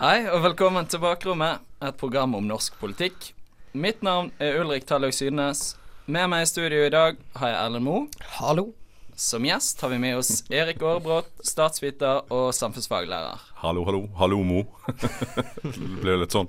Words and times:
Hei 0.00 0.22
og 0.32 0.40
velkommen 0.40 0.86
til 0.88 1.02
Bakrommet, 1.02 1.60
et 1.84 1.96
program 2.00 2.32
om 2.38 2.46
norsk 2.48 2.78
politikk. 2.80 3.34
Mitt 3.76 3.98
navn 4.00 4.30
er 4.40 4.54
Ulrik 4.56 4.86
Tallaug 4.88 5.12
Sydnes. 5.12 5.74
Med 6.08 6.24
meg 6.32 6.46
i 6.46 6.48
studio 6.48 6.86
i 6.86 6.92
dag 6.94 7.18
har 7.36 7.50
jeg 7.50 7.58
Erlend 7.66 7.84
Moe. 7.84 8.06
Hallo. 8.38 8.70
Som 9.12 9.44
gjest 9.44 9.84
har 9.84 9.92
vi 9.92 9.98
med 10.00 10.16
oss 10.16 10.40
Erik 10.48 10.80
Aarebrot, 10.80 11.28
statsviter 11.44 12.32
og 12.32 12.48
samfunnsfaglærer. 12.56 13.44
Hallo, 13.60 13.84
hallo. 13.90 14.02
Hallo, 14.16 14.40
Mo. 14.40 14.64
det 15.68 15.92
ble 16.00 16.16
litt 16.22 16.32
sånn. 16.32 16.48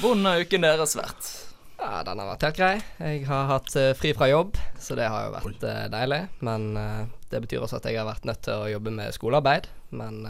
Hvordan 0.00 0.32
har 0.32 0.48
uken 0.48 0.64
deres 0.70 0.96
vært? 0.96 1.32
Ja, 1.76 2.00
Den 2.00 2.24
har 2.24 2.32
vært 2.32 2.48
helt 2.48 2.64
grei. 2.64 2.74
Jeg 3.12 3.24
har 3.28 3.48
hatt 3.58 3.76
uh, 3.76 3.92
fri 4.00 4.16
fra 4.16 4.32
jobb, 4.32 4.56
så 4.80 4.96
det 4.96 5.12
har 5.12 5.28
jo 5.28 5.36
vært 5.36 5.68
uh, 5.68 5.86
deilig. 5.92 6.24
Men 6.40 6.70
uh, 6.80 7.02
det 7.28 7.44
betyr 7.44 7.68
også 7.68 7.84
at 7.84 7.92
jeg 7.92 8.00
har 8.00 8.08
vært 8.08 8.24
nødt 8.24 8.46
til 8.48 8.56
å 8.56 8.70
jobbe 8.78 9.00
med 9.04 9.12
skolearbeid. 9.20 9.68
Men 9.92 10.24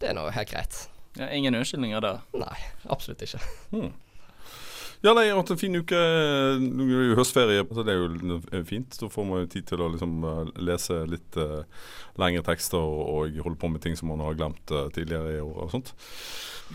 det 0.00 0.10
er 0.10 0.16
nå 0.16 0.28
helt 0.34 0.52
greit. 0.52 0.84
Ja, 1.18 1.28
ingen 1.34 1.56
unnskyldninger 1.58 2.00
da? 2.04 2.14
Nei, 2.38 2.56
absolutt 2.88 3.22
ikke. 3.26 3.40
Ja, 5.00 5.14
nei, 5.16 5.22
jeg 5.24 5.32
har 5.32 5.38
hatt 5.40 5.50
en 5.54 5.60
fin 5.60 5.76
uke. 5.80 5.98
Nå 6.60 6.84
er 6.84 6.90
det 6.92 7.04
jo 7.08 7.16
høstferie, 7.16 7.64
så 7.72 7.84
det 7.88 7.94
er 7.94 8.02
jo 8.02 8.64
fint. 8.68 8.98
Da 9.00 9.08
får 9.08 9.24
man 9.24 9.40
jo 9.40 9.48
tid 9.54 9.64
til 9.70 9.80
å 9.80 9.88
liksom 9.94 10.26
eh, 10.28 10.50
lese 10.60 10.98
litt 11.08 11.38
uh, 11.40 11.62
lengre 12.20 12.44
tekster 12.44 12.84
og, 12.84 13.00
og 13.08 13.38
holde 13.46 13.56
på 13.62 13.70
med 13.72 13.80
ting 13.80 13.96
som 13.96 14.12
man 14.12 14.20
har 14.20 14.36
glemt 14.36 14.74
uh, 14.76 14.90
tidligere 14.92 15.38
i 15.38 15.40
år 15.40 15.64
og 15.64 15.72
sånt. 15.72 15.94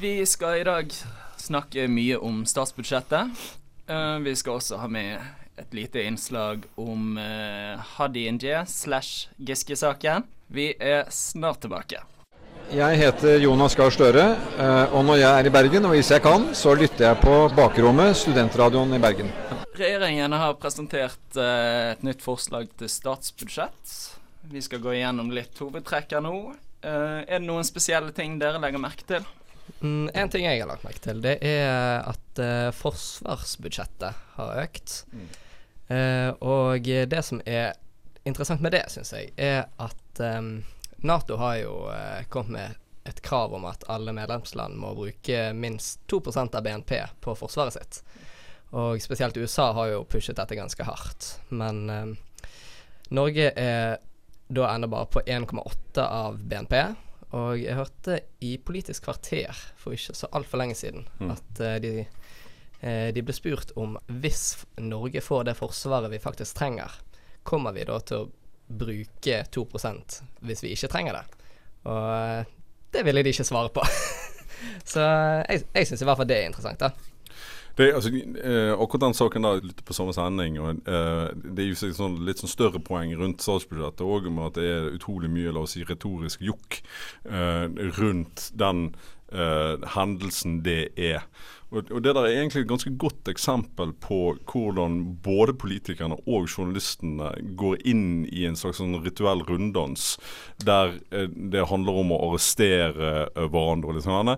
Vi 0.01 0.15
skal 0.25 0.57
i 0.63 0.65
dag 0.65 0.89
snakke 1.37 1.85
mye 1.91 2.17
om 2.17 2.41
statsbudsjettet. 2.49 3.45
Uh, 3.85 4.17
vi 4.25 4.33
skal 4.41 4.57
også 4.57 4.81
ha 4.81 4.89
med 4.89 5.21
et 5.61 5.77
lite 5.77 6.01
innslag 6.09 6.65
om 6.81 7.19
uh, 7.21 7.77
Hadi 7.93 8.25
Indie 8.25 8.65
slash 8.65 9.29
Giske-saken. 9.37 10.25
Vi 10.49 10.71
er 10.81 11.05
snart 11.13 11.61
tilbake. 11.61 12.01
Jeg 12.73 12.97
heter 12.97 13.37
Jonas 13.43 13.75
Gahr 13.77 13.91
Støre, 13.93 14.23
eh, 14.57 14.93
og 14.97 15.03
når 15.05 15.19
jeg 15.21 15.29
er 15.29 15.47
i 15.47 15.51
Bergen, 15.53 15.85
og 15.85 15.93
hvis 15.93 16.09
jeg 16.09 16.23
kan, 16.25 16.47
så 16.57 16.73
lytter 16.73 17.11
jeg 17.11 17.19
på 17.21 17.35
Bakrommet, 17.53 18.17
studentradioen 18.17 18.95
i 18.97 18.99
Bergen. 19.01 19.29
Regjeringen 19.77 20.33
har 20.33 20.57
presentert 20.57 21.37
eh, 21.37 21.91
et 21.93 22.01
nytt 22.07 22.25
forslag 22.25 22.71
til 22.79 22.89
statsbudsjett. 22.89 23.93
Vi 24.49 24.65
skal 24.65 24.81
gå 24.81 24.95
igjennom 24.95 25.29
litt 25.35 25.61
hovedtrekker 25.61 26.25
nå. 26.25 26.35
Eh, 26.81 27.21
er 27.21 27.37
det 27.37 27.45
noen 27.45 27.67
spesielle 27.67 28.09
ting 28.17 28.39
dere 28.41 28.61
legger 28.63 28.81
merke 28.81 29.05
til? 29.13 29.29
Mm, 29.79 30.09
en 30.09 30.33
ting 30.33 30.49
jeg 30.49 30.63
har 30.63 30.69
lagt 30.69 30.85
merke 30.87 31.05
til, 31.05 31.21
det 31.21 31.37
er 31.45 32.01
at 32.09 32.45
forsvarsbudsjettet 32.81 34.25
har 34.39 34.61
økt. 34.65 35.03
Eh, 35.93 36.31
og 36.41 36.81
det 36.81 37.21
som 37.25 37.45
er 37.45 37.75
interessant 38.25 38.63
med 38.65 38.73
det, 38.73 38.87
syns 38.89 39.13
jeg, 39.13 39.31
er 39.37 39.67
at 39.81 40.23
eh, 40.25 40.41
Nato 41.05 41.37
har 41.37 41.59
jo 41.61 41.75
eh, 41.93 42.25
kommet 42.29 42.51
med 42.51 42.81
et 43.05 43.21
krav 43.21 43.53
om 43.53 43.65
at 43.69 43.83
alle 43.93 44.13
medlemsland 44.17 44.77
må 44.81 44.95
bruke 44.97 45.51
minst 45.53 45.99
2% 46.09 46.55
av 46.57 46.63
BNP 46.65 46.95
på 47.21 47.35
forsvaret 47.37 47.75
sitt. 47.77 47.99
Og 48.73 48.97
spesielt 49.03 49.37
USA 49.37 49.69
har 49.77 49.91
jo 49.91 50.03
pushet 50.09 50.39
dette 50.39 50.57
ganske 50.57 50.87
hardt. 50.87 51.27
Men 51.53 51.89
eh, 51.93 52.13
Norge 53.13 53.51
er 53.53 53.99
da 54.47 54.69
ennå 54.73 54.89
bare 54.89 55.09
på 55.13 55.21
1,8 55.21 56.01
av 56.01 56.39
BNP. 56.41 56.79
Og 57.37 57.59
jeg 57.59 57.77
hørte 57.77 58.19
i 58.45 58.55
Politisk 58.61 59.05
kvarter 59.05 59.53
for 59.77 59.93
ikke 59.95 60.15
så 60.17 60.29
altfor 60.33 60.61
lenge 60.61 60.77
siden 60.79 61.05
Mm. 61.19 61.31
at 61.31 61.59
eh, 61.61 61.75
de, 61.83 61.93
eh, 62.81 63.11
de 63.13 63.21
ble 63.21 63.33
spurt 63.33 63.71
om 63.77 63.97
hvis 64.07 64.65
Norge 64.81 65.21
får 65.21 65.45
det 65.47 65.57
forsvaret 65.57 66.11
vi 66.11 66.19
faktisk 66.19 66.57
trenger, 66.57 66.91
kommer 67.43 67.71
vi 67.77 67.85
da 67.85 67.99
til 68.01 68.25
å 68.25 68.29
bruke 68.67 69.41
2% 69.55 70.21
hvis 70.45 70.63
vi 70.63 70.73
ikke 70.75 70.91
trenger 70.91 71.19
det? 71.19 71.41
Og 71.85 72.05
eh, 72.11 72.53
det 72.95 73.03
ville 73.05 73.23
de 73.23 73.33
ikke 73.33 73.47
svare 73.47 73.73
på. 73.73 73.83
så 74.93 75.03
jeg, 75.49 75.65
jeg 75.75 75.89
syns 75.89 76.01
i 76.01 76.07
hvert 76.07 76.21
fall 76.21 76.29
det 76.29 76.39
er 76.39 76.49
interessant, 76.49 76.81
da. 76.81 76.93
Det, 77.75 77.89
altså, 77.91 78.09
eh, 78.43 78.71
akkurat 78.71 79.01
den 79.01 79.13
saken 79.13 79.43
der 79.43 79.65
litt 79.65 79.81
på 79.85 79.93
samme 79.93 80.13
sending. 80.15 80.59
Og, 80.63 80.77
eh, 80.87 81.25
det 81.35 81.63
er 81.63 81.73
jo 81.73 81.91
sånn, 81.97 82.21
litt 82.27 82.39
sånn 82.39 82.51
større 82.51 82.79
poeng 82.79 83.11
rundt 83.19 83.43
statsbudsjettet 83.43 84.05
òg, 84.05 84.29
med 84.31 84.47
at 84.47 84.59
det 84.59 84.69
er 84.71 84.93
utrolig 84.95 85.29
mye 85.31 85.51
la 85.51 85.65
oss 85.65 85.75
si, 85.75 85.83
retorisk 85.83 86.45
jokk 86.45 86.79
eh, 87.27 87.67
rundt 87.99 88.47
den 88.55 88.87
eh, 89.31 89.75
hendelsen 89.97 90.61
det 90.63 90.93
er. 90.95 91.27
Og, 91.75 91.91
og 91.91 92.03
Det 92.05 92.13
der 92.15 92.23
er 92.25 92.35
egentlig 92.39 92.63
et 92.65 92.69
ganske 92.71 92.93
godt 93.01 93.27
eksempel 93.31 93.91
på 94.03 94.19
hvordan 94.51 94.97
både 95.25 95.53
politikerne 95.59 96.17
og 96.25 96.47
journalistene 96.47 97.31
går 97.59 97.81
inn 97.87 98.05
i 98.31 98.45
en 98.49 98.55
slags 98.59 98.79
sånn 98.81 98.95
rituell 99.03 99.43
runddans, 99.47 100.15
der 100.63 100.95
eh, 101.11 101.27
det 101.27 101.67
handler 101.69 102.01
om 102.03 102.13
å 102.15 102.21
arrestere 102.29 103.27
eh, 103.35 103.47
hverandre. 103.51 103.89
og 103.91 103.95
litt 103.99 104.07
sånn. 104.07 104.35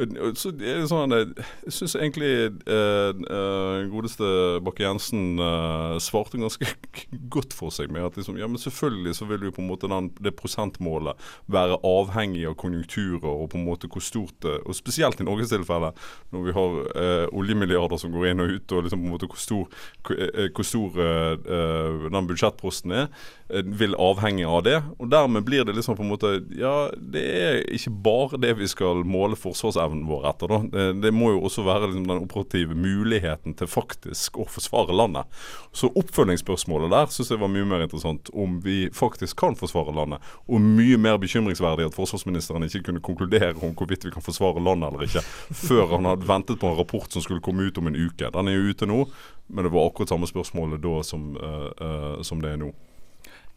Og- 0.00 0.16
og 0.20 0.62
er 0.64 0.86
sånn, 0.88 1.12
Jeg 1.12 1.72
syns 1.76 1.94
egentlig 1.94 2.30
eh, 2.66 3.10
eh, 3.12 3.88
godeste 3.92 4.60
Bakke-Jensen 4.64 5.38
eh, 5.38 5.98
svarte 6.00 6.40
ganske 6.40 6.64
godt 7.34 7.52
for 7.52 7.70
seg 7.74 7.92
med 7.92 8.06
at 8.06 8.16
liksom, 8.16 8.38
ja, 8.40 8.48
men 8.48 8.56
selvfølgelig 8.60 9.14
så 9.18 9.28
vil 9.28 9.44
jo 9.48 9.52
på 9.52 9.60
en 9.62 9.68
måte 9.68 9.90
den, 9.90 10.10
det 10.20 10.32
prosentmålet 10.38 11.20
være 11.52 11.76
avhengig 11.84 12.46
av 12.48 12.56
konjunkturer 12.60 13.28
og 13.28 13.50
på 13.52 13.60
en 13.60 13.66
måte 13.68 13.90
hvor 13.92 14.00
stort 14.04 14.34
det 14.40 14.56
Og 14.64 14.74
spesielt 14.74 15.20
i 15.20 15.24
Norges 15.26 15.52
tilfelle, 15.52 15.92
når 16.32 16.44
vi 16.46 16.52
har 16.56 16.79
eh, 16.94 17.26
oljemilliarder 17.32 18.00
som 18.00 18.12
går 18.14 18.30
inn 18.30 18.44
og 18.44 18.54
ut, 18.56 18.72
og 18.76 18.86
liksom 18.86 19.02
på 19.02 19.08
en 19.08 19.14
måte 19.14 19.28
hvor 19.30 19.40
stor, 19.40 19.82
hvor, 20.06 20.16
eh, 20.20 20.64
stor 20.66 21.00
eh, 21.04 21.34
eh, 21.56 22.08
den 22.10 22.28
budsjettposten 22.30 22.94
er, 22.96 23.08
eh, 23.48 23.64
vil 23.80 23.96
avhenge 23.98 24.46
av 24.48 24.64
det. 24.66 24.78
Og 24.98 25.10
dermed 25.12 25.44
blir 25.46 25.64
det 25.64 25.76
liksom 25.76 25.98
på 25.98 26.06
en 26.06 26.12
måte 26.12 26.30
Ja, 26.56 26.90
det 26.94 27.22
er 27.22 27.58
ikke 27.74 27.92
bare 28.04 28.38
det 28.40 28.54
vi 28.58 28.68
skal 28.70 29.04
måle 29.06 29.38
forsvarsevnen 29.38 30.06
vår 30.08 30.28
etter, 30.30 30.50
da. 30.50 30.60
Det, 30.72 30.86
det 31.04 31.14
må 31.14 31.32
jo 31.34 31.44
også 31.48 31.64
være 31.66 31.90
liksom 31.90 32.06
den 32.08 32.24
operative 32.24 32.76
muligheten 32.76 33.56
til 33.58 33.70
faktisk 33.70 34.38
å 34.40 34.46
forsvare 34.48 34.94
landet. 34.96 35.28
Så 35.72 35.90
oppfølgingsspørsmålet 35.98 36.92
der 36.92 37.10
syns 37.12 37.32
jeg 37.32 37.40
var 37.42 37.52
mye 37.52 37.68
mer 37.68 37.84
interessant. 37.86 38.30
Om 38.34 38.60
vi 38.64 38.88
faktisk 38.94 39.38
kan 39.40 39.56
forsvare 39.58 39.94
landet. 39.94 40.24
Og 40.50 40.62
mye 40.62 40.98
mer 41.00 41.18
bekymringsverdig 41.22 41.88
at 41.88 41.96
forsvarsministeren 41.96 42.66
ikke 42.66 42.84
kunne 42.88 43.04
konkludere 43.04 43.54
om 43.60 43.74
hvorvidt 43.76 44.06
vi 44.06 44.12
kan 44.14 44.24
forsvare 44.24 44.62
landet 44.62 44.90
eller 44.90 45.06
ikke, 45.06 45.22
før 45.66 45.96
han 45.96 46.08
hadde 46.10 46.28
ventet 46.28 46.59
på 46.60 46.68
en 46.70 46.76
rapport 46.78 47.12
som 47.12 47.24
skulle 47.24 47.42
komme 47.44 47.68
ut 47.68 47.78
om 47.80 47.88
en 47.90 47.96
uke. 47.96 48.30
Den 48.30 48.50
er 48.50 48.58
jo 48.58 48.74
ute 48.74 48.88
nå, 48.88 49.00
men 49.48 49.66
det 49.66 49.72
var 49.74 49.88
akkurat 49.88 50.12
samme 50.12 50.28
spørsmålet 50.30 50.82
da 50.84 50.94
som, 51.06 51.32
eh, 51.36 51.86
eh, 51.86 52.22
som 52.26 52.42
det 52.42 52.54
er 52.54 52.60
nå. 52.60 52.70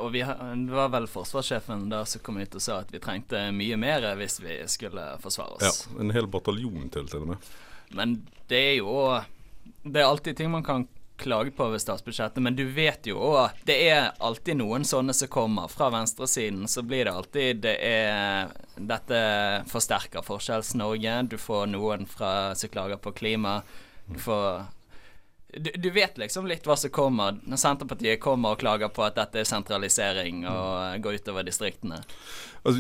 Og 0.02 0.10
vi 0.12 0.24
Det 0.24 0.74
var 0.74 0.90
vel 0.90 1.06
forsvarssjefen 1.08 1.90
der 1.90 2.06
som 2.06 2.22
kom 2.22 2.38
ut 2.38 2.56
og 2.56 2.62
sa 2.62 2.80
at 2.82 2.92
vi 2.92 3.00
trengte 3.00 3.52
mye 3.54 3.78
mer 3.78 4.16
hvis 4.18 4.40
vi 4.42 4.58
skulle 4.68 5.04
forsvare 5.22 5.60
oss. 5.60 5.88
Ja. 5.88 6.00
En 6.02 6.12
hel 6.12 6.28
bataljon 6.28 6.90
til, 6.90 7.08
til 7.08 7.22
og 7.22 7.28
med. 7.28 7.38
Men 7.94 8.16
det 8.50 8.64
er 8.72 8.76
jo 8.80 9.22
Det 9.84 10.02
er 10.02 10.08
alltid 10.08 10.38
ting 10.38 10.52
man 10.52 10.64
kan 10.64 10.88
klage 11.18 11.52
på 11.56 11.68
ved 11.70 11.82
statsbudsjettet, 11.82 12.42
men 12.44 12.56
du 12.58 12.64
vet 12.74 13.08
jo 13.08 13.20
òg 13.22 13.38
at 13.44 13.64
det 13.68 13.78
er 13.88 14.12
alltid 14.24 14.58
noen 14.60 14.86
sånne 14.88 15.14
som 15.16 15.32
kommer. 15.32 15.72
Fra 15.72 15.90
venstresiden 15.94 16.68
så 16.72 16.84
blir 16.86 17.06
det 17.08 17.14
alltid 17.14 17.64
det 17.66 17.76
er, 17.88 18.54
Dette 18.74 19.20
forsterker 19.70 20.26
Forskjells-Norge. 20.26 21.20
Du 21.30 21.38
får 21.38 21.68
noen 21.70 22.08
fra 22.10 22.54
som 22.58 22.72
klager 22.74 22.98
på 23.02 23.14
klima. 23.14 23.60
Du 24.08 24.18
får 24.20 24.66
du, 25.58 25.72
du 25.76 25.90
vet 25.94 26.18
liksom 26.18 26.48
litt 26.50 26.66
hva 26.68 26.78
som 26.80 26.94
kommer 26.94 27.38
når 27.44 27.62
Senterpartiet 27.62 28.22
kommer 28.24 28.56
og 28.56 28.64
klager 28.64 28.90
på 28.94 29.06
at 29.06 29.20
dette 29.20 29.44
er 29.44 29.50
sentralisering 29.50 30.48
og 30.50 31.04
går 31.04 31.20
utover 31.22 31.46
distriktene. 31.48 32.02
Altså, 32.64 32.80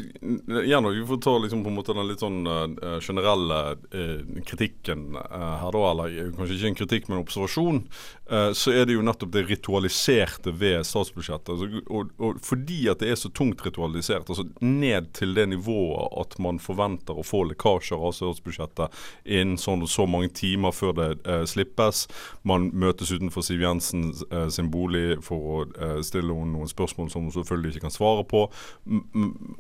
igjen, 0.63 0.85
Vi 0.95 1.05
får 1.07 1.17
ta 1.21 1.37
liksom 1.43 1.63
på 1.63 1.69
en 1.69 1.75
måte 1.75 1.93
den 1.93 2.07
litt 2.07 2.21
sånn 2.23 2.47
uh, 2.47 2.99
generelle 3.03 3.57
uh, 3.75 4.21
kritikken 4.47 5.17
uh, 5.17 5.57
her, 5.59 5.75
da. 5.75 5.81
Eller 5.89 6.13
eh, 6.21 6.29
kanskje 6.37 6.55
ikke 6.55 6.69
en 6.69 6.77
kritikk, 6.79 7.09
men 7.09 7.17
en 7.17 7.25
observasjon. 7.25 7.81
eh, 8.29 8.51
så 8.55 8.71
er 8.71 8.87
det 8.87 8.95
jo 8.95 9.03
nettopp 9.03 9.33
det 9.33 9.43
ritualiserte 9.49 10.53
ved 10.55 10.85
statsbudsjettet. 10.87 11.51
Altså, 11.51 11.83
og, 11.91 12.13
og 12.23 12.39
fordi 12.45 12.85
at 12.91 13.03
det 13.03 13.11
er 13.11 13.19
så 13.19 13.31
tungt 13.35 13.65
ritualisert, 13.65 14.29
altså 14.31 14.47
ned 14.63 15.11
til 15.17 15.35
det 15.35 15.49
nivået 15.51 16.15
at 16.21 16.37
man 16.39 16.61
forventer 16.63 17.19
å 17.19 17.27
få 17.27 17.43
lekkasjer 17.51 17.99
av 17.99 18.15
statsbudsjettet 18.15 19.03
innen 19.25 19.59
sånn 19.59 19.83
og 19.83 19.91
så 19.91 20.07
mange 20.07 20.31
timer 20.31 20.71
før 20.71 20.95
det 21.01 21.09
eh, 21.27 21.43
slippes. 21.49 22.05
Man 22.47 22.62
møtes 22.71 23.12
utenfor 23.13 23.44
Siv 23.45 23.62
Jensen 23.63 24.10
eh, 24.30 24.48
sin 24.54 24.69
bolig 24.74 25.18
for 25.25 25.50
å 25.56 25.57
eh, 25.74 26.00
stille 26.06 26.33
henne 26.33 26.56
noen 26.56 26.69
spørsmål 26.69 27.10
som 27.12 27.27
hun 27.27 27.36
selvfølgelig 27.36 27.74
ikke 27.74 27.86
kan 27.88 27.94
svare 27.94 28.25
på. 28.30 28.45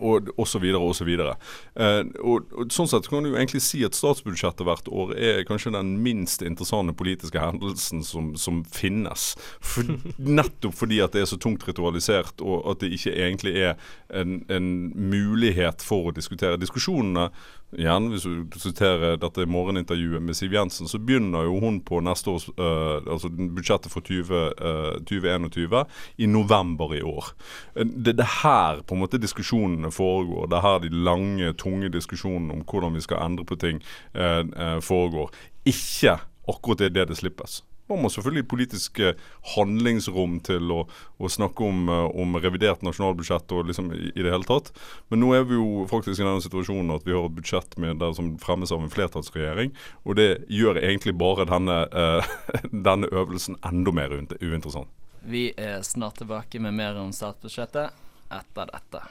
Og 0.03 0.47
så 0.47 0.61
videre. 1.07 1.35
Eh, 1.75 2.01
og, 2.21 2.51
og 2.53 2.73
sånn 2.73 2.89
sett 2.91 3.09
kan 3.11 3.25
du 3.25 3.31
jo 3.31 3.39
egentlig 3.39 3.63
si 3.65 3.83
at 3.85 3.97
statsbudsjettet 3.97 4.65
hvert 4.67 4.91
år 4.91 5.15
er 5.17 5.43
kanskje 5.47 5.73
den 5.75 5.95
minst 6.03 6.45
interessante 6.45 6.95
politiske 6.97 7.41
hendelsen 7.41 8.03
som, 8.07 8.33
som 8.39 8.63
finnes. 8.73 9.33
For, 9.63 9.87
nettopp 10.39 10.77
fordi 10.77 11.01
at 11.03 11.15
det 11.15 11.25
er 11.25 11.31
så 11.33 11.39
tungt 11.41 11.65
ritualisert, 11.67 12.41
og 12.43 12.63
at 12.71 12.83
det 12.83 12.93
ikke 12.97 13.15
egentlig 13.17 13.57
er 13.57 13.75
en, 14.13 14.41
en 14.53 14.69
mulighet 14.93 15.83
for 15.83 16.09
å 16.09 16.15
diskutere. 16.15 16.61
Diskusjonene 16.61 17.29
igjen, 17.77 18.09
hvis 18.11 18.25
du 18.25 18.57
siterer 18.59 19.17
dette 19.21 19.45
morgenintervjuet 19.49 20.23
med 20.23 20.37
Siv 20.37 20.53
Jensen, 20.55 20.89
så 20.89 20.99
begynner 20.99 21.47
jo 21.47 21.57
hun 21.63 21.79
på 21.85 22.01
neste 22.05 22.31
års 22.33 22.47
uh, 22.57 22.99
altså 23.01 23.31
budsjettet 23.31 23.93
for 23.93 24.05
20, 24.05 24.43
uh, 24.61 24.99
2021 25.09 25.83
i 26.17 26.29
november 26.29 26.95
i 26.95 27.01
år. 27.01 27.33
Det 27.75 28.15
er 28.17 28.31
her 28.43 28.83
på 28.87 28.95
en 28.95 29.03
måte 29.03 29.21
diskusjonene 29.21 29.91
foregår. 29.93 30.47
Det 30.51 30.59
er 30.59 30.67
her 30.67 30.79
de 30.85 30.93
lange, 31.09 31.53
tunge 31.59 31.91
diskusjonene 31.93 32.59
om 32.59 32.65
hvordan 32.67 32.95
vi 32.97 33.03
skal 33.05 33.23
endre 33.25 33.47
på 33.47 33.59
ting 33.61 33.83
uh, 34.15 34.79
foregår. 34.83 35.33
Ikke 35.65 36.17
akkurat 36.49 36.89
det 36.93 37.07
det 37.09 37.17
slippes 37.17 37.61
har 37.87 37.99
man 38.01 38.11
selvfølgelig 38.11 38.47
politisk 38.47 38.99
handlingsrom 39.55 40.37
til 40.45 40.71
å, 40.71 40.79
å 41.19 41.29
snakke 41.31 41.65
om, 41.67 41.87
eh, 41.91 42.05
om, 42.23 42.37
revidert 42.43 42.83
nasjonalbudsjett 42.85 43.51
og 43.55 43.69
liksom 43.69 43.91
i, 43.95 44.11
i, 44.13 44.23
det 44.23 44.31
hele 44.33 44.47
tatt. 44.47 44.71
Men 45.11 45.23
nå 45.23 45.33
er 45.37 45.47
vi 45.49 45.57
jo 45.59 45.85
faktisk 45.91 46.21
i 46.21 46.25
denne 46.25 46.43
situasjonen 46.43 46.95
at 46.95 47.07
vi 47.07 47.15
har 47.15 47.27
et 47.27 47.37
budsjett 47.37 47.77
med 47.81 47.99
der 48.03 48.15
som 48.17 48.33
fremmes 48.41 48.71
av 48.73 48.83
en 48.83 48.93
flertallsregjering. 48.93 49.73
Og 50.07 50.17
det 50.19 50.29
gjør 50.51 50.81
egentlig 50.81 51.15
bare 51.19 51.47
denne, 51.49 51.79
uh, 51.91 52.35
denne 52.89 53.09
øvelsen 53.11 53.59
enda 53.65 53.95
mer 53.95 54.15
uinteressant. 54.15 54.91
Vi 55.23 55.51
er 55.55 55.83
snart 55.87 56.19
tilbake 56.19 56.59
med 56.59 56.75
mer 56.75 56.97
om 56.99 57.13
statsbudsjettet 57.15 57.93
etter 58.33 58.71
dette. 58.73 59.03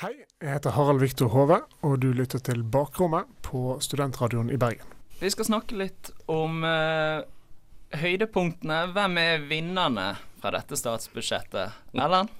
Hei, 0.00 0.14
jeg 0.40 0.54
heter 0.54 0.76
Harald 0.76 1.02
Viktor 1.02 1.28
Hove, 1.34 1.58
og 1.84 1.98
du 2.00 2.12
lytter 2.16 2.40
til 2.40 2.62
Bakrommet 2.62 3.28
på 3.44 3.74
Studentradioen 3.82 4.52
i 4.54 4.58
Bergen. 4.60 4.86
Vi 5.20 5.28
skal 5.28 5.50
snakke 5.50 5.76
litt 5.76 6.12
om 6.30 6.62
uh, 6.64 7.20
høydepunktene. 7.98 8.82
Hvem 8.94 9.18
er 9.20 9.46
vinnerne 9.50 10.08
fra 10.40 10.52
dette 10.54 10.78
statsbudsjettet? 10.78 11.78
Erlend? 11.98 12.30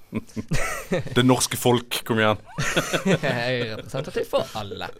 det 1.16 1.24
norske 1.26 1.58
folk, 1.60 2.02
kom 2.06 2.20
igjen. 2.22 2.40
jeg 3.10 3.24
er 3.24 3.74
representativ 3.76 4.28
for 4.30 4.58
alle. 4.58 4.90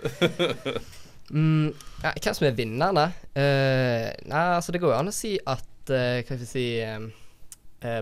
Mm, 1.31 1.71
ja, 2.03 2.11
hvem 2.11 2.35
som 2.35 2.49
er 2.49 2.57
vinnerne? 2.59 3.07
Uh, 3.37 4.09
nei, 4.27 4.47
altså 4.57 4.73
Det 4.75 4.81
går 4.83 4.91
jo 4.91 4.99
an 4.99 5.13
å 5.13 5.15
si 5.15 5.37
at 5.39 5.93
uh, 5.93 6.19
Hva 6.19 6.25
skal 6.27 6.41
vi 6.41 6.49
si 6.51 6.65
uh, 6.83 8.01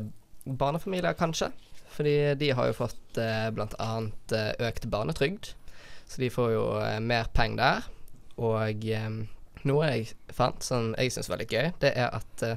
Barnefamilier, 0.48 1.12
kanskje. 1.12 1.50
Fordi 1.92 2.16
de 2.40 2.48
har 2.56 2.70
jo 2.70 2.78
fått 2.78 3.20
uh, 3.20 3.50
bl.a. 3.52 3.90
Uh, 4.32 4.52
økt 4.70 4.88
barnetrygd. 4.88 5.52
Så 6.08 6.22
de 6.22 6.30
får 6.32 6.54
jo 6.54 6.64
mer 7.04 7.28
penger 7.36 7.60
der. 7.60 7.88
Og 8.40 8.86
um, 9.04 9.18
noe 9.66 9.88
jeg 9.90 10.12
fant 10.34 10.62
som 10.62 10.92
jeg 10.98 11.14
syns 11.14 11.30
var 11.30 11.42
litt 11.42 11.52
gøy, 11.52 11.72
det 11.82 11.94
er 11.96 12.12
at 12.14 12.44
uh, 12.46 12.56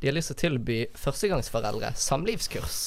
de 0.00 0.10
har 0.10 0.16
lyst 0.16 0.32
til 0.32 0.36
å 0.36 0.42
tilby 0.44 0.78
førstegangsforeldre 0.98 1.94
samlivskurs 1.98 2.80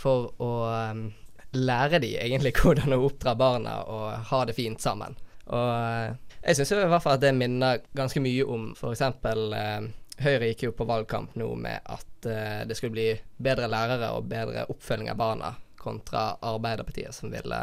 for 0.00 0.32
å 0.40 0.52
um, 0.66 1.10
lære 1.52 2.00
de 2.02 2.14
egentlig 2.20 2.54
hvordan 2.60 2.96
å 2.96 3.04
oppdra 3.08 3.36
barna 3.38 3.80
og 3.84 4.30
ha 4.32 4.42
det 4.48 4.56
fint 4.56 4.80
sammen. 4.82 5.16
Og 5.50 5.70
uh, 5.70 6.16
jeg 6.40 6.56
syns 6.56 6.72
i 6.72 6.78
hvert 6.80 7.04
fall 7.04 7.18
at 7.18 7.24
det 7.24 7.34
minner 7.36 7.82
ganske 7.96 8.22
mye 8.24 8.46
om 8.48 8.70
f.eks. 8.72 9.02
Uh, 9.24 9.90
Høyre 10.20 10.50
gikk 10.50 10.66
jo 10.66 10.74
på 10.76 10.84
valgkamp 10.84 11.36
nå 11.40 11.48
med 11.56 11.80
at 11.88 12.28
uh, 12.28 12.62
det 12.68 12.76
skulle 12.76 12.96
bli 12.96 13.10
bedre 13.40 13.68
lærere 13.72 14.10
og 14.16 14.28
bedre 14.28 14.66
oppfølging 14.72 15.12
av 15.12 15.20
barna, 15.20 15.54
kontra 15.80 16.34
Arbeiderpartiet 16.44 17.16
som 17.16 17.32
ville 17.32 17.60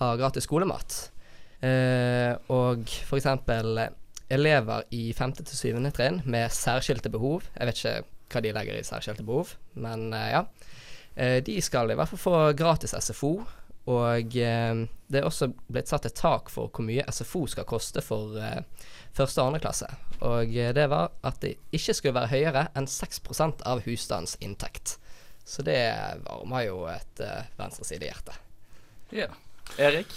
ha 0.00 0.10
gratis 0.20 0.44
skolemat. 0.48 0.98
Uh, 1.58 2.36
og 2.54 2.84
eksempel 3.16 3.80
elever 4.30 4.84
i 4.94 5.12
5. 5.16 5.32
til 5.40 5.76
7. 5.78 5.90
trinn 5.96 6.20
med 6.24 6.52
særskilte 6.54 7.10
behov. 7.12 7.46
Jeg 7.54 7.68
vet 7.68 7.80
ikke 7.80 7.94
hva 8.32 8.42
de 8.44 8.52
legger 8.56 8.78
i 8.78 8.84
særskilte 8.86 9.24
behov, 9.24 9.54
men 9.80 10.10
uh, 10.12 10.26
ja. 10.32 10.42
Uh, 11.18 11.38
de 11.44 11.56
skal 11.64 11.90
i 11.90 11.96
hvert 11.98 12.10
fall 12.12 12.22
få 12.22 12.36
gratis 12.58 12.94
SFO. 12.94 13.32
Og 13.88 14.36
uh, 14.36 14.84
det 15.08 15.20
er 15.20 15.26
også 15.26 15.50
blitt 15.72 15.88
satt 15.88 16.06
et 16.10 16.18
tak 16.18 16.52
for 16.52 16.68
hvor 16.68 16.84
mye 16.84 17.06
SFO 17.08 17.46
skal 17.48 17.68
koste 17.68 18.04
for 18.04 18.36
første 19.16 19.40
og 19.40 19.50
andre 19.50 19.62
klasse. 19.64 19.88
Og 20.20 20.52
det 20.76 20.88
var 20.90 21.14
at 21.24 21.40
det 21.40 21.56
ikke 21.72 21.94
skulle 21.96 22.18
være 22.18 22.34
høyere 22.34 22.66
enn 22.76 22.90
6% 22.90 23.64
av 23.66 23.84
husstandens 23.86 24.36
inntekt. 24.44 24.98
Så 25.48 25.64
det 25.64 25.80
varmer 26.26 26.66
jo 26.66 26.82
et 26.92 27.24
uh, 27.24 27.46
venstresidehjerte. 27.56 28.36
Ja. 29.16 29.30
Erik? 29.76 30.14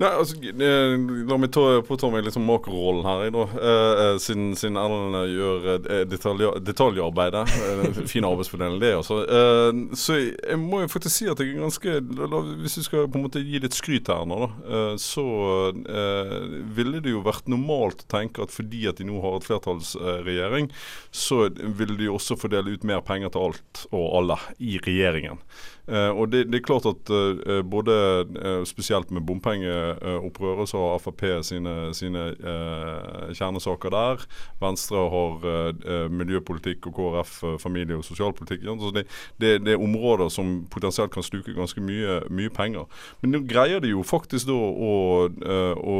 Nei, 0.00 0.08
altså, 0.16 0.36
eh, 0.38 0.94
La 1.26 1.36
meg 1.40 1.50
ta, 1.52 1.64
påta 1.84 2.08
meg 2.12 2.22
liksom 2.24 2.44
makrorollen 2.46 3.04
her, 3.04 3.24
jeg, 3.26 3.32
da. 3.34 3.44
Eh, 3.58 4.02
eh 4.04 4.18
siden, 4.22 4.52
siden 4.56 4.78
Erlend 4.78 5.18
eh, 5.18 5.32
gjør 5.34 5.66
eh, 5.74 6.04
detalj, 6.08 6.46
detaljarbeidet. 6.64 7.42
Eh, 7.66 8.00
fin 8.12 8.26
arbeidsfordeling, 8.28 8.78
det, 8.80 8.92
altså. 9.00 9.18
Eh, 9.26 9.80
så 9.98 10.20
jeg 10.22 10.60
må 10.62 10.84
jo 10.84 10.92
faktisk 10.92 11.16
si 11.16 11.28
at 11.30 11.42
jeg 11.42 11.56
er 11.56 11.64
ganske 11.64 11.96
la, 12.22 12.42
Hvis 12.62 12.78
vi 12.78 12.84
skal 12.86 13.10
på 13.10 13.18
en 13.18 13.26
måte 13.26 13.42
gi 13.42 13.60
litt 13.60 13.76
skryt 13.76 14.08
her 14.12 14.24
nå, 14.28 14.38
da, 14.40 14.78
så 15.00 15.24
ville 16.74 17.00
det 17.02 17.12
jo 17.12 17.22
vært 17.24 17.48
normalt 17.50 18.04
å 18.04 18.08
tenke 18.10 18.42
at 18.44 18.52
fordi 18.54 18.84
at 18.88 19.00
de 19.00 19.06
nå 19.08 19.20
har 19.22 19.36
et 19.38 19.46
flertallsregjering, 19.46 20.70
så 21.12 21.48
ville 21.50 21.98
de 21.98 22.08
også 22.10 22.38
fordele 22.40 22.76
ut 22.76 22.86
mer 22.88 23.02
penger 23.06 23.32
til 23.34 23.50
alt 23.50 23.84
og 23.90 24.06
alle 24.20 24.38
i 24.58 24.78
regjeringen. 24.82 25.40
og 25.90 26.24
det, 26.32 26.44
det, 26.50 26.60
er 26.60 26.66
klart 26.66 26.86
at 26.88 27.10
både 27.66 27.96
spesielt 28.68 28.79
med 29.10 29.26
bompengeopprøret, 29.26 30.68
så 30.68 30.82
har 30.84 30.98
Frp 30.98 31.24
sine, 31.44 31.94
sine 31.94 32.26
eh, 32.36 33.32
kjernesaker 33.36 33.90
der. 33.90 34.24
Venstre 34.60 35.04
har 35.12 35.46
eh, 35.50 36.08
miljøpolitikk 36.10 36.86
og 36.90 36.94
KrF 36.98 37.42
eh, 37.44 37.58
familie- 37.58 37.96
og 37.96 38.04
sosialpolitikk. 38.04 38.64
Så 38.80 38.92
det, 38.94 39.06
det, 39.40 39.64
det, 39.64 39.74
er 39.74 39.82
områder 39.82 40.28
som 40.28 40.66
potensielt 40.70 41.12
kan 41.12 41.22
sluke 41.22 41.54
ganske 41.56 41.80
mye, 41.80 42.20
mye 42.30 42.50
penger. 42.50 42.86
Men 43.20 43.34
nå 43.34 43.42
greier 43.48 43.80
de 43.80 43.92
jo 43.94 44.04
faktisk 44.06 44.48
da 44.50 44.56
å, 44.56 44.94
å, 45.28 45.60
å, 45.76 45.98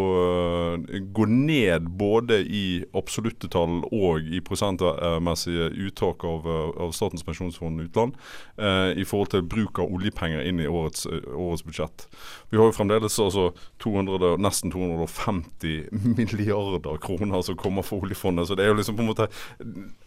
gå 1.13 1.27
ned 1.31 1.89
både 1.99 2.41
i 2.45 2.65
absolutte 2.97 3.49
tall 3.51 3.81
og 3.91 4.27
i 4.27 4.41
prosentmessige 4.45 5.71
uttak 5.87 6.25
av, 6.25 6.47
av 6.81 6.95
Statens 6.97 7.25
pensjonsfond 7.27 7.81
utland 7.85 8.17
eh, 8.59 8.99
i 9.01 9.07
forhold 9.07 9.33
til 9.35 9.47
bruk 9.47 9.81
av 9.83 9.93
oljepenger 9.93 10.47
inn 10.47 10.61
i 10.63 10.69
årets, 10.69 11.07
årets 11.07 11.65
budsjett. 11.67 12.07
Vi 12.51 12.59
har 12.61 12.70
jo 12.71 12.77
fremdeles 12.77 13.19
altså 13.23 13.51
200, 13.83 14.37
nesten 14.41 14.73
250 14.73 15.91
milliarder 16.17 16.97
kroner 17.03 17.43
som 17.47 17.59
kommer 17.61 17.85
fra 17.87 18.01
oljefondet. 18.01 18.49
Så 18.49 18.57
det 18.57 18.65
er 18.65 18.73
jo 18.73 18.79
liksom 18.79 18.99
på 18.99 19.05
en 19.05 19.11
måte 19.11 19.29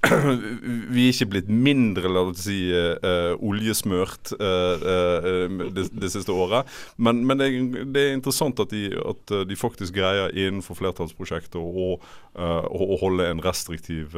Vi 0.93 1.05
er 1.05 1.13
ikke 1.13 1.29
blitt 1.35 1.51
mindre, 1.51 2.11
la 2.11 2.25
oss 2.27 2.43
si, 2.47 2.57
uh, 2.73 3.33
oljesmørt 3.43 4.33
uh, 4.39 4.83
uh, 4.83 5.69
det, 5.75 5.87
det, 5.91 6.11
siste 6.13 6.33
året. 6.35 6.69
Men, 6.97 7.23
men 7.27 7.39
det, 7.39 7.49
er, 7.49 7.85
det, 7.85 8.03
er 8.03 8.17
interessant 8.17 8.59
at 8.63 8.73
de, 8.73 8.87
at 8.97 9.35
de, 9.47 9.59
faktisk 9.59 9.95
greier 9.95 10.33
innenfor 10.33 10.77
flertallsprosjektet 10.79 11.59
å, 11.59 11.93
å 12.33 12.97
holde 13.01 13.29
en 13.29 13.41
restriktiv, 13.43 14.17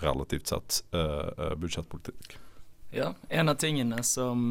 relativt 0.00 0.52
sett, 0.52 0.80
budsjettpolitikk. 1.60 2.38
Ja, 2.96 3.12
en 3.28 3.50
av 3.52 3.58
tingene 3.60 4.02
som 4.06 4.48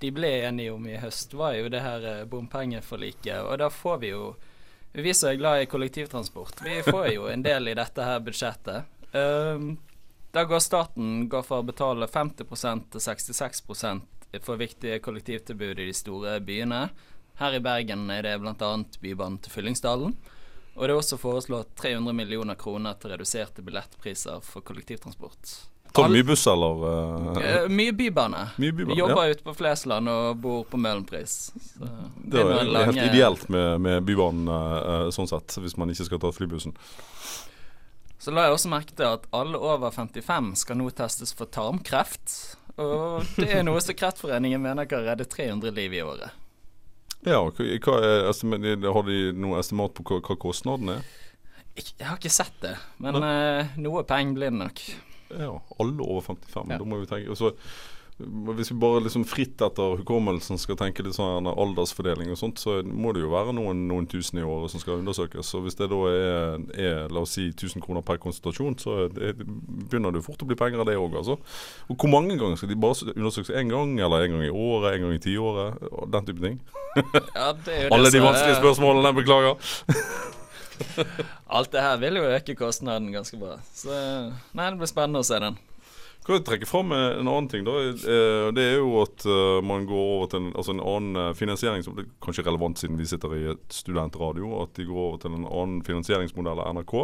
de 0.00 0.10
ble 0.14 0.30
enige 0.46 0.72
om 0.72 0.86
i 0.88 0.96
høst, 0.96 1.34
var 1.34 1.54
jo 1.58 1.68
det 1.72 1.82
her 1.84 2.06
eh, 2.08 2.24
bompengeforliket. 2.24 3.42
Og 3.44 3.58
da 3.60 3.70
får 3.70 4.00
vi 4.04 4.14
jo 4.14 4.34
Vi 4.92 5.12
som 5.14 5.28
er 5.30 5.36
glad 5.38 5.62
i 5.62 5.66
kollektivtransport, 5.70 6.64
vi 6.64 6.80
får 6.82 7.12
jo 7.14 7.28
en 7.30 7.44
del 7.46 7.68
i 7.70 7.76
dette 7.78 8.02
her 8.02 8.18
budsjettet. 8.26 8.88
Um, 9.14 9.76
da 10.34 10.42
går 10.44 10.58
staten 10.58 11.28
går 11.30 11.44
for 11.46 11.62
å 11.62 11.66
betale 11.68 12.08
50 12.10 12.90
til 12.90 13.04
66% 13.04 14.42
for 14.42 14.58
viktige 14.58 14.98
kollektivtilbud 14.98 15.78
i 15.78 15.86
de 15.86 15.94
store 15.94 16.40
byene. 16.42 16.88
Her 17.38 17.54
i 17.54 17.62
Bergen 17.62 18.10
er 18.10 18.26
det 18.26 18.34
bl.a. 18.42 18.72
Bybanen 19.00 19.38
til 19.38 19.54
Fyllingsdalen. 19.54 20.18
Og 20.74 20.82
det 20.82 20.90
er 20.90 20.98
også 20.98 21.18
foreslått 21.22 21.76
300 21.78 22.14
millioner 22.14 22.58
kroner 22.58 22.98
til 22.98 23.14
reduserte 23.14 23.62
billettpriser 23.62 24.42
for 24.42 24.66
kollektivtransport. 24.66 25.69
Du 25.94 26.02
mye 26.08 26.24
buss, 26.24 26.46
eller? 26.46 26.82
Uh, 26.84 27.68
mye 27.72 27.92
bybane. 27.92 28.44
Mye 28.62 28.72
bybane 28.72 28.98
Jobber 28.98 29.24
ja. 29.26 29.34
ute 29.34 29.44
på 29.46 29.54
Flesland 29.58 30.10
og 30.10 30.36
bor 30.42 30.62
på 30.70 30.78
Møhlenpris. 30.78 31.36
Det 31.74 32.42
er 32.42 32.62
lange... 32.62 32.92
helt 32.92 33.02
ideelt 33.08 33.48
med, 33.50 33.80
med 33.82 34.04
bybanen 34.06 34.50
uh, 34.50 35.08
sånn 35.14 35.30
sett, 35.30 35.58
hvis 35.58 35.74
man 35.80 35.90
ikke 35.90 36.06
skal 36.06 36.22
ta 36.22 36.30
flybussen. 36.34 36.76
Så 38.20 38.34
la 38.36 38.46
jeg 38.46 38.54
også 38.54 38.70
merke 38.70 38.94
til 38.94 39.08
at 39.08 39.26
alle 39.34 39.58
over 39.58 39.90
55 39.94 40.52
skal 40.62 40.78
nå 40.78 40.90
testes 40.94 41.32
for 41.34 41.50
tarmkreft. 41.50 42.36
Og 42.80 43.26
det 43.40 43.48
er 43.58 43.64
noe 43.66 43.80
som 43.82 43.96
Kreftforeningen 43.96 44.62
mener 44.62 44.88
kan 44.88 45.02
redde 45.06 45.26
300 45.26 45.74
liv 45.74 45.96
i 45.96 46.04
året. 46.04 46.36
Ja, 47.26 47.42
hva 47.44 47.96
er, 48.00 48.30
Har 48.30 49.04
de 49.04 49.18
noe 49.36 49.58
estimat 49.60 49.92
på 49.96 50.04
hva, 50.06 50.20
hva 50.24 50.38
kostnaden 50.40 50.94
er? 50.94 51.08
Jeg 51.80 52.06
har 52.06 52.18
ikke 52.18 52.32
sett 52.32 52.56
det, 52.62 52.74
men 53.00 53.16
noe 53.80 54.02
penger 54.08 54.36
blir 54.36 54.52
det 54.52 54.60
nok. 54.60 54.82
Ja, 55.38 55.54
alle 55.78 56.02
over 56.02 56.20
55. 56.20 56.70
Ja. 56.70 56.78
Da 56.78 56.84
må 56.84 57.00
vi 57.00 57.08
tenke 57.10 57.30
og 57.30 57.38
så, 57.38 57.52
Hvis 58.20 58.68
vi 58.68 58.76
bare 58.76 59.00
liksom 59.00 59.22
fritt 59.24 59.62
etter 59.64 59.94
hukommelsen 59.96 60.58
skal 60.60 60.76
tenke 60.76 61.00
litt 61.06 61.16
sånn 61.16 61.46
aldersfordeling 61.48 62.28
og 62.34 62.36
sånt, 62.36 62.60
så 62.60 62.82
må 62.84 63.14
det 63.16 63.22
jo 63.22 63.30
være 63.32 63.54
noen, 63.56 63.86
noen 63.88 64.04
tusen 64.10 64.42
i 64.42 64.44
året 64.44 64.74
som 64.74 64.82
skal 64.82 64.98
undersøkes. 64.98 65.48
Så 65.48 65.62
hvis 65.64 65.78
det 65.78 65.88
da 65.88 66.00
er, 66.10 66.66
er 66.76 67.14
la 67.14 67.22
oss 67.24 67.38
si 67.38 67.46
1000 67.48 67.80
kroner 67.80 68.04
per 68.04 68.20
konsultasjon, 68.20 68.76
så 68.82 69.06
det, 69.08 69.32
begynner 69.40 70.12
det 70.12 70.20
fort 70.26 70.44
å 70.44 70.50
bli 70.50 70.58
penger 70.60 70.82
av 70.84 70.90
det 70.90 70.98
òg, 71.00 71.16
altså. 71.22 71.38
Og 71.88 71.96
hvor 71.96 72.12
mange 72.12 72.36
ganger 72.36 72.60
skal 72.60 72.74
de 72.74 72.76
bare 72.82 73.14
undersøkes 73.14 73.54
én 73.56 73.72
gang, 73.72 73.96
eller 73.96 74.26
en 74.26 74.36
gang 74.36 74.44
i 74.44 74.52
året, 74.52 74.98
en 74.98 75.06
gang 75.06 75.16
i 75.16 75.24
tiåret, 75.24 75.80
den 76.12 76.28
type 76.28 76.44
ting? 76.44 76.60
Ja, 77.32 77.54
Alle 77.94 78.12
de 78.12 78.20
vanskelige 78.20 78.60
spørsmålene, 78.60 79.16
beklager. 79.16 79.56
Alt 81.58 81.72
det 81.72 81.82
her 81.84 81.98
vil 82.02 82.20
jo 82.20 82.28
øke 82.30 82.56
kostnaden 82.58 83.10
ganske 83.14 83.38
bra. 83.40 83.58
Så 83.74 83.90
nei, 84.54 84.70
det 84.70 84.78
blir 84.80 84.90
spennende 84.90 85.22
å 85.22 85.26
se 85.26 85.40
den. 85.42 85.58
Kan 86.30 86.38
jeg 86.38 86.44
trekke 86.46 86.66
fram 86.70 86.92
eh, 86.94 87.16
en 87.18 87.26
annen 87.26 87.48
ting, 87.50 87.64
da. 87.66 87.72
Eh, 87.90 88.48
Det 88.54 88.62
er 88.62 88.76
jo 88.78 89.00
at 89.02 89.24
eh, 89.26 89.56
man 89.66 89.82
går 89.88 90.10
over 90.14 90.28
til 90.30 90.38
en, 90.38 90.52
altså 90.54 90.76
en 90.76 90.82
annen 90.86 91.34
finansiering 91.34 91.82
som 91.82 91.96
det 91.96 92.04
er 92.04 92.12
kanskje 92.22 92.44
relevant 92.46 92.78
siden 92.78 93.00
vi 93.00 93.08
sitter 93.10 93.32
i 93.34 93.40
et 93.50 93.74
studentradio, 93.74 94.52
at 94.62 94.70
de 94.78 94.86
går 94.86 95.00
over 95.08 95.18
til 95.18 95.34
en 95.34 95.48
annen 95.48 95.80
finansieringsmodell 95.82 96.62
av 96.62 96.76
NRK. 96.76 96.94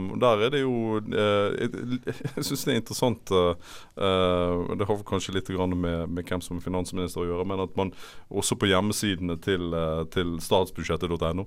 Mm, 0.00 0.06
Der 0.22 0.46
er 0.46 0.54
det 0.54 0.62
jo 0.62 0.72
Jeg, 1.02 2.46
syns 2.46 2.64
det 2.64 2.72
er 2.72 2.78
interessant 2.80 3.28
Det 3.28 4.86
har 4.88 5.04
kanskje 5.08 5.34
litt 5.36 5.50
med, 5.52 6.08
med 6.08 6.24
hvem 6.24 6.40
som 6.40 6.56
er 6.56 6.64
finansminister 6.64 7.22
å 7.22 7.26
gjøre, 7.28 7.46
men 7.48 7.60
at 7.60 7.76
man 7.76 7.92
også 8.30 8.56
på 8.56 8.70
hjemmesidene 8.70 9.36
til, 9.42 9.74
til 10.14 10.38
statsbudsjettet.no 10.40 11.44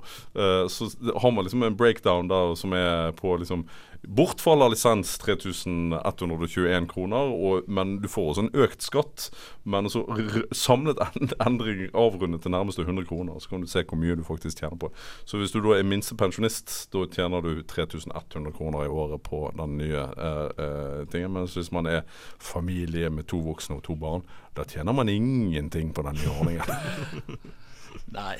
så 0.70 0.90
har 1.22 1.34
man 1.34 1.46
liksom 1.48 1.66
en 1.66 1.78
breakdown 1.78 2.30
der 2.30 2.54
som 2.60 2.74
er 2.78 3.16
på 3.18 3.34
liksom 3.42 3.66
Bortfall 4.08 4.62
av 4.62 4.72
lisens 4.74 5.18
3121 5.22 6.88
kroner, 6.92 7.32
og, 7.34 7.70
men 7.72 7.98
du 8.04 8.08
får 8.12 8.32
også 8.32 8.46
en 8.46 8.64
økt 8.66 8.86
skatt. 8.86 9.28
Men 9.64 9.90
så 9.92 10.04
r 10.06 10.44
samlet 10.56 11.00
endring 11.46 11.88
avrundet 11.98 12.44
til 12.44 12.54
nærmeste 12.54 12.86
100 12.86 13.08
kroner, 13.10 13.40
så 13.40 13.52
kan 13.52 13.64
du 13.64 13.70
se 13.70 13.84
hvor 13.84 14.00
mye 14.02 14.18
du 14.18 14.24
faktisk 14.28 14.62
tjener 14.62 14.78
på. 14.82 14.92
Så 15.26 15.40
hvis 15.42 15.56
du 15.56 15.62
da 15.64 15.78
er 15.78 15.88
minstepensjonist, 15.88 16.76
da 16.94 17.06
tjener 17.12 17.46
du 17.46 17.64
3100 17.64 18.54
kroner 18.58 18.86
i 18.86 18.92
året 18.92 19.24
på 19.26 19.46
den 19.58 19.78
nye 19.82 20.04
eh, 20.04 20.44
eh, 20.66 21.02
tingen. 21.12 21.34
Mens 21.36 21.58
hvis 21.58 21.72
man 21.76 21.90
er 21.90 22.06
familie 22.40 23.10
med 23.10 23.28
to 23.32 23.42
voksne 23.46 23.80
og 23.80 23.86
to 23.88 23.98
barn, 24.00 24.26
da 24.56 24.68
tjener 24.70 24.96
man 24.96 25.10
ingenting 25.12 25.94
på 25.96 26.06
den 26.06 26.22
nye 26.22 26.38
ordningen. 26.38 27.44
Nei. 28.20 28.38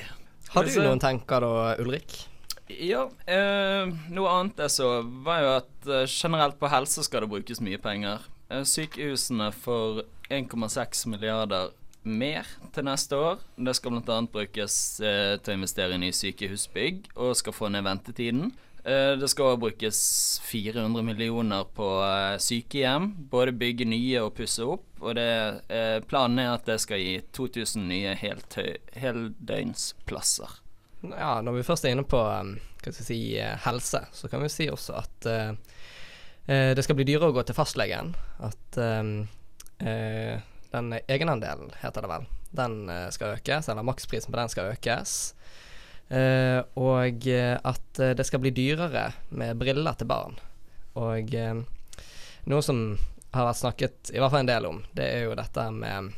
Har 0.54 0.64
du 0.64 0.78
noen 0.78 1.02
tenker 1.02 1.42
da, 1.42 1.52
Ulrik? 1.82 2.20
Ja, 2.66 3.04
eh, 3.30 3.86
noe 4.10 4.30
annet 4.32 4.58
jeg 4.64 4.74
så, 4.74 4.90
var 5.22 5.42
jo 5.42 5.50
at 5.60 5.86
eh, 5.86 6.06
generelt 6.10 6.58
på 6.58 6.70
helse 6.72 7.04
skal 7.06 7.22
det 7.22 7.30
brukes 7.30 7.62
mye 7.62 7.78
penger. 7.78 8.26
Eh, 8.50 8.64
sykehusene 8.66 9.52
får 9.54 10.02
1,6 10.34 11.06
milliarder 11.12 11.70
mer 12.06 12.46
til 12.74 12.86
neste 12.86 13.18
år. 13.18 13.38
Det 13.58 13.74
skal 13.78 13.94
bl.a. 13.94 14.20
brukes 14.32 15.00
eh, 15.00 15.36
til 15.38 15.54
å 15.54 15.58
investere 15.60 15.94
i 15.94 16.02
nye 16.02 16.14
sykehusbygg 16.14 17.10
og 17.14 17.36
skal 17.38 17.54
få 17.54 17.70
ned 17.70 17.86
ventetiden. 17.86 18.50
Eh, 18.86 19.14
det 19.18 19.30
skal 19.30 19.52
også 19.52 19.62
brukes 19.62 20.02
400 20.46 21.02
millioner 21.06 21.64
på 21.74 21.88
eh, 22.06 22.36
sykehjem. 22.42 23.12
Både 23.30 23.54
bygge 23.54 23.86
nye 23.90 24.26
og 24.26 24.34
pusse 24.38 24.66
opp. 24.66 24.86
Og 25.02 25.14
det, 25.18 25.62
eh, 25.70 25.98
planen 26.06 26.38
er 26.42 26.54
at 26.54 26.66
det 26.66 26.80
skal 26.82 27.02
gi 27.02 27.18
2000 27.34 27.86
nye 27.90 28.14
heldøgnsplasser. 28.98 30.65
Ja, 31.12 31.40
når 31.44 31.58
vi 31.58 31.66
først 31.66 31.86
er 31.86 31.94
inne 31.94 32.06
på 32.08 32.20
um, 32.20 32.56
si, 32.90 33.38
eh, 33.38 33.56
helse, 33.66 34.02
så 34.12 34.30
kan 34.30 34.42
vi 34.42 34.50
si 34.52 34.68
også 34.70 34.96
at 35.00 35.28
eh, 35.30 35.52
det 36.46 36.84
skal 36.86 36.98
bli 36.98 37.06
dyrere 37.08 37.32
å 37.32 37.36
gå 37.36 37.42
til 37.46 37.56
fastlegen. 37.56 38.12
At 38.46 38.78
um, 38.78 39.14
uh, 39.82 40.34
den 40.70 40.92
egenandelen, 41.06 41.72
heter 41.80 42.04
det 42.04 42.10
vel, 42.12 42.28
den 42.56 42.76
skal 43.14 43.34
økes, 43.34 43.66
eller 43.68 43.86
maksprisen 43.86 44.30
på 44.30 44.38
den 44.38 44.52
skal 44.52 44.70
økes. 44.70 45.16
Uh, 46.06 46.62
og 46.78 47.26
at 47.26 47.98
det 47.98 48.26
skal 48.28 48.44
bli 48.44 48.52
dyrere 48.54 49.08
med 49.34 49.58
briller 49.58 49.98
til 49.98 50.10
barn. 50.10 50.38
Og 51.02 51.34
noe 52.46 52.62
som 52.62 52.84
har 53.34 53.48
vært 53.48 53.60
snakket 53.64 54.14
i 54.14 54.22
hvert 54.22 54.32
fall 54.32 54.44
en 54.44 54.52
del 54.52 54.68
om, 54.70 54.78
det 54.94 55.08
er 55.16 55.26
jo 55.26 55.34
dette 55.36 55.66
med 55.74 56.14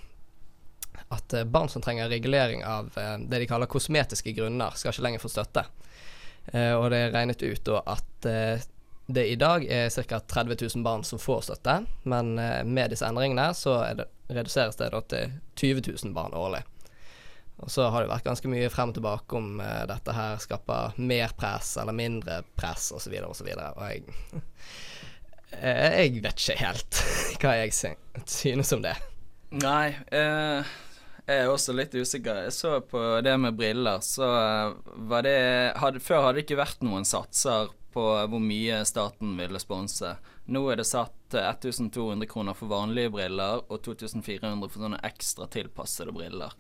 at 1.09 1.33
eh, 1.33 1.45
barn 1.45 1.69
som 1.69 1.83
trenger 1.83 2.09
regulering 2.09 2.65
av 2.65 2.99
eh, 2.99 3.19
det 3.19 3.39
de 3.39 3.47
kaller 3.47 3.67
kosmetiske 3.67 4.33
grunner, 4.33 4.71
skal 4.77 4.93
ikke 4.93 5.07
lenger 5.07 5.23
få 5.23 5.31
støtte. 5.33 5.65
Eh, 6.53 6.73
og 6.75 6.91
det 6.93 7.03
er 7.03 7.15
regnet 7.15 7.45
ut 7.45 7.65
da 7.65 7.83
at 7.95 8.29
det 9.09 9.25
i 9.25 9.37
dag 9.41 9.65
er 9.73 9.89
ca. 9.89 10.19
30 10.21 10.57
000 10.75 10.85
barn 10.85 11.05
som 11.05 11.21
får 11.21 11.47
støtte, 11.47 11.79
men 12.05 12.35
med 12.69 12.91
disse 12.93 13.07
endringene 13.09 13.55
så 13.57 13.79
det, 13.97 14.05
reduseres 14.29 14.77
det 14.77 14.91
til 15.09 15.33
20 15.57 15.87
000 16.05 16.13
barn 16.17 16.37
årlig. 16.37 16.61
Og 17.65 17.71
så 17.73 17.89
har 17.89 18.05
det 18.05 18.11
vært 18.11 18.27
ganske 18.27 18.51
mye 18.53 18.69
frem 18.71 18.93
og 18.93 18.99
tilbake 18.99 19.39
om 19.39 19.63
dette 19.89 20.13
her 20.15 20.37
skaper 20.43 20.99
mer 21.01 21.33
press 21.41 21.73
eller 21.81 21.97
mindre 21.97 22.43
press 22.55 22.91
osv. 22.93 23.17
osv. 23.25 23.49
Og, 23.49 23.81
og 23.81 23.89
jeg, 23.89 24.05
jeg 25.57 26.21
vet 26.21 26.45
ikke 26.45 26.61
helt 26.67 27.01
hva 27.41 27.57
jeg 27.63 27.97
synes 28.29 28.77
om 28.77 28.85
det. 28.85 28.99
Nei, 29.49 29.97
eh, 30.13 30.77
jeg 31.29 31.45
er 31.45 31.51
også 31.53 31.75
litt 31.77 31.93
usikker. 31.93 32.43
Jeg 32.47 32.55
så 32.57 32.79
på 32.81 33.03
det 33.25 33.35
med 33.41 33.57
briller, 33.59 34.01
så 34.05 34.29
eh, 34.29 34.95
var 35.11 35.27
det 35.27 35.37
hadde, 35.77 36.01
Før 36.01 36.25
hadde 36.25 36.41
det 36.41 36.47
ikke 36.47 36.63
vært 36.63 36.85
noen 36.87 37.05
satser 37.09 37.69
på 37.93 38.05
hvor 38.31 38.41
mye 38.41 38.81
staten 38.89 39.35
ville 39.37 39.61
sponse. 39.61 40.15
Nå 40.49 40.63
er 40.73 40.81
det 40.81 40.89
satt 40.89 41.37
eh, 41.37 41.51
1200 41.51 42.29
kroner 42.31 42.57
for 42.57 42.73
vanlige 42.73 43.13
briller 43.13 43.61
og 43.67 43.83
2400 43.85 44.73
for 44.73 44.87
sånne 44.87 45.03
ekstra 45.05 45.49
tilpassede 45.53 46.17
briller. 46.17 46.57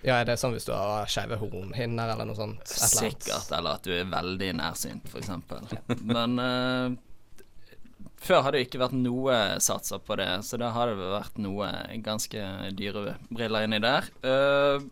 Ja, 0.00 0.16
er 0.16 0.24
det 0.24 0.38
sånn 0.40 0.54
hvis 0.56 0.64
du 0.64 0.72
har 0.72 1.08
skeive 1.12 1.36
hornhinner 1.42 2.14
eller 2.14 2.24
noe 2.24 2.38
sånt? 2.38 2.64
Eller? 2.64 2.94
Sikkert, 3.12 3.50
eller 3.52 3.76
at 3.76 3.84
du 3.84 3.92
er 3.92 4.08
veldig 4.08 4.54
nærsynt, 4.62 5.12
f.eks. 5.12 5.28
Men 6.14 6.40
eh, 6.40 6.98
før 8.20 8.44
har 8.44 8.54
det 8.54 8.66
ikke 8.66 8.82
vært 8.82 8.96
noe 8.96 9.36
satser 9.64 10.00
på 10.04 10.16
det, 10.20 10.28
så 10.46 10.60
da 10.60 10.70
har 10.74 10.90
det 10.90 10.98
vært 11.00 11.40
noe 11.40 11.70
ganske 12.04 12.46
dyre 12.76 13.16
briller 13.30 13.66
inni 13.66 13.80
der. 13.82 14.10
Uh, 14.24 14.84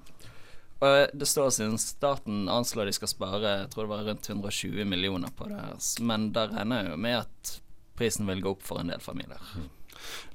det 1.13 1.27
står 1.27 1.51
siden 1.51 1.79
staten 1.83 2.47
anslår 2.53 2.87
de 2.87 2.95
skal 2.95 3.11
spare 3.11 3.41
jeg 3.43 3.71
tror 3.73 3.89
det 3.89 3.93
var 3.93 4.05
rundt 4.07 4.29
120 4.31 4.85
millioner 4.87 5.33
på 5.35 5.49
det, 5.51 5.59
her, 5.59 5.81
men 6.07 6.31
da 6.37 6.47
regner 6.53 6.85
jeg 6.85 6.93
jo 6.93 7.01
med 7.09 7.19
at 7.25 7.57
prisen 7.99 8.31
vil 8.31 8.45
gå 8.45 8.55
opp 8.55 8.63
for 8.63 8.81
en 8.81 8.93
del 8.93 9.03
familier. 9.03 9.43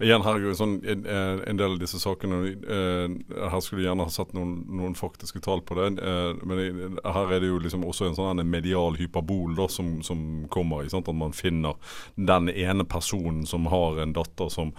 Igjen, 0.04 0.24
her 0.26 0.38
er 0.38 0.44
jo 0.44 0.52
en, 0.52 0.60
sånn, 0.60 0.76
en, 0.84 1.60
del 1.60 1.76
av 1.76 1.80
disse 1.82 2.00
sakene 2.02 2.40
eh, 2.52 3.16
Her 3.52 3.62
skulle 3.64 3.84
jeg 3.84 3.90
gjerne 3.90 4.08
ha 4.08 4.14
satt 4.14 4.34
noen, 4.36 4.56
noen 4.74 4.98
faktiske 4.98 5.42
tall 5.46 5.64
på 5.66 5.78
det. 5.80 5.90
eh, 6.04 6.44
men 6.44 7.00
her 7.04 7.34
er 7.34 7.44
det 7.44 7.52
jo 7.52 7.62
liksom 7.64 7.86
også 7.88 8.10
en 8.10 8.18
sånn 8.20 8.44
en 8.44 8.54
medial 8.54 8.98
hyperbol 9.00 9.56
da, 9.58 9.70
som, 9.72 9.96
som 10.06 10.46
kommer. 10.54 10.84
At 10.84 11.12
man 11.16 11.36
finner 11.36 11.78
den 12.16 12.50
ene 12.50 12.86
personen 12.90 13.46
som 13.50 13.70
har 13.72 14.02
en 14.04 14.16
datter 14.16 14.52
som 14.54 14.74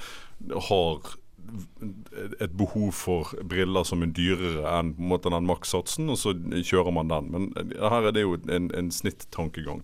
har 0.68 1.14
et 2.40 2.54
behov 2.56 2.92
for 2.96 3.32
briller 3.48 3.84
som 3.86 4.02
er 4.04 4.12
dyrere 4.16 4.64
enn 4.78 4.94
på 4.96 5.02
en 5.04 5.10
måte 5.10 5.32
den 5.32 5.48
makssatsen, 5.48 6.08
og 6.12 6.18
så 6.20 6.34
kjører 6.34 6.94
man 6.94 7.12
den. 7.12 7.28
Men 7.34 7.74
her 7.74 8.08
er 8.08 8.14
det 8.16 8.24
jo 8.24 8.38
en, 8.48 8.70
en 8.74 8.90
snittankegang. 8.94 9.82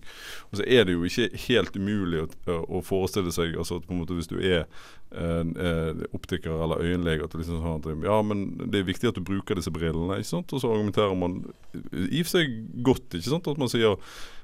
Og 0.49 0.59
så 0.59 0.65
er 0.65 0.87
det 0.87 0.95
jo 0.95 1.05
ikke 1.07 1.29
helt 1.47 1.77
umulig 1.77 2.25
å, 2.25 2.57
å 2.65 2.81
forestille 2.85 3.33
seg 3.35 3.55
altså 3.57 3.79
at 3.79 3.87
på 3.87 3.95
en 3.95 4.01
måte 4.03 4.17
hvis 4.17 4.31
du 4.31 4.37
er 4.39 4.65
en, 5.11 5.55
eh, 5.59 6.03
optiker 6.15 6.63
eller 6.63 6.81
øyenlege 6.81 7.25
at 7.25 7.33
liksom 7.35 7.61
sånn 7.61 8.05
ja, 8.05 8.19
men 8.23 8.45
det 8.63 8.81
er 8.81 8.87
viktig 8.87 9.11
at 9.11 9.17
du 9.19 9.25
bruker 9.27 9.59
disse 9.59 9.73
brillene. 9.73 10.19
ikke 10.19 10.33
sant? 10.33 10.53
Og 10.53 10.63
så 10.63 10.71
argumenterer 10.71 11.17
man 11.17 11.41
i 11.91 12.21
og 12.21 12.27
for 12.27 12.37
seg 12.37 12.59
godt, 12.85 13.09
ikke 13.17 13.33
sant? 13.33 13.49
at 13.51 13.59
man 13.59 13.71
sier 13.71 13.97
eh, 13.97 13.97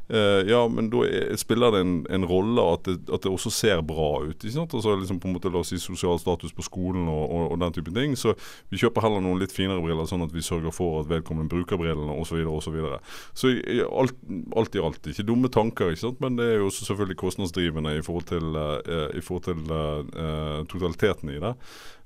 ja, 0.08 0.62
men 0.72 0.88
da 0.91 1.02
er, 1.04 1.34
spiller 1.39 1.74
det 1.76 1.82
en, 1.84 1.96
en 2.15 2.26
rolle 2.28 2.63
at 2.74 2.86
det, 2.88 2.96
at 3.12 3.26
det 3.26 3.32
også 3.32 3.52
ser 3.52 3.82
bra 3.84 4.22
ut. 4.24 4.38
ikke 4.38 4.54
sant? 4.54 4.76
Altså 4.78 4.96
liksom 4.96 5.20
på 5.20 5.28
en 5.28 5.36
måte 5.36 5.52
La 5.52 5.60
oss 5.60 5.74
si 5.74 5.80
sosial 5.82 6.20
status 6.22 6.54
på 6.56 6.63
skolen 6.63 7.10
og, 7.12 7.24
og, 7.26 7.43
og 7.52 7.60
den 7.60 7.76
type 7.76 7.91
ting. 7.96 8.15
Så 8.20 8.36
vi 8.72 8.80
kjøper 8.80 9.04
heller 9.04 9.24
noen 9.24 9.41
litt 9.41 9.56
finere 9.56 9.84
briller, 9.84 10.08
sånn 10.08 10.24
at 10.24 10.36
vi 10.36 10.46
sørger 10.46 10.76
for 10.76 11.02
at 11.02 11.12
vedkommende 11.12 11.52
bruker 11.52 11.80
brillene 11.80 12.15
osv. 12.15 12.39
Så, 12.63 12.72
videre, 12.74 13.00
og 13.00 13.36
så, 13.36 13.52
så 13.52 13.88
alt, 14.02 14.17
alt 14.60 14.76
i 14.76 14.84
alt 14.84 15.12
ikke 15.12 15.28
dumme 15.28 15.52
tanker, 15.54 15.91
ikke 15.91 16.06
sant? 16.06 16.22
men 16.24 16.38
det 16.39 16.48
er 16.48 16.60
jo 16.62 16.70
også 16.70 16.88
selvfølgelig 16.89 17.20
kostnadsdrivende 17.22 17.96
i 17.98 18.04
forhold 18.06 18.28
til, 18.32 18.58
uh, 18.58 19.10
i 19.17 19.24
forhold 19.24 19.46
til 19.48 19.72
eh, 19.74 20.24
eh, 20.24 20.60
totaliteten 20.72 21.32
i 21.34 21.39
det. 21.41 21.54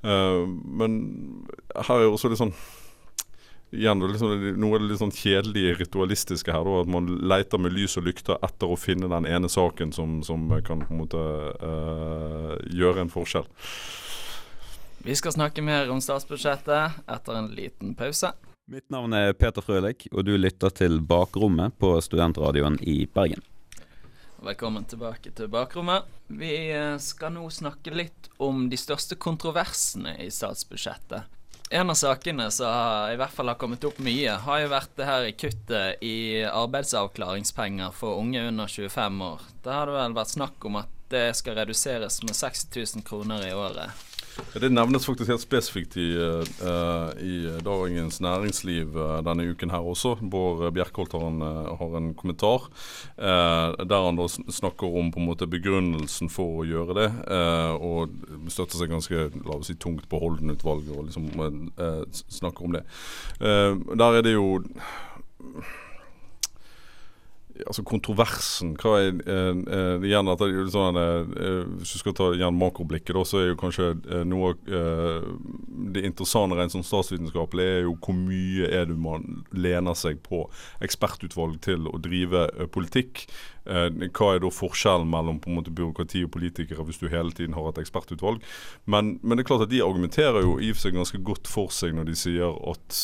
Uh, 0.06 0.48
men 0.50 1.02
her 1.76 1.96
er 1.98 2.08
jo 2.08 2.16
også 2.16 2.32
litt 2.32 2.42
sånn 2.42 2.56
Igjen, 3.72 4.02
det 4.02 4.08
er 4.08 4.12
liksom, 4.12 4.46
Noe 4.60 4.76
av 4.76 4.84
det 4.84 4.90
litt 4.90 5.00
sånn 5.00 5.14
kjedelige 5.16 5.78
ritualistiske 5.80 6.52
her. 6.52 6.68
Da, 6.68 6.82
at 6.84 6.92
man 6.92 7.08
leter 7.32 7.62
med 7.62 7.72
lys 7.72 7.96
og 8.00 8.04
lykter 8.10 8.40
etter 8.44 8.68
å 8.68 8.80
finne 8.80 9.08
den 9.12 9.28
ene 9.30 9.48
saken 9.52 9.94
som, 9.96 10.20
som 10.28 10.50
kan 10.68 10.84
på 10.84 10.92
en 10.92 11.00
måte 11.06 11.22
uh, 11.64 12.58
gjøre 12.68 13.06
en 13.06 13.14
forskjell. 13.14 13.48
Vi 15.02 15.16
skal 15.18 15.34
snakke 15.34 15.64
mer 15.66 15.90
om 15.90 16.04
statsbudsjettet 16.04 17.00
etter 17.10 17.40
en 17.40 17.48
liten 17.56 17.96
pause. 17.98 18.34
Mitt 18.72 18.92
navn 18.94 19.16
er 19.18 19.32
Peter 19.34 19.64
Frølik, 19.64 20.06
og 20.12 20.28
du 20.28 20.36
lytter 20.38 20.70
til 20.76 21.00
Bakrommet 21.02 21.74
på 21.82 21.96
Studentradioen 22.04 22.78
i 22.84 23.08
Bergen. 23.10 23.42
Velkommen 24.42 24.86
tilbake 24.90 25.32
til 25.38 25.50
bakrommet. 25.54 26.08
Vi 26.28 26.54
eh, 26.74 26.96
skal 27.02 27.36
nå 27.36 27.44
snakke 27.54 27.94
litt 27.94 28.30
om 28.42 28.68
de 28.72 28.78
største 28.80 29.18
kontroversene 29.22 30.16
i 30.24 30.32
statsbudsjettet. 30.34 31.41
En 31.74 31.90
av 31.90 31.96
sakene 31.96 32.50
som 32.52 32.68
i 33.14 33.16
hvert 33.16 33.32
fall 33.32 33.48
har 33.48 33.56
kommet 33.56 33.86
opp 33.88 34.00
mye, 34.04 34.34
har 34.44 34.60
jo 34.60 34.72
vært 34.74 34.92
det 35.00 35.06
her 35.08 35.28
kuttet 35.40 36.04
i 36.04 36.44
arbeidsavklaringspenger 36.44 37.96
for 37.96 38.20
unge 38.20 38.42
under 38.50 38.68
25 38.68 39.22
år. 39.24 39.46
Da 39.64 39.78
har 39.78 39.88
det 39.88 39.96
vel 39.96 40.18
vært 40.20 40.34
snakk 40.34 40.68
om 40.68 40.82
at 40.82 40.92
det 41.16 41.30
skal 41.40 41.56
reduseres 41.62 42.20
med 42.28 42.36
60 42.36 42.76
000 42.76 43.08
kroner 43.08 43.48
i 43.48 43.54
året. 43.56 44.11
Det 44.54 44.70
nevnes 44.72 45.06
faktisk 45.06 45.32
helt 45.32 45.44
spesifikt 45.44 45.98
i, 46.02 46.08
uh, 46.18 47.12
i 47.22 47.36
Dagens 47.66 48.20
Næringsliv 48.24 48.96
uh, 48.98 49.20
denne 49.26 49.46
uken 49.52 49.72
her 49.74 49.86
også. 49.86 50.16
Bård 50.22 50.64
Bjerkholt 50.76 51.14
har 51.16 51.28
en, 51.30 51.42
uh, 51.42 51.72
har 51.80 51.98
en 51.98 52.14
kommentar 52.18 52.68
der 53.18 54.06
han 54.06 54.18
da 54.18 54.26
snakker 54.28 54.88
om 54.98 55.12
på 55.14 55.20
en 55.20 55.28
måte 55.28 55.48
begrunnelsen 55.50 56.30
for 56.32 56.62
å 56.62 56.66
gjøre 56.66 56.96
det, 56.98 57.08
og 57.82 58.14
støtter 58.52 58.80
seg 58.80 58.92
ganske 58.92 59.28
la 59.46 59.58
oss 59.58 59.70
si, 59.70 59.76
tungt 59.80 60.08
på 60.10 60.20
Holden-utvalget 60.22 60.96
og 60.96 61.08
liksom 61.08 61.30
snakker 62.32 62.66
om 62.66 62.76
det. 62.78 62.84
der 63.40 64.18
er 64.18 64.26
det 64.26 64.34
jo 64.34 64.62
altså 67.68 67.84
kontroversen 67.88 68.74
hva 68.80 68.96
er 69.02 69.18
uh, 69.26 69.54
uh, 69.62 70.06
igjen 70.06 70.30
at 70.32 70.42
det, 70.42 70.66
sånn, 70.74 70.98
eh, 71.00 71.62
Hvis 71.80 71.96
du 71.96 72.02
skal 72.02 72.16
ta 72.18 72.30
igjen 72.36 72.58
makroblikket, 72.58 73.14
da, 73.16 73.24
så 73.28 73.42
er 73.42 73.52
jo 73.52 73.60
kanskje 73.60 73.92
eh, 74.10 74.24
noe 74.28 74.54
eh, 74.68 75.30
Det 75.96 76.06
interessante 76.08 76.58
rent 76.58 76.74
sånn 76.76 76.86
statsvitenskapelig 76.88 77.68
er 77.68 77.82
jo 77.86 77.96
hvor 78.02 78.18
mye 78.18 78.70
er 78.72 78.88
det 78.90 78.98
man 79.00 79.44
lener 79.54 79.98
seg 79.98 80.22
på 80.26 80.46
ekspertutvalg 80.84 81.60
til 81.64 81.90
å 81.90 81.98
drive 82.02 82.48
eh, 82.50 82.70
politikk. 82.72 83.28
hva 83.62 84.28
er 84.34 84.40
da 84.42 84.50
forskjellen 84.50 85.06
mellom 85.06 85.38
på 85.38 85.52
en 85.52 85.60
måte 85.60 85.74
byråkrati 85.78 86.24
og 86.26 86.32
politikere 86.34 86.82
hvis 86.88 86.98
du 86.98 87.06
hele 87.14 87.30
tiden 87.38 87.54
har 87.54 87.68
et 87.70 87.82
ekspertutvalg? 87.84 88.42
Men, 88.90 89.20
men 89.22 89.38
det 89.38 89.44
er 89.44 89.50
klart 89.52 89.68
at 89.68 89.70
de 89.70 89.84
argumenterer 89.86 90.42
jo 90.42 90.56
i 90.58 90.72
og 90.72 90.80
for 90.80 90.88
seg 90.88 90.98
ganske 90.98 91.22
godt 91.22 91.52
for 91.52 91.70
seg 91.70 91.94
når 91.94 92.10
de 92.10 92.18
sier 92.18 92.58
at 92.72 93.04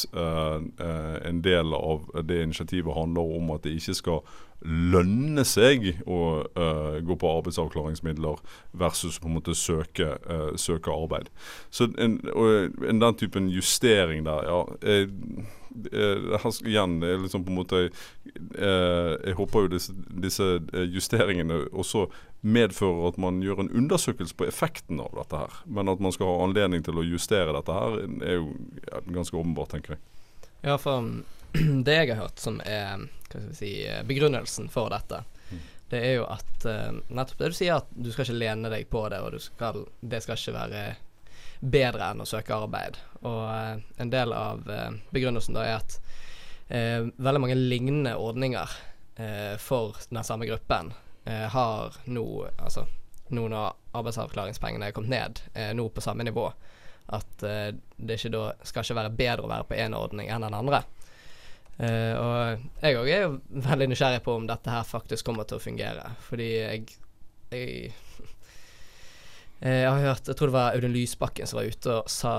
en 1.29 1.43
del 1.45 1.77
av 1.77 2.09
det 2.25 2.41
initiativet 2.47 2.97
handler 2.97 3.37
om 3.37 3.53
at 3.53 3.67
det 3.67 3.75
ikke 3.77 3.97
skal 4.01 4.25
lønne 4.65 5.43
seg 5.45 5.85
å 6.09 6.19
uh, 6.57 6.97
gå 7.05 7.17
på 7.19 7.29
arbeidsavklaringsmidler 7.39 8.41
versus 8.77 9.19
på 9.21 9.29
en 9.29 9.37
måte 9.37 9.55
søke, 9.57 10.15
uh, 10.25 10.55
søke 10.57 10.91
arbeid. 10.91 11.29
Så 11.69 11.91
en, 11.97 12.17
en, 12.33 12.99
Den 13.01 13.19
typen 13.19 13.51
justering 13.53 14.25
der, 14.25 14.47
ja 14.49 14.63
jeg, 14.81 15.11
jeg, 15.91 16.53
igjen, 16.65 16.97
er 17.05 17.21
liksom 17.21 17.45
på 17.45 17.53
en 17.53 17.59
måte 17.59 17.79
Jeg 18.57 19.35
håper 19.37 19.67
jo 19.67 19.69
disse, 19.75 19.93
disse, 20.23 20.47
justeringene 20.89 21.67
også 21.69 22.07
medfører 22.41 23.11
at 23.11 23.21
man 23.21 23.41
gjør 23.45 23.61
en 23.61 23.71
undersøkelse 23.75 24.35
på 24.37 24.47
effekten 24.49 25.01
av 25.03 25.13
dette 25.17 25.41
her. 25.41 25.61
Men 25.65 25.89
at 25.91 26.01
man 26.01 26.13
skal 26.15 26.31
ha 26.31 26.45
anledning 26.45 26.85
til 26.85 26.97
å 26.97 27.05
justere 27.05 27.53
dette 27.53 27.73
her, 27.73 27.97
er 28.25 28.39
jo 28.39 28.51
ganske 29.13 29.37
åpenbart, 29.37 29.73
tenker 29.73 29.95
jeg. 29.95 30.03
Ja, 30.65 30.77
for 30.81 31.01
det 31.85 31.95
jeg 31.95 32.09
har 32.11 32.21
hørt 32.21 32.39
som 32.39 32.59
er 32.65 33.07
si, 33.53 33.71
begrunnelsen 34.05 34.69
for 34.69 34.89
dette, 34.89 35.23
mm. 35.51 35.59
det 35.89 36.01
er 36.05 36.15
jo 36.19 36.27
at 36.29 36.65
uh, 36.65 36.99
nettopp 37.07 37.43
det 37.43 37.51
du 37.51 37.57
sier, 37.57 37.79
at 37.79 37.91
du 37.91 38.11
skal 38.11 38.27
ikke 38.27 38.39
lene 38.39 38.71
deg 38.73 38.87
på 38.91 39.03
det, 39.11 39.21
og 39.23 39.39
skal, 39.41 39.83
det 40.01 40.21
skal 40.25 40.39
ikke 40.39 40.57
være 40.57 40.83
bedre 41.59 42.11
enn 42.11 42.21
å 42.21 42.29
søke 42.29 42.55
arbeid. 42.55 42.99
Og 43.23 43.41
uh, 43.47 43.79
en 44.01 44.13
del 44.13 44.35
av 44.35 44.67
uh, 44.69 44.91
begrunnelsen 45.13 45.57
da 45.57 45.65
er 45.65 45.79
at 45.81 45.99
veldig 46.67 47.39
mange 47.39 47.55
lignende 47.55 48.11
ordninger 48.19 48.71
for 49.63 49.95
den 50.09 50.17
samme 50.27 50.43
gruppen 50.49 50.89
har 51.23 51.95
nå, 52.11 52.25
altså 52.59 52.81
nå 53.31 53.45
når 53.53 53.69
arbeidsavklaringspengene 53.95 54.89
er 54.89 54.97
kommet 54.97 55.13
ned, 55.13 55.39
nå 55.79 55.85
på 55.95 56.03
samme 56.03 56.25
nivå, 56.27 56.43
at 57.15 57.39
det 57.39 58.17
ikke 58.19 58.33
da 58.35 58.41
skal 58.67 58.83
ikke 58.83 58.97
være 58.99 59.13
bedre 59.15 59.47
å 59.47 59.53
være 59.53 59.69
på 59.69 59.79
én 59.79 59.95
ordning 59.95 60.27
enn 60.27 60.43
den 60.43 60.59
andre. 60.59 60.81
Uh, 61.77 62.13
og 62.17 62.63
jeg 62.81 62.97
òg 62.97 63.09
er 63.13 63.25
jo 63.27 63.33
veldig 63.67 63.91
nysgjerrig 63.91 64.23
på 64.25 64.33
om 64.33 64.47
dette 64.49 64.71
her 64.73 64.85
faktisk 64.87 65.27
kommer 65.27 65.45
til 65.45 65.59
å 65.59 65.61
fungere, 65.61 66.13
fordi 66.25 66.53
jeg 66.55 66.87
Jeg, 67.47 67.91
jeg 69.61 69.85
har 69.87 70.01
hørt 70.01 70.27
Jeg 70.27 70.35
tror 70.35 70.49
det 70.49 70.55
var 70.57 70.73
Audun 70.75 70.91
Lysbakken 70.91 71.47
som 71.47 71.61
var 71.61 71.69
ute 71.69 71.93
og 71.93 72.09
sa 72.11 72.33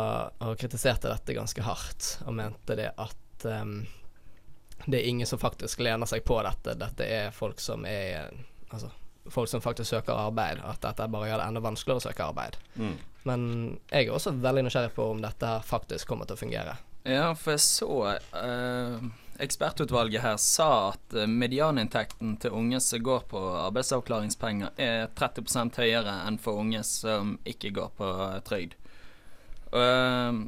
og 0.45 0.59
kritiserte 0.59 1.09
dette 1.09 1.37
ganske 1.39 1.63
hardt, 1.63 2.19
og 2.27 2.35
mente 2.35 2.77
det 2.77 2.91
at 2.99 3.47
um, 3.47 3.87
det 4.87 5.01
er 5.01 5.09
ingen 5.09 5.27
som 5.27 5.39
faktisk 5.39 5.81
lener 5.81 6.07
seg 6.07 6.25
på 6.27 6.37
dette. 6.43 6.75
Dette 6.79 7.07
er 7.07 7.31
folk 7.35 7.61
som 7.61 7.87
er 7.87 8.31
Altså 8.69 8.91
folk 9.31 9.49
som 9.49 9.61
faktisk 9.61 9.91
søker 9.91 10.13
arbeid. 10.13 10.61
At 10.65 10.83
dette 10.83 11.09
bare 11.09 11.29
gjør 11.31 11.41
det 11.41 11.47
enda 11.49 11.63
vanskeligere 11.65 12.03
å 12.03 12.05
søke 12.05 12.27
arbeid. 12.27 12.59
Mm. 12.77 12.99
Men 13.29 13.47
jeg 13.91 14.07
er 14.07 14.13
også 14.15 14.35
veldig 14.41 14.67
nysgjerrig 14.67 14.93
på 14.97 15.09
om 15.13 15.23
dette 15.25 15.49
her 15.49 15.65
faktisk 15.65 16.09
kommer 16.09 16.29
til 16.29 16.39
å 16.39 16.43
fungere. 16.43 16.77
Ja, 17.09 17.33
for 17.39 17.57
jeg 17.57 17.65
så 17.65 18.19
uh 18.37 19.09
Ekspertutvalget 19.39 20.23
her 20.23 20.37
sa 20.37 20.89
at 20.89 21.15
eh, 21.15 21.27
medianinntekten 21.27 22.37
til 22.43 22.51
unge 22.51 22.81
som 22.81 23.03
går 23.03 23.21
på 23.31 23.39
arbeidsavklaringspenger, 23.69 24.73
er 24.77 25.07
30% 25.15 25.79
høyere 25.79 26.15
enn 26.27 26.41
for 26.43 26.59
unge 26.59 26.83
som 26.83 27.37
ikke 27.47 27.71
går 27.77 27.93
på 28.01 28.11
trygd. 28.49 28.75
Og, 29.71 30.43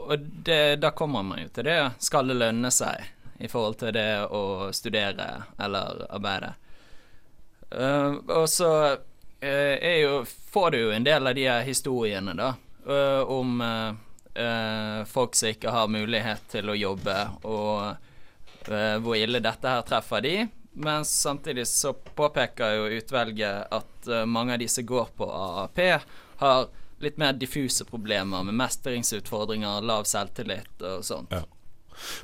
og 0.00 0.26
det, 0.48 0.80
da 0.80 0.94
kommer 0.96 1.26
man 1.28 1.42
jo 1.42 1.52
til 1.52 1.68
det. 1.68 1.78
Skal 2.00 2.32
det 2.32 2.38
lønne 2.40 2.72
seg 2.72 3.04
i 3.40 3.48
forhold 3.52 3.80
til 3.82 3.92
det 3.92 4.24
å 4.32 4.70
studere 4.72 5.28
eller 5.60 6.04
arbeide? 6.08 6.54
Uh, 7.70 8.16
og 8.32 8.48
så 8.50 8.70
uh, 8.96 9.76
jo, 10.00 10.22
får 10.24 10.70
du 10.72 10.78
jo 10.80 10.94
en 10.94 11.06
del 11.06 11.28
av 11.28 11.36
de 11.36 11.50
historiene, 11.68 12.32
da, 12.34 12.54
om 13.28 13.60
uh, 14.38 15.04
folk 15.04 15.34
som 15.34 15.48
ikke 15.48 15.70
har 15.70 15.90
mulighet 15.90 16.46
til 16.50 16.70
å 16.70 16.78
jobbe, 16.78 17.16
og 17.42 18.70
uh, 18.70 18.96
hvor 19.02 19.18
ille 19.18 19.42
dette 19.42 19.74
her 19.74 19.86
treffer 19.86 20.24
de. 20.24 20.34
Men 20.80 21.04
samtidig 21.04 21.66
så 21.68 21.92
påpeker 21.92 22.76
jo 22.76 22.90
utvelget 23.00 23.72
at 23.74 24.10
uh, 24.10 24.24
mange 24.26 24.54
av 24.54 24.62
de 24.62 24.68
som 24.70 24.86
går 24.86 25.14
på 25.16 25.26
AAP, 25.26 25.80
har 26.40 26.68
litt 27.00 27.16
mer 27.20 27.32
diffuse 27.36 27.84
problemer 27.88 28.44
med 28.44 28.56
mestringsutfordringer, 28.60 29.80
lav 29.84 30.04
selvtillit 30.08 30.84
og 30.84 31.04
sånt. 31.04 31.32
Ja. 31.32 31.44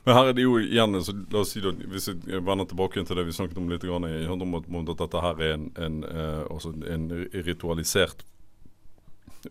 Men 0.04 0.16
her 0.16 0.30
er 0.30 0.36
det 0.36 0.44
jo 0.44 0.54
igjen 0.56 0.96
så 1.04 1.12
La 1.28 1.42
oss 1.42 1.50
si 1.52 1.60
da, 1.60 1.68
Hvis 1.68 2.06
jeg 2.08 2.38
vender 2.46 2.64
tilbake 2.64 3.02
til 3.04 3.18
det 3.18 3.26
vi 3.28 3.34
snakket 3.36 3.58
om 3.60 3.66
litt, 3.68 3.82
grann, 3.84 4.06
om 4.32 4.54
at, 4.56 4.70
dette 5.02 5.20
her 5.20 5.42
er 5.44 5.52
en, 5.58 5.66
en, 5.76 5.98
altså 6.48 6.72
en 6.88 7.10
ritualisert 7.44 8.24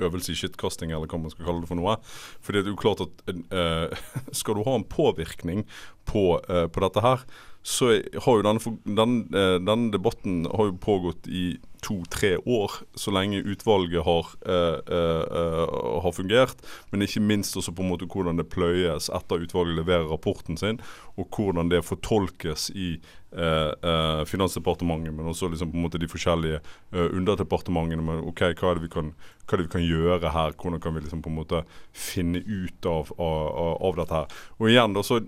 øvelse 0.03 0.34
i 0.34 0.39
skittkasting, 0.39 0.93
eller 0.93 1.10
hva 1.10 1.19
man 1.21 1.34
skal 1.34 1.47
kalle 1.47 1.63
det 1.63 1.71
for 1.71 1.79
noe. 1.79 1.97
Fordi 2.45 2.62
det 2.62 2.71
er 2.71 2.75
jo 2.75 2.81
klart 2.81 3.03
at 3.05 3.25
uh, 3.53 4.08
skal 4.39 4.58
du 4.58 4.65
ha 4.67 4.77
en 4.79 4.88
påvirkning 4.89 5.65
på, 6.10 6.25
uh, 6.49 6.65
på 6.67 6.84
dette 6.86 7.03
her, 7.05 7.25
så 7.65 7.95
har 7.97 8.38
jo 8.38 8.45
denne, 8.45 8.75
den, 8.97 9.15
uh, 9.34 9.58
denne 9.58 9.89
debatten 9.93 10.43
har 10.51 10.69
jo 10.69 10.77
pågått 10.81 11.29
i 11.31 11.55
to-tre 11.86 12.36
år, 12.50 12.71
så 12.98 13.13
lenge 13.13 13.43
utvalget 13.45 14.04
har, 14.06 14.32
uh, 14.50 14.80
uh, 14.89 16.02
har, 16.04 16.13
fungert. 16.15 16.63
Men 16.91 17.06
ikke 17.06 17.21
minst 17.21 17.58
også 17.58 17.74
på 17.76 17.84
en 17.86 17.91
måte 17.93 18.08
hvordan 18.10 18.39
det 18.39 18.48
pløyes 18.50 19.12
etter 19.13 19.45
utvalget 19.45 19.80
leverer 19.80 20.10
rapporten 20.10 20.58
sin, 20.58 20.82
og 21.15 21.30
hvordan 21.30 21.69
det 21.71 21.86
fortolkes 21.86 22.71
i 22.76 22.95
Finansdepartementet, 23.36 25.12
men 25.12 25.28
også 25.28 25.50
liksom 25.52 25.74
på 25.74 25.76
en 25.76 25.84
måte 25.84 26.00
de 26.00 26.08
forskjellige 26.08 26.62
underdepartementene. 26.95 28.00
Men 28.00 28.21
ok, 28.30 28.45
hva 28.56 28.69
er, 28.69 28.78
det 28.78 28.86
vi 28.86 28.91
kan, 28.93 29.10
hva 29.43 29.58
er 29.58 29.60
det 29.60 29.65
vi 29.65 29.74
kan 29.74 29.84
gjøre 29.84 30.32
her? 30.32 30.56
Hvordan 30.56 30.80
kan 30.80 30.95
vi 30.95 31.04
liksom 31.04 31.24
på 31.26 31.34
en 31.34 31.36
måte 31.41 31.60
finne 31.91 32.39
ut 32.39 32.88
av, 32.88 33.12
av, 33.19 33.74
av 33.89 34.00
dette 34.00 34.21
her? 34.21 34.38
Og 34.56 34.71
igjen 34.71 34.95
da, 34.95 35.04
så 35.04 35.19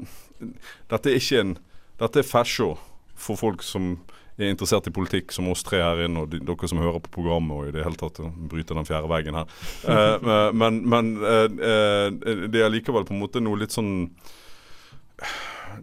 Dette 0.87 1.11
er 1.11 1.19
ikke 1.19 1.41
en 1.41 1.53
Dette 1.99 2.21
er 2.21 2.29
fashion 2.29 2.79
for 3.17 3.39
folk 3.39 3.65
som 3.65 3.97
er 4.45 4.53
interessert 4.53 4.87
i 4.89 4.93
politikk, 4.93 5.33
som 5.33 5.49
oss 5.51 5.65
tre 5.65 5.81
her 5.81 6.03
inne, 6.05 6.23
og 6.23 6.31
de, 6.31 6.39
dere 6.45 6.69
som 6.69 6.81
hører 6.81 7.01
på 7.03 7.13
programmet 7.19 7.57
og 7.57 7.69
i 7.69 7.75
det 7.75 7.85
hele 7.85 7.97
tatt 7.99 8.21
bryter 8.51 8.77
den 8.77 8.87
fjerde 8.87 9.11
veggen 9.11 9.41
her. 9.41 9.51
Eh, 9.97 10.51
men, 10.53 10.81
men 10.89 11.09
uh, 11.21 11.45
uh, 11.47 12.47
det 12.51 12.61
er 12.61 12.71
likevel 12.71 13.05
på 13.07 13.13
en 13.15 13.21
måte 13.21 13.41
noe 13.41 13.57
litt 13.59 13.73
sånn 13.73 14.09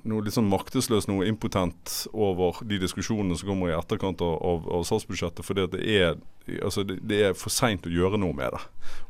noe 0.08 0.24
litt 0.24 0.34
sånn 0.36 0.48
maktesløst, 0.50 1.08
noe 1.08 1.26
impotent 1.28 1.92
over 2.12 2.58
de 2.66 2.78
diskusjonene 2.82 3.36
som 3.38 3.50
kommer 3.50 3.70
i 3.70 3.76
etterkant 3.76 4.22
av, 4.24 4.34
av, 4.44 4.66
av 4.78 4.84
statsbudsjettet. 4.88 5.44
For 5.46 5.58
det 5.58 5.80
er, 5.80 6.18
altså 6.58 6.84
det, 6.86 6.98
det 7.08 7.20
er 7.28 7.38
for 7.38 7.54
seint 7.54 7.86
å 7.88 7.92
gjøre 7.92 8.20
noe 8.20 8.36
med 8.36 8.56
det. 8.56 8.62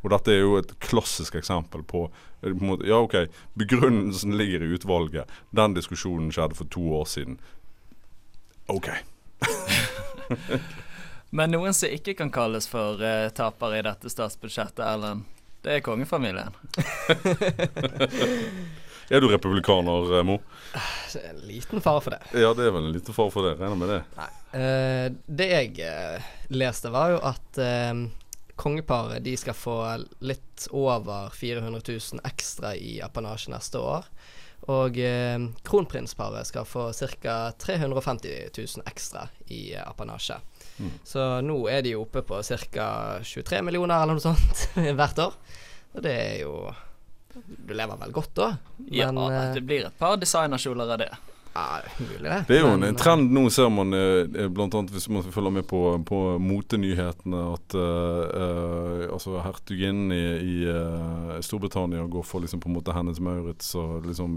Og 0.03 0.13
dette 0.15 0.35
er 0.35 0.43
jo 0.43 0.59
et 0.61 0.75
klassisk 0.85 1.39
eksempel 1.41 1.85
på, 1.89 2.07
på 2.43 2.79
Ja, 2.87 3.01
OK, 3.01 3.17
begrunnelsen 3.59 4.37
ligger 4.39 4.65
i 4.65 4.75
utvalget. 4.77 5.33
Den 5.57 5.77
diskusjonen 5.79 6.33
skjedde 6.35 6.59
for 6.61 6.71
to 6.75 6.87
år 7.01 7.11
siden. 7.11 7.41
OK. 8.73 8.93
Men 11.35 11.51
noen 11.51 11.75
som 11.75 11.91
ikke 11.91 12.15
kan 12.15 12.31
kalles 12.35 12.69
for 12.71 13.01
uh, 13.03 13.29
tapere 13.35 13.81
i 13.81 13.85
dette 13.87 14.11
statsbudsjettet, 14.13 14.85
Erlend, 14.87 15.25
det 15.67 15.79
er 15.79 15.83
kongefamilien. 15.83 16.55
er 19.11 19.25
du 19.25 19.27
republikaner, 19.33 20.23
Mo? 20.27 20.37
Det 21.11 21.23
er 21.23 21.33
En 21.33 21.41
liten 21.49 21.83
fare 21.83 22.05
for 22.05 22.15
det. 22.15 22.21
Ja, 22.39 22.53
det 22.55 22.69
er 22.69 22.77
vel 22.77 22.87
en 22.87 22.95
liten 22.95 23.17
fare 23.17 23.35
for 23.35 23.49
det. 23.49 23.57
Regner 23.59 23.81
med 23.81 23.91
det. 23.91 24.03
Nei. 24.19 24.29
Uh, 24.55 25.07
det 25.41 25.49
jeg 25.51 25.73
uh, 25.83 26.31
leste, 26.55 26.95
var 26.95 27.17
jo 27.17 27.19
at 27.33 27.59
kongeparet 28.55 29.25
de 29.25 29.33
skal 29.35 29.57
få 29.59 29.79
litt 30.23 30.69
over 30.71 31.35
400 31.35 31.81
000 31.89 32.23
ekstra 32.29 32.77
i 32.79 33.01
apanasje 33.03 33.51
neste 33.51 33.83
år. 33.83 34.07
Og 34.73 34.97
eh, 34.97 35.37
kronprinsparet 35.67 36.49
skal 36.49 36.65
få 36.65 36.87
ca. 36.97 37.35
350 37.61 38.49
000 38.57 38.87
ekstra 38.89 39.27
i 39.53 39.75
eh, 39.75 39.83
apanasje. 39.85 40.39
Så 41.07 41.27
nå 41.45 41.59
er 41.71 41.85
de 41.87 41.93
oppe 41.99 42.23
på 42.27 42.41
ca. 42.43 42.89
23 43.23 43.61
millioner 43.63 44.03
eller 44.03 44.17
noe 44.17 44.25
sånt 44.25 44.65
hvert 44.99 45.21
år. 45.27 45.37
Og 45.95 46.03
det 46.03 46.15
er 46.15 46.41
jo 46.43 46.57
Du 47.35 47.75
lever 47.75 47.99
vel 47.99 48.13
godt 48.15 48.35
da? 48.39 48.49
Ja, 48.89 49.11
Men 49.13 49.33
ja, 49.33 49.45
det 49.55 49.63
blir 49.67 49.87
et 49.89 49.99
par 49.99 50.17
designerkjoler 50.23 50.93
av 50.95 51.01
det. 51.03 51.11
Ja, 51.55 51.81
mulig 51.99 52.31
det. 52.31 52.45
Det 52.49 52.57
er 52.57 52.65
jo 52.65 52.71
en 52.73 52.81
Men, 52.81 52.89
eh, 52.89 52.99
trend 52.99 53.31
nå, 53.31 53.45
ser 53.51 53.69
man 53.71 53.95
eh, 53.95 54.25
eh, 54.27 54.49
annet 54.51 54.91
hvis 54.91 55.07
man 55.09 55.23
følger 55.23 55.53
med 55.55 55.67
på, 55.71 55.81
på 56.07 56.19
motenyhetene, 56.43 57.43
at 57.55 57.77
eh, 57.79 59.05
altså 59.15 59.39
hertuginnen 59.45 60.11
i, 60.15 60.25
i 60.43 60.57
uh, 60.67 61.39
Storbritannia 61.45 62.09
går 62.11 62.27
for 62.27 62.43
liksom 62.43 62.61
på 62.61 62.71
en 62.71 62.75
måte 62.75 62.95
Hennes 62.97 63.21
Maurits 63.23 63.71
og 63.79 64.09
liksom 64.09 64.37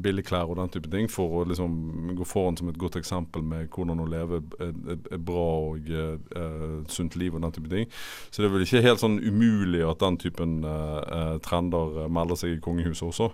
billigklær 0.00 0.48
og 0.48 0.56
den 0.62 0.72
type 0.72 0.88
ting, 0.92 1.10
for 1.12 1.42
å 1.42 1.44
liksom 1.50 2.16
gå 2.16 2.24
foran 2.28 2.56
som 2.56 2.72
et 2.72 2.80
godt 2.80 2.96
eksempel 3.00 3.44
med 3.44 3.68
hvordan 3.68 4.00
å 4.00 4.08
leve 4.08 4.40
et, 4.40 4.58
et, 4.64 5.08
et 5.12 5.20
bra 5.20 5.46
og 5.68 5.92
eh, 5.92 6.76
sunt 6.88 7.20
liv 7.20 7.36
og 7.36 7.44
den 7.44 7.56
type 7.58 7.72
ting. 7.72 7.88
Så 8.30 8.40
det 8.40 8.48
er 8.48 8.56
vel 8.56 8.64
ikke 8.64 8.86
helt 8.86 9.02
sånn 9.02 9.20
umulig 9.20 9.84
at 9.84 10.00
den 10.00 10.16
typen 10.20 10.60
trender 11.44 12.06
melder 12.12 12.38
seg 12.38 12.56
i 12.56 12.62
kongehuset 12.62 13.06
også. 13.10 13.28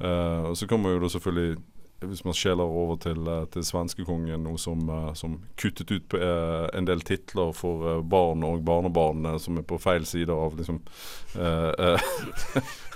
Og 0.00 0.56
så 0.56 0.66
kan 0.68 0.80
man 0.82 0.94
jo 0.94 1.02
da 1.02 1.10
selvfølgelig 1.12 1.58
hvis 2.00 2.24
man 2.24 2.36
skjeler 2.36 2.64
over 2.64 2.96
til, 3.00 3.20
eh, 3.28 3.46
til 3.52 3.64
svenskekongen 3.66 4.44
nå 4.44 4.56
som, 4.58 4.88
eh, 4.88 5.12
som 5.14 5.38
kuttet 5.60 5.90
ut 5.92 6.14
eh, 6.16 6.68
en 6.76 6.88
del 6.88 7.02
titler 7.04 7.52
for 7.56 8.02
barn 8.02 8.44
og 8.46 8.64
barnebarn 8.64 9.38
som 9.40 9.58
er 9.60 9.66
på 9.68 9.80
feil 9.80 10.06
side 10.08 10.32
av 10.32 10.56
liksom 10.56 10.80
eh, 11.36 12.00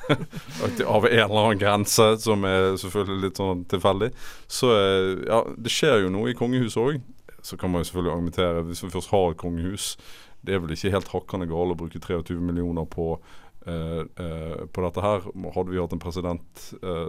Av 0.84 1.06
en 1.06 1.12
eller 1.16 1.40
annen 1.40 1.58
grense, 1.58 2.04
som 2.20 2.42
er 2.44 2.74
selvfølgelig 2.76 3.22
litt 3.22 3.38
sånn 3.40 3.62
tilfeldig. 3.72 4.10
Så 4.52 4.68
ja, 5.24 5.38
det 5.56 5.72
skjer 5.72 6.02
jo 6.02 6.10
noe 6.12 6.28
i 6.28 6.36
kongehuset 6.36 6.82
òg. 6.82 6.98
Så 7.40 7.56
kan 7.56 7.72
man 7.72 7.80
jo 7.80 7.88
selvfølgelig 7.88 8.12
argumentere, 8.12 8.66
hvis 8.68 8.84
vi 8.84 8.90
først 8.92 9.10
har 9.12 9.30
et 9.30 9.40
kongehus 9.40 9.96
Det 10.44 10.54
er 10.54 10.60
vel 10.60 10.74
ikke 10.76 10.92
helt 10.92 11.08
hakkende 11.08 11.48
gale 11.48 11.72
å 11.72 11.78
bruke 11.80 12.00
23 12.04 12.36
millioner 12.36 12.84
på, 12.84 13.14
eh, 13.64 14.04
eh, 14.04 14.64
på 14.68 14.84
dette 14.84 15.00
her. 15.00 15.24
Hadde 15.56 15.72
vi 15.72 15.80
hatt 15.80 15.96
en 15.96 16.04
president 16.04 16.64
eh, 16.82 17.08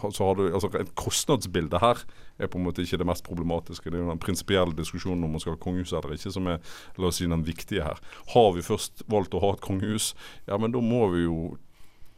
så 0.00 0.24
har 0.28 0.34
du, 0.38 0.44
altså 0.54 0.70
Et 0.80 0.94
kostnadsbilde 0.98 1.78
her 1.82 2.02
er 2.38 2.46
på 2.50 2.58
en 2.58 2.64
måte 2.68 2.82
ikke 2.84 2.98
det 3.00 3.06
mest 3.08 3.24
problematiske. 3.26 3.90
Det 3.90 3.98
er 3.98 4.04
jo 4.04 4.10
den 4.12 4.22
prinsipielle 4.22 4.76
diskusjonen 4.78 5.24
om 5.26 5.30
man 5.36 5.40
skal 5.42 5.56
ha 5.56 5.62
kongehus 5.62 5.92
eller 5.92 6.14
ikke 6.16 6.32
som 6.34 6.46
er 6.46 6.58
la 6.98 7.10
oss 7.10 7.18
si, 7.20 7.26
den 7.26 7.46
viktige 7.46 7.82
her. 7.86 7.98
Har 8.34 8.52
vi 8.56 8.62
først 8.66 9.02
valgt 9.10 9.34
å 9.34 9.42
ha 9.44 9.54
et 9.56 9.64
kongehus, 9.64 10.12
ja 10.48 10.58
men 10.58 10.72
da 10.74 10.80
må 10.84 11.08
vi 11.14 11.24
jo 11.26 11.56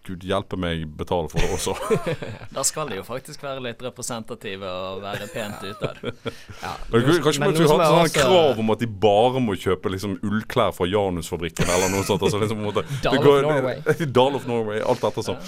Gud 0.09 0.23
hjelpe 0.25 0.57
meg 0.57 0.87
betale 0.97 1.29
for 1.29 1.43
det 1.45 1.51
også. 1.53 1.75
Da 2.57 2.63
skal 2.65 2.89
de 2.89 2.97
jo 2.97 3.03
faktisk 3.05 3.43
være 3.45 3.61
litt 3.67 3.83
representative 3.85 4.65
og 4.65 5.03
være 5.05 5.27
pent 5.29 5.61
utad. 5.69 5.99
ja, 6.65 6.71
Kanskje 6.89 7.43
man 7.43 7.53
skulle 7.53 7.77
hatt 7.77 8.15
sånn 8.15 8.15
krav 8.17 8.63
om 8.63 8.73
at 8.73 8.81
de 8.81 8.89
bare 8.89 9.43
må 9.45 9.59
kjøpe 9.61 9.93
liksom 9.93 10.17
ullklær 10.25 10.73
fra 10.73 10.89
Janusfabrikken 10.89 11.69
eller 11.69 11.93
noe 11.93 12.07
sånt. 12.09 12.25
Altså 12.25 12.41
liksom 12.41 12.63
på 12.63 12.65
en 12.65 12.71
måte, 12.71 12.87
Dal 13.05 13.19
of 13.21 13.27
går- 13.29 13.45
Norway. 13.51 14.09
Dal 14.09 14.41
of 14.41 14.49
Norway, 14.49 14.81
alt 14.81 15.05
dette 15.05 15.27
sånn. 15.29 15.45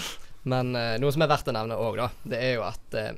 Men 0.48 0.74
eh, 0.76 0.96
noe 0.98 1.12
som 1.14 1.22
er 1.22 1.30
verdt 1.30 1.48
å 1.52 1.54
nevne 1.54 1.76
òg, 1.78 1.96
da, 2.00 2.08
det 2.26 2.40
er 2.42 2.54
jo 2.56 2.64
at 2.66 2.96
eh, 2.98 3.12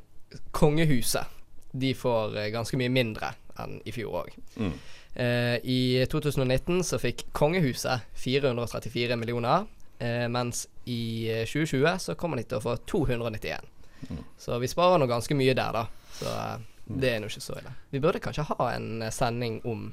kongehuset 0.53 1.27
de 1.73 1.95
får 1.97 2.37
eh, 2.39 2.51
ganske 2.55 2.77
mye 2.79 2.93
mindre 2.93 3.33
enn 3.63 3.79
i 3.87 3.93
fjor 3.95 4.21
òg. 4.25 4.35
Mm. 4.61 4.75
Eh, 5.15 5.57
I 5.71 5.79
2019 6.11 6.83
så 6.87 6.99
fikk 6.99 7.25
kongehuset 7.37 8.05
434 8.19 9.17
millioner, 9.21 9.65
eh, 10.03 10.27
mens 10.29 10.67
i 10.91 11.31
eh, 11.31 11.45
2020 11.49 11.99
så 12.09 12.17
kommer 12.19 12.41
de 12.41 12.47
til 12.51 12.59
å 12.61 12.65
få 12.65 12.77
291. 12.91 13.71
Mm. 14.11 14.23
Så 14.39 14.59
vi 14.61 14.69
sparer 14.69 15.01
nå 15.01 15.09
ganske 15.09 15.37
mye 15.39 15.55
der, 15.57 15.79
da. 15.81 15.87
Så 16.19 16.29
eh, 16.31 16.57
det 17.01 17.15
er 17.15 17.21
nå 17.23 17.31
ikke 17.31 17.41
så 17.41 17.57
ille. 17.57 17.71
Vi 17.95 18.01
burde 18.05 18.21
kanskje 18.21 18.45
ha 18.51 18.71
en 18.75 19.07
sending 19.15 19.61
om 19.65 19.87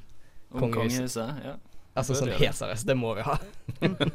Om 0.52 0.60
Kongehuset. 0.60 0.98
kongehuset. 1.16 1.44
Ja. 1.46 1.54
Altså 1.92 2.14
sånn 2.16 2.30
helt 2.38 2.56
seriøst, 2.56 2.86
det 2.88 2.94
må 2.96 3.12
vi 3.18 3.24
ha. 3.26 3.34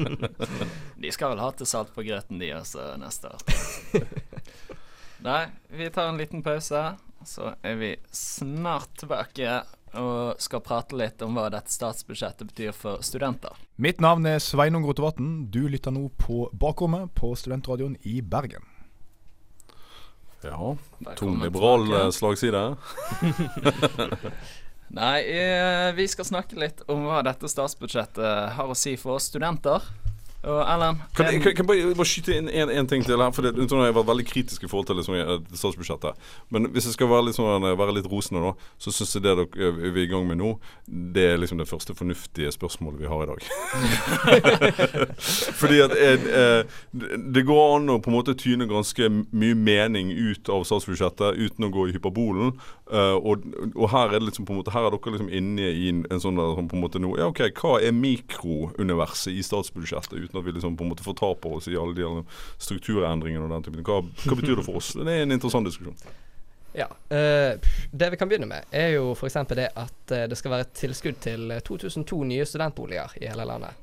De 1.03 1.11
skal 1.13 1.35
vel 1.35 1.41
ha 1.43 1.51
til 1.53 1.69
salt 1.69 1.91
på 1.93 2.01
grøten, 2.07 2.39
de 2.41 2.49
også, 2.57 2.95
neste 2.97 3.29
år. 3.29 3.41
Nei, 5.27 5.43
vi 5.69 5.89
tar 5.93 6.09
en 6.09 6.17
liten 6.17 6.41
pause, 6.45 6.81
så 7.25 7.51
er 7.65 7.75
vi 7.77 7.91
snart 8.13 8.89
tilbake 8.97 9.59
og 9.97 10.41
skal 10.41 10.61
prate 10.65 10.97
litt 10.99 11.21
om 11.25 11.37
hva 11.37 11.47
dette 11.53 11.71
statsbudsjettet 11.73 12.49
betyr 12.49 12.73
for 12.75 13.01
studenter. 13.05 13.53
Mitt 13.81 14.01
navn 14.03 14.25
er 14.29 14.41
Sveinung 14.43 14.85
Rotevatn. 14.85 15.47
Du 15.53 15.67
lytter 15.69 15.93
nå 15.93 16.09
på 16.21 16.49
Bakrommet 16.53 17.13
på 17.17 17.31
Studentradioen 17.37 17.95
i 18.05 18.19
Bergen. 18.21 18.65
Ja. 20.45 20.75
Velkommen 20.99 21.15
Tung 21.17 21.39
liberal 21.41 21.85
tilbake. 21.85 22.03
eh, 22.03 22.11
slagside. 22.13 22.77
Nei, 24.95 25.19
eh, 25.27 25.91
vi 25.97 26.07
skal 26.07 26.25
snakke 26.25 26.59
litt 26.59 26.83
om 26.87 27.03
hva 27.09 27.19
dette 27.25 27.49
statsbudsjettet 27.51 28.53
har 28.55 28.71
å 28.71 28.77
si 28.77 28.95
for 28.99 29.17
oss 29.17 29.27
studenter. 29.27 29.83
Og 30.47 30.61
Ellen 30.63 31.01
Kan 31.15 31.27
jeg 31.27 31.41
kan, 31.43 31.53
kan 31.57 31.69
jeg 31.75 31.95
bare, 31.97 32.07
skyte 32.07 32.35
inn 32.37 32.47
en, 32.49 32.87
ting 32.87 33.03
til 33.05 33.19
her? 33.19 33.33
For 33.35 33.43
det, 33.43 33.53
jeg 33.57 33.79
har 33.83 33.95
vært 33.95 34.09
veldig 34.11 34.25
kritisk 34.27 34.63
i 34.63 34.69
forhold 34.71 34.87
til 34.87 34.99
liksom, 34.99 35.17
statsbudsjettet. 35.51 36.29
Men 36.53 36.69
hvis 36.71 36.87
jeg 36.87 36.95
skal 36.95 37.11
være 37.11 37.27
litt, 37.27 37.37
sånn, 37.37 37.67
eh, 37.67 37.75
være 37.79 37.97
litt 37.97 38.07
rosende, 38.11 38.43
nå, 38.43 38.53
så 38.81 38.93
syns 38.95 39.17
jeg 39.17 39.25
det 39.25 39.35
dere, 39.41 39.67
eh, 39.67 39.81
vi 39.91 40.03
er 40.03 40.07
i 40.07 40.11
gang 40.11 40.27
med 40.29 40.39
nå, 40.39 40.53
det 40.87 41.25
er 41.33 41.41
liksom 41.41 41.59
det 41.61 41.67
første 41.69 41.95
fornuftige 41.97 42.53
spørsmålet 42.55 43.03
vi 43.03 43.11
har 43.11 43.25
i 43.25 43.29
dag. 43.33 43.39
Fordi 45.59 45.81
at 45.83 45.97
jeg, 45.97 46.23
eh, 46.31 46.79
det- 46.93 47.45
går 47.47 47.75
an 47.77 47.91
å 47.93 47.99
på 48.03 48.11
en 48.11 48.17
måte 48.17 48.35
tyne 48.35 48.67
ganske 48.67 49.07
mye 49.31 49.55
mening 49.55 50.09
ut 50.11 50.49
av 50.51 50.65
statsbudsjettet 50.67 51.37
uten 51.37 51.67
å 51.67 51.71
gå 51.71 51.87
i 51.87 51.93
hyperbolen. 51.95 52.55
Og, 52.87 53.43
og 53.75 53.89
her 53.91 54.13
er 54.13 54.19
det 54.19 54.29
liksom 54.29 54.45
på 54.47 54.53
en 54.53 54.59
måte 54.61 54.71
Her 54.71 54.85
er 54.87 54.93
dere 54.93 55.11
liksom 55.11 55.27
inne 55.27 55.65
i 55.75 55.89
en, 55.91 56.05
en 56.07 56.21
sånn 56.23 56.37
på 56.39 56.77
en 56.77 56.79
måte 56.79 57.01
nå 57.03 57.17
Ja, 57.19 57.25
OK, 57.27 57.41
hva 57.59 57.81
er 57.83 57.91
mikrouniverset 57.91 59.35
i 59.35 59.43
statsbudsjettet? 59.43 60.15
Uten 60.15 60.36
at 60.39 60.45
vi 60.45 60.53
liksom 60.55 60.77
på 60.77 60.85
en 60.85 60.93
måte 60.93 61.05
fortaper 61.05 61.57
oss 61.57 61.67
i 61.71 61.75
alle 61.77 61.97
de 61.97 62.23
strukturendringene 62.61 63.45
og 63.45 63.53
den 63.55 63.67
typen. 63.67 63.83
Hva, 63.87 64.01
hva 64.23 64.39
betyr 64.39 64.59
det 64.59 64.65
for 64.67 64.79
oss? 64.81 64.93
Det 64.97 65.05
er 65.07 65.25
en 65.25 65.35
interessant 65.35 65.67
diskusjon. 65.69 65.97
Ja. 66.77 66.87
eh, 67.09 67.59
det 67.91 68.09
vi 68.09 68.17
kan 68.17 68.29
begynne 68.29 68.45
med, 68.45 68.63
er 68.71 68.87
jo 68.97 69.11
f.eks. 69.15 69.33
det 69.49 69.69
at 69.73 70.11
eh, 70.13 70.27
det 70.29 70.37
skal 70.37 70.51
være 70.53 70.67
et 70.67 70.75
tilskudd 70.77 71.17
til 71.23 71.51
eh, 71.51 71.63
2002 71.65 72.23
nye 72.29 72.45
studentboliger 72.45 73.09
i 73.21 73.25
hele 73.31 73.45
landet. 73.49 73.73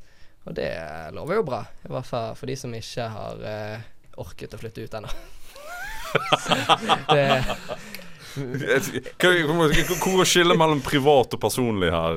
Og 0.44 0.54
det 0.54 0.70
lover 1.16 1.40
jo 1.40 1.46
bra. 1.48 1.64
I 1.82 1.90
hvert 1.90 2.06
fall 2.06 2.34
for 2.38 2.46
de 2.46 2.56
som 2.60 2.74
ikke 2.76 3.08
har 3.16 3.34
eh, 3.50 3.78
orket 4.20 4.54
å 4.54 4.60
flytte 4.60 4.84
ut 4.84 4.94
ennå. 5.00 5.10
Hvor 8.34 10.20
er 10.20 10.26
skillet 10.26 10.58
mellom 10.58 10.80
privat 10.84 11.34
og 11.34 11.40
personlig 11.42 11.90
her? 11.94 12.14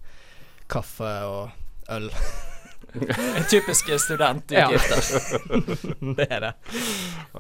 kaffe 0.70 1.16
og 1.30 1.92
øl. 1.96 2.12
Typiske 3.50 4.00
studentutgifter. 4.00 5.02
det 6.18 6.28
er 6.30 6.46
det. 6.48 6.54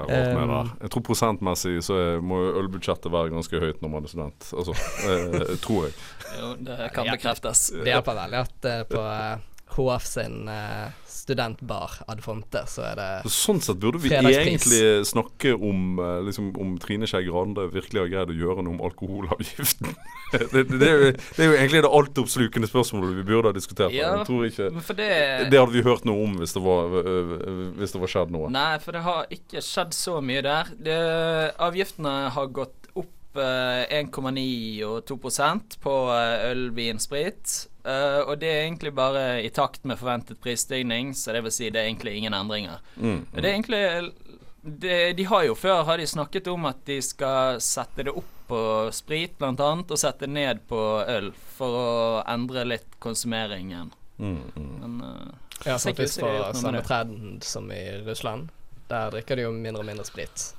Jeg, 0.08 0.34
der. 0.36 0.72
jeg 0.82 0.92
tror 0.94 1.06
prosentmessig 1.06 1.76
så 1.86 2.00
må 2.22 2.42
ølbudsjettet 2.62 3.12
være 3.14 3.34
ganske 3.34 3.62
høyt 3.62 3.82
når 3.84 3.94
man 3.96 4.06
er 4.06 4.14
student. 4.14 4.50
Altså, 4.54 4.76
eh, 5.10 5.56
tror 5.64 5.88
jeg. 5.90 5.96
Jo, 6.40 6.52
det 6.70 6.92
kan 6.96 7.10
bekreftes. 7.10 7.70
Det 7.74 7.90
hjelper 7.90 8.20
veldig 8.24 8.42
at 8.44 8.70
eh, 8.70 8.84
på 8.90 9.06
eh, 9.70 9.76
HF 9.76 10.06
sin 10.06 10.48
eh, 10.48 10.90
studentbar 11.06 11.92
Ad 12.08 12.22
Fonte, 12.22 12.64
så 12.68 12.84
er 12.90 12.96
det 13.00 13.08
Så 13.28 13.32
sånn 13.36 13.62
sett 13.62 13.80
burde 13.82 14.02
vi 14.02 14.12
egentlig 14.14 15.06
snakke 15.08 15.54
om 15.54 16.00
eh, 16.02 16.16
liksom, 16.28 16.52
om 16.60 16.76
Trine 16.82 17.10
Skei 17.10 17.28
Grande 17.28 17.68
virkelig 17.74 18.04
har 18.04 18.12
greid 18.14 18.34
å 18.34 18.38
gjøre 18.40 18.66
noe 18.66 18.78
om 18.78 18.84
alkoholavgiften. 18.90 19.94
det, 20.34 20.50
det, 20.54 20.66
det, 20.74 20.90
er 20.90 20.96
jo, 20.96 21.12
det 21.14 21.46
er 21.46 21.52
jo 21.52 21.58
egentlig 21.60 21.84
det 21.86 21.94
altoppslukende 22.00 22.72
spørsmålet 22.72 23.20
vi 23.22 23.28
burde 23.30 23.54
ha 23.54 23.58
diskutert. 23.58 23.94
Ja, 23.96 24.16
Jeg 24.20 24.28
tror 24.30 24.50
ikke 24.50 24.70
det 25.00 25.12
Det 25.54 25.62
hadde 25.62 25.76
vi 25.76 25.86
hørt 25.86 26.10
noe 26.10 26.26
om 26.26 26.40
hvis 26.42 26.56
det 26.58 26.66
var, 26.66 27.00
hvis 27.80 27.96
det 27.96 28.04
var 28.04 28.14
skjedd 28.16 28.34
noe. 28.36 28.52
Nei, 28.54 28.74
for 28.84 28.98
det 28.98 29.06
har 29.06 29.30
ikke 29.34 29.64
skjedd 29.66 29.96
så 29.98 30.20
mye 30.24 30.44
der. 30.46 30.74
Det, 30.80 31.00
avgiftene 31.70 32.16
har 32.34 32.52
gått 32.54 32.90
opp 33.00 33.40
eh, 33.40 34.00
1,9 34.00 34.84
og 34.88 35.04
2% 35.10 35.80
på 35.84 35.96
eh, 36.16 36.50
øl, 36.52 36.70
vin, 36.76 37.00
sprit. 37.02 37.69
Eh, 37.90 38.22
og 38.26 38.38
det 38.42 38.50
er 38.52 38.64
egentlig 38.68 38.94
bare 38.94 39.42
i 39.42 39.50
takt 39.54 39.86
med 39.88 40.00
forventet 40.00 40.42
prisstigning, 40.44 41.14
så 41.16 41.34
det 41.34 41.44
vil 41.46 41.54
si 41.54 41.70
det 41.70 41.82
er 41.82 41.90
egentlig 41.90 42.18
ingen 42.20 42.36
endringer. 42.38 42.84
Mm. 42.98 43.22
Det 43.34 43.46
er 43.46 43.54
egentlig 43.54 43.84
det, 44.62 45.14
De 45.18 45.24
har 45.24 45.46
jo 45.48 45.56
før 45.56 45.84
har 45.88 45.98
de 45.98 46.08
snakket 46.08 46.50
om 46.52 46.68
at 46.70 46.84
de 46.86 47.00
skal 47.02 47.62
sette 47.64 48.06
det 48.06 48.14
opp 48.14 48.36
på 48.50 48.60
sprit, 48.94 49.38
annet, 49.46 49.92
og 49.92 50.02
sette 50.02 50.26
det 50.26 50.34
ned 50.34 50.62
på 50.68 50.80
øl, 51.06 51.32
for 51.58 51.80
å 51.80 51.90
endre 52.28 52.66
litt 52.66 52.98
konsumeringen. 53.00 53.92
Mm, 54.18 54.40
mm. 54.56 54.72
Men 54.82 54.96
uh, 55.06 55.66
Ja, 55.66 55.78
ser 55.78 55.94
ikke 55.94 56.08
faktisk 56.08 56.24
med 56.26 56.58
samme 56.58 56.82
trend 56.86 57.46
som 57.46 57.70
i 57.72 57.84
Russland. 58.08 58.50
Der 58.90 59.14
drikker 59.14 59.38
de 59.38 59.46
jo 59.46 59.54
mindre 59.54 59.84
og 59.84 59.92
mindre 59.92 60.08
sprit. 60.08 60.50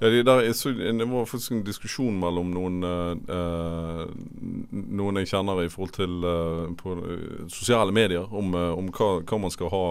Ja, 0.00 0.08
det, 0.08 0.22
der, 0.26 0.52
så, 0.52 0.70
det 0.72 1.06
var 1.10 1.26
faktisk 1.28 1.52
en 1.52 1.64
diskusjon 1.64 2.16
mellom 2.20 2.54
noen 2.54 2.78
øh, 2.88 3.16
øh, 3.28 4.06
Noen 4.72 5.20
jeg 5.20 5.28
kjenner 5.28 5.60
i 5.60 5.68
forhold 5.68 5.92
til 5.92 6.24
eh, 6.24 6.70
på 6.80 6.94
øh, 7.04 7.48
sosiale 7.52 7.92
medier, 7.92 8.24
om, 8.32 8.54
øh, 8.54 8.78
om 8.78 8.88
hva, 8.94 9.10
hva 9.20 9.38
man 9.42 9.52
skal 9.52 9.68
ha 9.72 9.82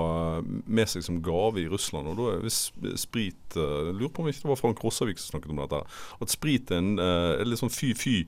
med 0.65 0.89
seg 0.89 1.05
som 1.05 1.19
gave 1.23 1.61
i 1.61 1.67
Russland. 1.69 2.09
Og 2.09 2.17
da 2.17 2.29
er 2.33 2.41
hvis 2.45 2.71
sprit 2.97 3.57
eh, 3.59 3.91
lurer 3.93 4.13
på 4.15 4.23
om 4.23 4.31
ikke 4.31 4.41
det 4.45 4.51
var 4.53 4.61
Frank 4.61 4.81
Rossavik 4.83 5.21
som 5.21 5.35
snakket 5.35 5.53
om 5.53 5.61
dette. 5.61 5.83
At 6.25 6.33
sprit 6.33 6.73
er, 6.73 6.81
en, 6.81 6.95
eh, 7.03 7.45
litt 7.45 7.61
sånn 7.61 7.73
fy-fy. 7.73 8.23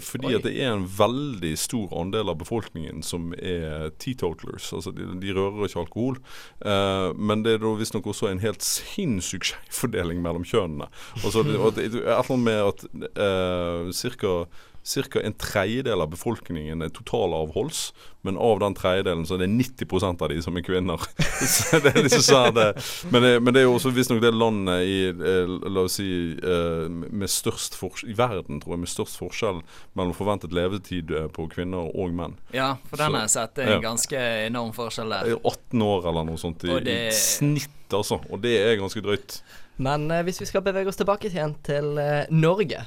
fordi 0.00 0.30
Oi. 0.30 0.36
at 0.38 0.46
det 0.46 0.54
er 0.56 0.70
en 0.72 0.86
veldig 0.88 1.50
stor 1.60 1.92
andel 2.00 2.30
av 2.32 2.38
befolkningen 2.40 3.02
som 3.04 3.32
er 3.36 3.90
teetotalers. 4.00 4.70
Altså 4.72 4.92
de, 4.96 5.08
de 5.20 5.34
rører 5.36 5.68
ikke 5.68 5.82
alkohol. 5.82 6.20
Eh, 6.64 7.10
men 7.16 7.44
det 7.44 7.56
er 7.56 7.64
da 7.64 7.74
visstnok 7.78 8.08
også 8.12 8.30
en 8.30 8.44
helt 8.44 8.64
sinnssyk 8.64 9.46
skjevfordeling 9.50 10.22
mellom 10.24 10.46
kjønnene. 10.48 10.88
Og 11.24 11.32
så, 11.32 11.44
og 11.44 11.74
det, 11.76 11.88
et 11.88 12.00
eller 12.02 12.22
annet 12.22 12.44
med 12.46 12.58
at 12.68 12.86
uh, 13.18 14.46
Ca. 14.88 15.20
en 15.20 15.34
tredjedel 15.36 16.00
av 16.00 16.08
befolkningen 16.08 16.80
er 16.80 16.88
totalavholds, 16.94 17.90
men 18.24 18.38
av 18.40 18.58
den 18.62 18.72
tredjedelen 18.78 19.26
så 19.28 19.36
er 19.36 19.42
det 19.44 19.48
90% 19.84 20.22
av 20.24 20.30
de 20.32 20.38
som 20.42 20.56
er 20.56 20.64
kvinner. 20.64 21.02
så 21.54 21.80
det 21.84 21.92
er 21.92 22.06
liksom 22.06 22.24
sånn 22.24 22.56
det, 22.56 22.68
men, 23.12 23.22
det, 23.26 23.32
men 23.44 23.52
det 23.54 23.60
er 23.62 23.66
jo 23.68 23.74
også 23.76 23.92
visstnok 23.92 24.22
det 24.24 24.32
landet 24.32 24.86
i 24.88 24.96
eh, 25.12 25.52
La 25.68 25.84
oss 25.84 25.98
si 26.00 26.08
eh, 26.40 26.88
med 26.88 27.28
størst 27.28 27.76
forskjell 27.78 28.14
i 28.14 28.16
verden, 28.18 28.62
tror 28.64 28.78
jeg, 28.78 28.84
med 28.86 28.92
størst 28.94 29.20
forskjell 29.20 29.60
mellom 29.98 30.16
forventet 30.16 30.56
levetid 30.56 31.12
på 31.36 31.48
kvinner 31.52 31.92
og 31.92 32.16
menn. 32.16 32.38
Ja, 32.56 32.72
for 32.88 33.02
den 33.02 33.18
har 33.18 33.26
jeg 33.28 33.34
sett. 33.36 33.56
Det 33.60 33.68
er 33.68 33.76
en 33.76 33.86
ganske 33.90 34.24
enorm 34.48 34.72
forskjell 34.76 35.12
Det 35.12 35.22
der. 35.28 35.36
er 35.36 35.52
18 35.52 35.86
år 35.92 36.10
eller 36.12 36.30
noe 36.32 36.40
sånt 36.40 36.64
i, 36.64 36.72
det- 36.80 36.98
i 37.12 37.16
snitt, 37.18 37.76
altså. 37.92 38.22
Og 38.32 38.40
det 38.44 38.56
er 38.64 38.78
ganske 38.80 39.04
drøyt. 39.04 39.42
Men 39.78 40.08
eh, 40.10 40.24
hvis 40.26 40.40
vi 40.42 40.46
skal 40.50 40.62
bevege 40.66 40.90
oss 40.90 40.98
tilbake 40.98 41.28
igjen 41.30 41.52
til 41.66 41.98
eh, 42.02 42.24
Norge 42.34 42.80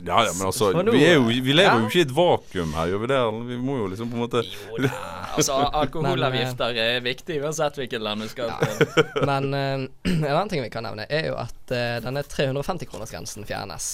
Ja, 0.00 0.22
ja, 0.24 0.30
men 0.38 0.46
altså 0.48 0.70
Så 0.72 0.82
nå- 0.86 0.94
Vi, 0.94 1.02
er 1.04 1.18
jo, 1.18 1.26
vi 1.28 1.52
lever 1.52 1.66
Ja. 1.68 1.74
jo 1.82 1.88
ikke 1.90 2.00
i 2.00 2.04
et 2.06 2.14
vakuum 2.16 2.70
her, 2.78 2.86
gjør 2.94 3.02
vi 3.02 3.10
det? 3.12 3.18
Vi 3.50 3.58
må 3.60 3.76
jo 3.82 3.88
liksom 3.92 4.08
på 4.08 4.16
en 4.16 4.22
måte 4.24 4.42
Jo 4.48 4.80
da. 4.86 4.92
Altså, 5.36 5.58
alkoholavgifter 5.82 6.78
er 6.80 7.00
viktig 7.04 7.36
uansett 7.44 7.76
hvilket 7.78 8.00
land 8.02 8.24
du 8.24 8.28
skal 8.32 8.50
til. 8.58 9.04
Men 9.30 9.52
eh, 9.54 9.84
en 10.10 10.24
annen 10.24 10.48
ting 10.50 10.64
vi 10.64 10.70
kan 10.72 10.82
nevne, 10.88 11.04
er 11.12 11.28
jo 11.28 11.36
at 11.38 11.74
eh, 11.76 11.98
denne 12.02 12.24
350-kronersgrensen 12.26 13.44
fjernes. 13.46 13.90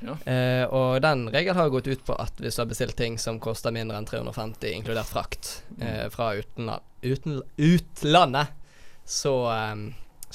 Ja. 0.00 0.16
Eh, 0.28 0.64
og 0.74 0.98
den 1.04 1.28
regelen 1.32 1.56
har 1.60 1.70
gått 1.72 1.86
ut 1.88 2.02
på 2.04 2.16
at 2.20 2.40
hvis 2.42 2.56
du 2.58 2.64
har 2.64 2.68
bestilt 2.72 2.96
ting 2.98 3.14
som 3.20 3.38
koster 3.40 3.72
mindre 3.72 4.00
enn 4.00 4.08
350, 4.08 4.72
inkludert 4.80 5.08
frakt, 5.08 5.52
eh, 5.80 6.08
fra 6.12 6.32
utenla 6.40 6.80
uten 7.06 7.38
utlandet, 7.56 8.50
så 9.06 9.36
eh, 9.54 9.76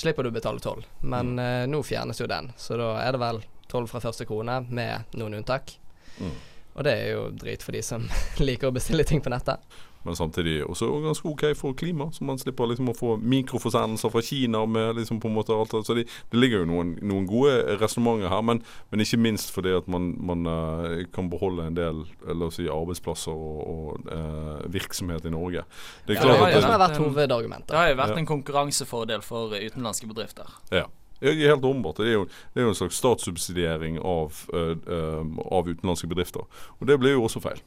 slipper 0.02 0.26
du 0.26 0.32
å 0.32 0.36
betale 0.36 0.64
toll. 0.64 0.84
Men 1.06 1.38
eh, 1.40 1.66
nå 1.70 1.82
fjernes 1.86 2.22
jo 2.22 2.30
den, 2.30 2.52
så 2.58 2.78
da 2.80 2.94
er 3.04 3.16
det 3.16 3.22
vel 3.22 3.44
toll 3.72 3.88
fra 3.88 4.02
første 4.04 4.28
krone, 4.28 4.62
med 4.70 5.16
noen 5.20 5.40
unntak. 5.40 5.78
Mm. 6.20 6.34
Og 6.76 6.86
det 6.88 6.98
er 6.98 7.08
jo 7.16 7.30
drit 7.36 7.64
for 7.64 7.76
de 7.76 7.84
som 7.86 8.08
liker 8.48 8.72
å 8.72 8.76
bestille 8.76 9.08
ting 9.08 9.24
på 9.24 9.34
nettet. 9.34 9.60
Men 10.04 10.16
samtidig 10.18 10.64
også 10.66 10.88
ganske 11.04 11.28
OK 11.30 11.44
for 11.58 11.76
klima, 11.78 12.08
så 12.14 12.26
man 12.26 12.40
slipper 12.42 12.66
liksom 12.72 12.90
å 12.90 12.96
få 12.98 13.12
mikroforsendelser 13.22 14.10
fra 14.10 14.24
Kina 14.26 14.64
med 14.66 14.98
liksom 14.98 15.20
på 15.22 15.30
en 15.30 15.36
måte 15.36 15.54
alt. 15.54 15.76
Så 15.86 15.94
det, 15.98 16.08
det 16.32 16.40
ligger 16.40 16.64
jo 16.64 16.70
noen, 16.72 16.96
noen 17.06 17.28
gode 17.30 17.76
resonnementer 17.78 18.32
her, 18.34 18.42
men, 18.48 18.64
men 18.90 19.06
ikke 19.06 19.20
minst 19.22 19.54
fordi 19.54 19.76
at 19.78 19.92
man, 19.92 20.16
man 20.18 20.50
eh, 20.50 21.04
kan 21.14 21.30
beholde 21.30 21.68
en 21.70 21.78
del 21.78 22.02
eh, 22.08 22.34
la 22.34 22.50
oss 22.50 22.58
si, 22.58 22.66
arbeidsplasser 22.72 23.36
og, 23.36 23.60
og 23.76 24.10
eh, 24.16 24.64
virksomhet 24.74 25.28
i 25.30 25.36
Norge. 25.36 25.68
Det 26.08 26.18
er 26.18 26.22
Ja, 26.22 26.32
Det 26.32 26.40
har, 26.40 26.50
ja, 26.50 26.64
det 26.64 26.72
har 26.72 26.82
vært 26.82 26.98
Um, 27.02 27.06
hovedargumentet. 27.12 27.70
Det 27.70 27.78
har 27.78 27.94
jo 27.94 28.02
vært 28.02 28.18
en 28.20 28.28
konkurransefordel 28.30 29.22
for 29.26 29.54
utenlandske 29.54 30.10
bedrifter. 30.10 30.50
Ja. 30.74 30.88
Jeg 31.22 31.38
er 31.38 31.54
helt 31.54 31.66
ombart. 31.66 31.98
Det 31.98 32.08
det 32.54 32.62
er 32.62 32.66
jo 32.66 32.72
en 32.72 32.76
slags 32.76 32.98
statssubsidiering 32.98 34.00
av, 34.00 34.34
eh, 34.54 34.74
eh, 34.96 35.26
av 35.52 35.68
utenlandske 35.70 36.08
bedrifter. 36.08 36.48
Og 36.80 36.88
det 36.88 37.00
blir 37.00 37.14
jo 37.14 37.24
også 37.24 37.42
feil. 37.42 37.62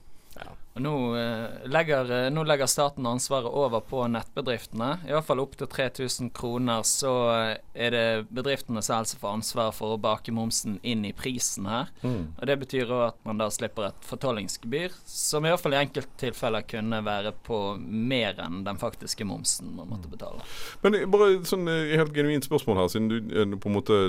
Og 0.75 0.83
nå, 0.83 0.93
eh, 1.15 1.69
legger, 1.71 2.09
eh, 2.11 2.31
nå 2.35 2.43
legger 2.43 2.67
staten 2.67 3.07
ansvaret 3.07 3.47
over 3.47 3.81
på 3.81 4.01
nettbedriftene. 4.11 5.07
I 5.07 5.13
opptil 5.15 5.23
fall 5.29 5.43
opp 5.45 5.53
til 5.61 5.69
3000 5.71 6.33
kroner 6.35 6.83
så 6.83 7.13
eh, 7.31 7.59
er 7.87 7.95
det 7.95 8.27
bedriftene 8.35 8.83
selv 8.83 9.07
som 9.07 9.21
får 9.21 9.37
ansvar 9.39 9.71
for 9.77 9.95
å 9.95 10.01
bake 10.03 10.35
momsen 10.35 10.81
inn 10.83 11.05
i 11.07 11.13
prisen 11.15 11.69
her. 11.71 11.93
Og 12.03 12.43
Det 12.47 12.57
betyr 12.65 12.91
òg 12.91 13.05
at 13.13 13.21
man 13.23 13.39
da 13.39 13.47
slipper 13.55 13.87
et 13.87 14.09
fortollingsgebyr, 14.09 14.91
som 15.07 15.47
i 15.47 15.53
hvert 15.53 15.63
fall 15.63 15.77
i 15.77 15.79
enkelte 15.85 16.19
tilfeller 16.19 16.67
kunne 16.67 17.05
være 17.07 17.31
på 17.47 17.61
mer 17.79 18.43
enn 18.43 18.65
den 18.67 18.83
faktiske 18.83 19.23
momsen 19.25 19.77
man 19.79 19.93
måtte 19.95 20.11
betale. 20.11 20.43
Men 20.83 20.99
eh, 20.99 21.07
bare 21.07 21.39
sånn 21.47 21.71
helt 21.71 22.13
genuint 22.19 22.51
spørsmål 22.51 22.83
her, 22.83 22.91
siden 22.91 23.09
du 23.15 23.57
på 23.63 23.71
en 23.71 23.79
måte 23.79 24.01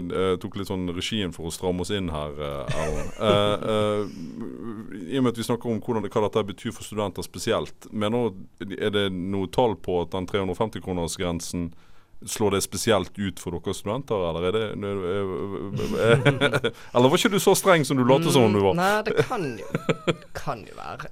tok 0.41 0.57
litt 0.57 0.73
sånn 0.73 0.89
regien 0.97 1.29
for 1.35 1.45
å 1.45 1.53
stramme 1.53 1.85
oss 1.85 1.93
inn 1.93 2.09
her, 2.09 2.33
eh, 2.41 2.81
Erlend. 2.81 3.13
I 5.13 5.19
og 5.19 5.25
med 5.27 5.35
at 5.35 5.37
vi 5.37 5.45
snakker 5.45 5.69
om 5.69 5.77
hvordan 5.83 6.09
hva 6.09 6.25
dette 6.25 6.41
betyr 6.47 6.54
for 6.75 6.83
studenter 6.83 7.25
spesielt, 7.25 7.87
mener 7.91 8.29
nå 8.29 8.75
Er 8.79 8.93
det 8.93 9.09
noe 9.13 9.49
tall 9.51 9.75
på 9.75 10.01
at 10.03 10.13
den 10.15 10.27
350-kronersgrensen 10.31 11.69
Slår 12.25 12.51
det 12.55 12.61
spesielt 12.63 13.11
ut 13.19 13.39
for 13.39 13.51
dere 13.57 13.73
studenter, 13.75 14.15
eller 14.29 14.43
er 14.47 14.51
det 14.55 14.63
eh, 14.71 14.77
Eller 16.93 17.09
var 17.11 17.17
ikke 17.19 17.29
du 17.29 17.39
så 17.43 17.53
streng 17.57 17.83
som 17.85 17.97
du 17.99 18.03
lot 18.07 18.23
som 18.33 18.53
du 18.53 18.59
var? 18.63 18.73
Mm, 18.73 18.79
Nei, 18.79 19.01
det 19.05 19.13
kan 19.27 19.43
jo 19.59 19.65
Kan 20.33 20.63
jo 20.65 20.73
være. 20.77 21.09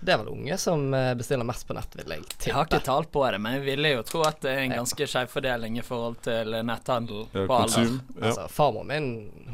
Det 0.00 0.12
er 0.14 0.18
vel 0.22 0.28
unge 0.32 0.56
som 0.62 0.86
eh, 0.94 1.10
bestiller 1.18 1.44
mest 1.48 1.66
på 1.68 1.74
nett, 1.76 1.96
vil 1.98 2.12
jeg 2.14 2.20
Jeg 2.46 2.54
har 2.54 2.64
ikke 2.68 2.78
tippe. 2.78 2.86
tall 2.86 3.04
på 3.12 3.24
det, 3.32 3.40
men 3.42 3.52
jeg 3.58 3.64
ville 3.66 3.88
jo 3.96 4.02
tro 4.08 4.20
at 4.28 4.38
det 4.44 4.50
er 4.54 4.60
en 4.66 4.76
ganske 4.78 5.08
skjev 5.10 5.26
fordeling 5.32 5.78
i 5.80 5.84
forhold 5.86 6.16
til 6.24 6.46
netthandel 6.68 7.20
Ja, 7.34 7.46
på 7.50 7.54
alder. 7.58 7.90
Ja. 8.16 8.22
Altså, 8.30 8.42
farmor 8.52 8.84
min 8.88 9.06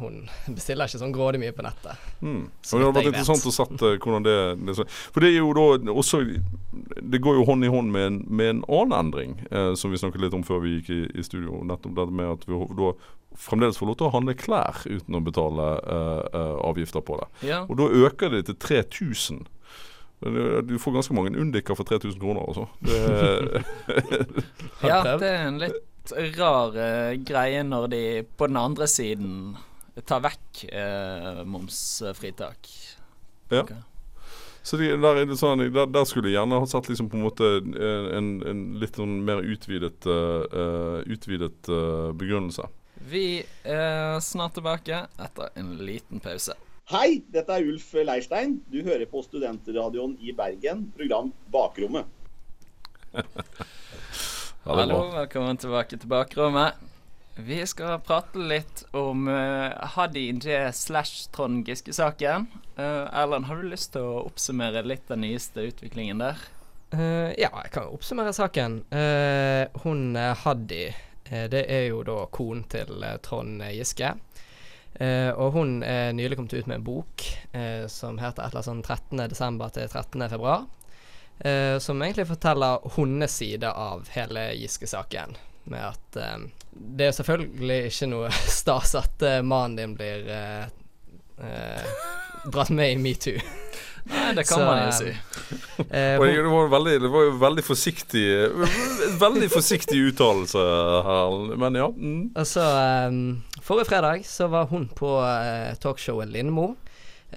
hun 0.02 0.14
bestiller 0.50 0.84
ikke 0.90 0.98
sånn 1.02 1.14
grådig 1.14 1.38
mye 1.42 1.52
på 1.54 1.62
nettet. 1.64 1.94
Mm. 2.20 2.44
Det 2.62 2.78
hadde 2.78 2.92
vært 2.96 3.10
interessant 3.12 3.46
å 3.48 3.52
sette 3.54 3.86
hvordan 4.02 4.22
det, 4.26 4.36
det 4.66 4.72
For 5.14 5.20
det 5.22 5.28
er 5.32 5.38
jo 5.40 5.52
da 5.56 5.66
også 5.94 6.16
det 7.10 7.18
går 7.18 7.40
jo 7.40 7.46
hånd 7.48 7.64
i 7.64 7.70
hånd 7.72 7.92
med 7.92 8.06
en, 8.06 8.20
med 8.28 8.50
en 8.50 8.62
annen 8.68 8.98
endring, 8.98 9.34
eh, 9.50 9.72
som 9.78 9.90
vi 9.90 10.00
snakket 10.00 10.24
litt 10.24 10.36
om 10.36 10.44
før 10.46 10.62
vi 10.64 10.76
gikk 10.76 10.88
i, 10.94 11.00
i 11.18 11.24
studio. 11.26 11.62
Nettopp 11.66 11.96
det 11.96 12.06
med 12.12 12.36
at 12.36 12.46
vi 12.48 12.60
da 12.78 12.92
fremdeles 13.38 13.78
får 13.80 13.88
lov 13.88 13.98
til 13.98 14.08
å 14.08 14.12
handle 14.12 14.34
klær 14.36 14.82
uten 14.84 15.16
å 15.16 15.24
betale 15.24 15.66
eh, 15.80 16.22
eh 16.38 16.56
avgifter 16.68 17.04
på 17.04 17.18
det. 17.20 17.28
Ja. 17.48 17.62
Og 17.66 17.78
da 17.80 17.88
øker 18.06 18.34
det 18.34 18.46
til 18.50 18.58
3000. 18.60 19.46
Du 20.22 20.76
får 20.78 20.94
ganske 20.94 21.14
mange 21.16 21.34
undiker 21.34 21.74
for 21.74 21.88
3000 21.88 22.20
kroner 22.22 22.44
altså. 22.46 22.68
Ja, 24.86 25.00
det 25.18 25.26
er 25.26 25.48
en 25.48 25.58
litt 25.58 26.12
rar 26.36 26.76
uh, 26.76 27.10
greie 27.18 27.64
når 27.66 27.88
de 27.90 28.02
på 28.38 28.46
den 28.50 28.60
andre 28.60 28.86
siden 28.90 29.56
tar 30.06 30.22
vekk 30.22 30.62
uh, 30.70 31.42
momsfritak. 31.42 32.70
Ja. 33.50 33.64
Okay. 33.64 33.82
Så 34.62 34.78
de, 34.78 34.92
der, 35.02 35.22
sånn, 35.34 35.64
der, 35.74 35.88
der, 35.90 36.04
skulle 36.06 36.30
jeg 36.30 36.38
gjerne 36.38 36.60
ha 36.62 36.66
sett 36.70 36.86
liksom 36.90 37.08
på 37.10 37.18
en 37.18 37.24
måte 37.26 37.48
en, 38.14 38.28
en 38.46 38.60
litt 38.78 38.98
sånn 38.98 39.16
mer 39.26 39.42
utvidet, 39.42 40.06
uh, 40.06 41.02
utvidet 41.02 41.70
uh, 41.70 42.12
begrunnelse. 42.14 42.68
Vi 43.10 43.42
er 43.66 44.20
snart 44.22 44.54
tilbake 44.54 45.02
etter 45.18 45.50
en 45.58 45.74
liten 45.82 46.22
pause. 46.22 46.54
Hei, 46.92 47.22
dette 47.34 47.56
er 47.56 47.66
Ulf 47.66 47.88
Leirstein. 47.94 48.60
Du 48.70 48.82
hører 48.86 49.06
på 49.10 49.24
Studentradioen 49.26 50.14
i 50.22 50.34
Bergen, 50.36 50.86
program 50.94 51.32
Bakrommet. 51.50 52.06
Hallo, 54.66 55.02
velkommen 55.16 55.58
tilbake 55.58 55.98
til 55.98 56.10
Bakrommet. 56.10 56.91
Vi 57.34 57.66
skal 57.66 58.00
prate 58.04 58.38
litt 58.38 58.82
om 58.92 59.28
uh, 59.28 59.72
Hadi 59.94 60.26
Inje 60.28 60.72
slash 60.72 61.30
Trond 61.32 61.68
Giske-saken. 61.68 62.46
Uh, 62.76 63.08
Erlend, 63.08 63.46
har 63.48 63.56
du 63.56 63.70
lyst 63.72 63.94
til 63.94 64.04
å 64.04 64.26
oppsummere 64.26 64.82
litt 64.84 65.06
den 65.08 65.24
nyeste 65.24 65.64
utviklingen 65.70 66.20
der? 66.20 66.42
Uh, 66.92 67.32
ja, 67.40 67.48
jeg 67.48 67.72
kan 67.72 67.88
oppsummere 67.88 68.34
saken. 68.36 68.82
Uh, 68.92 69.64
hun 69.86 70.12
Hadi, 70.44 70.90
det 71.32 71.64
er 71.72 71.86
jo 71.88 72.02
da 72.04 72.26
konen 72.28 72.66
til 72.68 73.00
Trond 73.24 73.62
Giske. 73.72 74.12
og 75.00 75.52
hun 75.54 75.78
er 75.82 76.12
nylig 76.12 76.36
kommet 76.36 76.52
ut 76.52 76.66
med 76.68 76.76
en 76.76 76.84
bok 76.84 77.22
som 77.88 78.18
heter 78.20 78.42
et 78.44 78.52
eller 78.52 78.68
annet 78.68 78.68
sånn 78.68 79.30
13.12. 79.32 79.62
til 79.72 79.86
13.2. 79.88 81.78
som 81.80 82.02
egentlig 82.04 82.26
forteller 82.28 82.84
hennes 82.98 83.38
side 83.40 83.70
av 83.70 84.12
hele 84.12 84.50
Giske-saken 84.60 85.38
med 85.72 85.86
at 85.94 86.20
Det 86.72 87.10
er 87.10 87.16
selvfølgelig 87.16 87.80
ikke 87.90 88.08
noe 88.12 88.30
stas 88.60 88.94
at 88.98 89.26
uh, 89.26 89.40
mannen 89.44 89.76
din 89.78 89.96
blir 89.98 90.28
uh, 90.28 90.64
uh, 91.42 92.08
dratt 92.52 92.72
med 92.74 92.94
i 92.94 93.00
metoo. 93.00 93.40
Nei, 94.04 94.32
det 94.34 94.48
kan 94.48 94.58
Så, 94.58 94.64
man 94.64 94.80
jo 94.86 94.92
si. 94.96 95.12
Uh, 95.82 96.20
det, 96.22 96.42
var 96.46 96.68
veldig, 96.68 96.92
det 97.02 97.08
var 97.10 97.24
jo 97.26 97.30
veldig 97.40 97.62
forsiktig 97.64 98.22
Veldig 99.18 99.48
forsiktig 99.50 99.98
uttalelse 100.12 100.62
her, 101.06 101.36
men 101.58 101.76
ja. 101.76 101.88
Mm. 101.90 102.30
Altså, 102.38 102.62
um, 103.08 103.42
forrige 103.62 103.88
fredag 103.90 104.22
så 104.26 104.46
var 104.52 104.68
hun 104.70 104.86
på 104.94 105.10
uh, 105.20 105.74
talkshowet 105.82 106.30
Lindmo, 106.32 106.68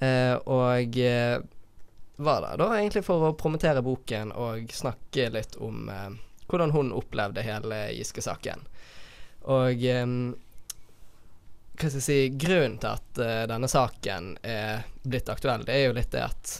uh, 0.02 0.36
og 0.46 1.00
var 2.16 2.46
der 2.46 2.62
da 2.62 2.70
egentlig 2.78 3.04
for 3.08 3.32
å 3.32 3.34
promotere 3.40 3.84
boken 3.84 4.32
og 4.32 4.72
snakke 4.72 5.28
litt 5.34 5.58
om 5.60 5.90
hvordan 6.48 6.72
hun 6.72 6.94
opplevde 6.96 7.44
hele 7.44 7.82
Giske-saken. 7.98 8.64
Og 9.46 9.86
hva 11.76 11.90
skal 11.90 12.00
jeg 12.00 12.06
si 12.06 12.38
Grunnen 12.40 12.78
til 12.80 12.94
at 12.94 13.20
uh, 13.20 13.44
denne 13.50 13.68
saken 13.68 14.36
er 14.48 14.86
blitt 15.04 15.30
aktuell, 15.32 15.66
det 15.68 15.76
er 15.76 15.90
jo 15.90 15.96
litt 15.98 16.14
det 16.14 16.24
at 16.24 16.54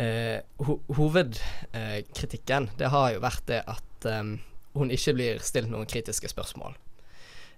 uh, 0.00 0.38
ho 0.66 0.78
Hovedkritikken, 0.98 2.66
uh, 2.72 2.76
det 2.80 2.90
har 2.90 3.12
jo 3.14 3.22
vært 3.22 3.46
det 3.52 3.62
at 3.70 4.08
um, 4.10 4.36
hun 4.76 4.90
ikke 4.92 5.14
blir 5.16 5.44
stilt 5.46 5.70
noen 5.70 5.88
kritiske 5.88 6.28
spørsmål. 6.28 6.74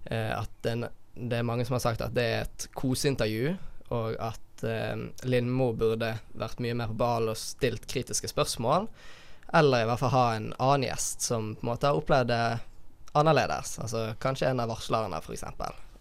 at 0.08 0.52
den, 0.62 0.86
det 1.14 1.40
er 1.40 1.42
mange 1.42 1.64
som 1.66 1.74
har 1.74 1.82
sagt 1.82 2.00
at 2.04 2.14
det 2.14 2.22
er 2.24 2.44
et 2.44 2.66
koseintervju, 2.78 3.56
og 3.90 4.14
at 4.22 4.62
Lindmo 5.26 5.72
burde 5.74 6.12
vært 6.38 6.62
mye 6.62 6.76
mer 6.78 6.92
på 6.92 7.00
ballen 7.00 7.32
og 7.32 7.40
stilt 7.40 7.88
kritiske 7.90 8.30
spørsmål. 8.30 8.86
Eller 9.58 9.82
i 9.82 9.88
hvert 9.90 9.98
fall 9.98 10.14
ha 10.14 10.24
en 10.36 10.48
annen 10.54 10.86
gjest 10.86 11.26
som 11.26 11.56
på 11.58 11.66
en 11.66 11.72
måte 11.72 11.90
har 11.90 11.98
opplevd 11.98 12.30
det 12.30 12.44
annerledes. 13.20 13.76
Altså 13.82 14.08
kanskje 14.22 14.50
en 14.50 14.62
av 14.64 14.72
varslerne, 14.72 15.20
f.eks. 15.22 15.44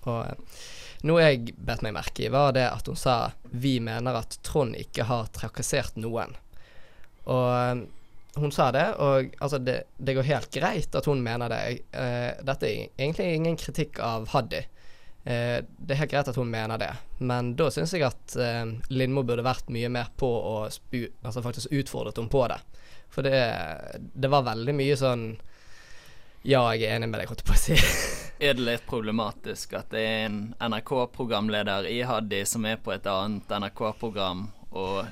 Og 0.07 0.20
eh, 0.24 0.63
noe 1.07 1.26
jeg 1.26 1.53
bet 1.57 1.84
meg 1.86 1.95
merke 1.97 2.26
i, 2.26 2.32
var 2.34 2.55
det 2.57 2.65
at 2.70 2.88
hun 2.89 2.97
sa 2.97 3.20
vi 3.51 3.78
mener 3.84 4.18
at 4.22 4.39
Trond 4.45 4.78
ikke 4.80 5.07
har 5.09 5.30
trakassert 5.36 5.99
noen. 6.01 6.36
Og 7.28 7.47
eh, 7.51 7.86
hun 8.38 8.51
sa 8.51 8.72
det, 8.72 8.86
og 9.01 9.36
altså 9.41 9.57
det, 9.57 9.78
det, 9.97 10.13
går 10.13 10.28
helt 10.28 10.51
greit 10.53 10.95
at 10.95 11.05
hun 11.09 11.22
mener 11.24 11.49
det. 11.51 11.61
Eh, 11.91 12.32
dette 12.45 12.70
er 12.70 12.89
egentlig 12.97 13.30
ingen 13.36 13.57
kritikk 13.59 14.01
av 14.03 14.28
Haddy. 14.34 14.61
Eh, 15.28 15.57
det 15.65 15.95
er 15.95 16.01
helt 16.03 16.13
greit 16.13 16.30
at 16.32 16.38
hun 16.39 16.51
mener 16.51 16.80
det, 16.82 16.91
men 17.20 17.55
da 17.59 17.70
syns 17.74 17.95
jeg 17.95 18.05
at 18.07 18.38
eh, 18.39 18.63
Lindmo 18.93 19.26
burde 19.28 19.45
vært 19.45 19.72
mye 19.74 19.89
mer 19.91 20.11
på 20.15 20.30
spu, 20.74 21.01
altså 21.24 21.43
faktisk 21.45 21.74
utfordret 21.82 22.20
henne 22.20 22.32
på 22.32 22.45
det. 22.51 22.61
For 23.11 23.26
det, 23.26 23.41
det 24.13 24.32
var 24.32 24.45
veldig 24.47 24.76
mye 24.78 24.97
sånn 24.99 25.30
Ja, 26.43 26.61
jeg 26.75 26.88
er 26.88 26.97
enig 26.97 27.09
med 27.11 27.21
deg, 27.21 27.31
holdt 27.31 27.43
jeg 27.43 27.49
på 27.49 27.55
å 27.55 27.61
si. 27.61 27.77
er 28.39 28.53
det 28.53 28.65
litt 28.65 28.85
problematisk 28.88 29.73
at 29.77 29.89
det 29.93 30.03
er 30.05 30.25
en 30.27 30.41
NRK-programleder 30.61 31.88
i 31.89 32.01
Haddy 32.05 32.43
som 32.45 32.67
er 32.69 32.77
på 32.81 32.93
et 32.93 33.07
annet 33.09 33.49
NRK-program, 33.49 34.45
og 34.77 35.07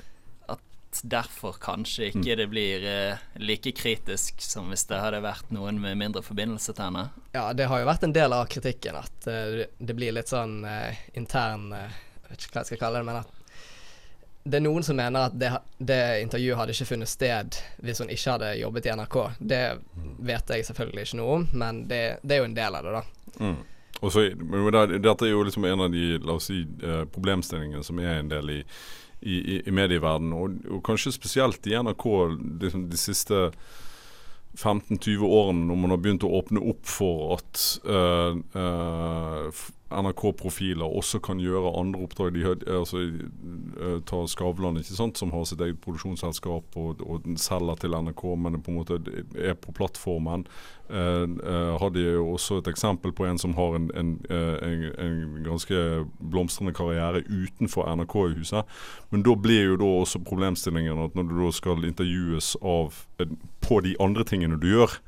at 0.52 1.00
derfor 1.02 1.58
kanskje 1.60 2.10
ikke 2.10 2.22
mm. 2.22 2.38
det 2.40 2.46
blir 2.52 2.86
eh, 2.90 3.24
like 3.42 3.72
kritisk 3.76 4.40
som 4.44 4.70
hvis 4.70 4.86
det 4.90 5.02
hadde 5.02 5.24
vært 5.24 5.50
noen 5.54 5.80
med 5.82 5.98
mindre 5.98 6.22
forbindelse 6.24 6.76
til 6.76 6.88
henne? 6.88 7.08
Ja, 7.34 7.50
det 7.56 7.68
har 7.70 7.82
jo 7.82 7.90
vært 7.90 8.06
en 8.06 8.16
del 8.16 8.36
av 8.36 8.46
kritikken 8.52 9.00
at 9.02 9.30
uh, 9.30 9.64
det 9.66 9.98
blir 9.98 10.14
litt 10.14 10.30
sånn 10.30 10.60
uh, 10.64 10.94
intern 11.18 11.72
uh, 11.74 11.88
Jeg 12.22 12.30
vet 12.30 12.46
ikke 12.46 12.54
hva 12.54 12.62
jeg 12.62 12.70
skal 12.70 12.82
kalle 12.84 13.02
det, 13.02 13.08
men 13.10 13.20
at 13.24 13.35
det 14.46 14.60
er 14.60 14.62
noen 14.62 14.84
som 14.86 14.98
mener 14.98 15.26
at 15.28 15.38
det, 15.38 15.50
det, 15.78 16.00
intervjuet 16.22 16.58
hadde 16.60 16.74
ikke 16.76 16.88
funnet 16.92 17.10
sted 17.10 17.56
hvis 17.82 18.02
hun 18.02 18.12
ikke 18.14 18.34
hadde 18.36 18.50
jobbet 18.60 18.86
i 18.86 18.92
NRK. 18.94 19.16
Det 19.38 19.62
vet 20.28 20.52
jeg 20.54 20.66
selvfølgelig 20.68 21.06
ikke 21.08 21.18
noe 21.20 21.38
om, 21.38 21.48
men 21.62 21.80
det, 21.90 22.02
det 22.22 22.36
er 22.36 22.44
jo 22.44 22.50
en 22.50 22.58
del 22.58 22.78
av 22.78 22.86
det, 22.86 23.00
da. 23.00 23.40
Mm. 23.42 23.56
Så, 23.96 24.22
Dette 25.00 25.24
er 25.24 25.32
jo 25.32 25.42
liksom 25.46 25.64
en 25.64 25.86
av 25.86 25.90
de 25.90 26.04
la 26.20 26.36
oss 26.36 26.50
si, 26.50 26.60
eh, 26.84 27.02
problemstillingene 27.10 27.82
som 27.84 27.98
er 28.02 28.20
en 28.20 28.30
del 28.30 28.52
i, 28.58 28.60
i, 29.24 29.36
i 29.58 29.74
medieverdenen, 29.74 30.36
og, 30.36 30.60
og, 30.68 30.82
kanskje 30.86 31.14
spesielt 31.16 31.66
i 31.66 31.74
NRK 31.80 32.06
liksom 32.62 32.86
de 32.92 33.00
siste 33.00 33.48
15-20 34.56 35.24
årene, 35.26 35.66
når 35.68 35.80
man 35.80 35.92
har 35.92 36.02
begynt 36.04 36.24
å 36.24 36.32
åpne 36.38 36.62
opp 36.70 36.86
for 36.88 37.34
at 37.36 37.64
uh, 37.88 38.38
uh, 38.56 39.64
NRK-profiler 39.90 40.96
også 40.98 41.20
kan 41.22 41.38
gjøre 41.38 41.70
andre 41.78 42.00
oppdrag. 42.02 42.34
De 42.34 42.42
altså, 42.74 43.04
uh, 43.78 44.00
ta 44.06 44.24
Skavlan, 44.26 44.80
ikke 44.80 44.96
sant, 44.96 45.18
som 45.18 45.30
har 45.30 45.44
sitt 45.46 45.62
eget 45.62 45.78
produksjonsselskap 45.84 46.74
og, 46.76 47.04
og 47.06 47.28
selger 47.38 47.78
til 47.78 47.94
NRK, 47.94 48.24
men 48.42 48.58
på 48.58 48.72
en 48.72 48.80
måte 48.80 48.98
er 49.38 49.54
på 49.54 49.74
plattformen. 49.76 50.46
Eh, 50.86 51.24
uh, 51.26 51.74
hadde 51.82 52.02
jo 52.02 52.28
også 52.36 52.60
et 52.60 52.68
eksempel 52.70 53.10
på 53.14 53.24
en 53.26 53.38
som 53.42 53.56
har 53.58 53.74
en, 53.74 53.88
en, 53.98 54.12
en, 54.30 54.84
en 55.02 55.22
ganske 55.46 55.80
blomstrende 56.18 56.74
karriere 56.74 57.22
utenfor 57.26 57.86
NRK-huset. 57.94 58.66
Men 59.10 59.22
da 59.26 59.34
blir 59.38 59.72
jo 59.72 59.80
da 59.82 59.92
også 60.02 60.22
problemstillingen 60.26 61.02
at 61.06 61.14
når 61.14 61.30
du 61.30 61.38
da 61.44 61.54
skal 61.54 61.86
intervjues 61.86 62.54
av 62.62 63.06
på 63.66 63.80
de 63.86 63.96
andre 64.02 64.26
tingene 64.26 64.58
du 64.62 64.68
gjør, 64.70 64.98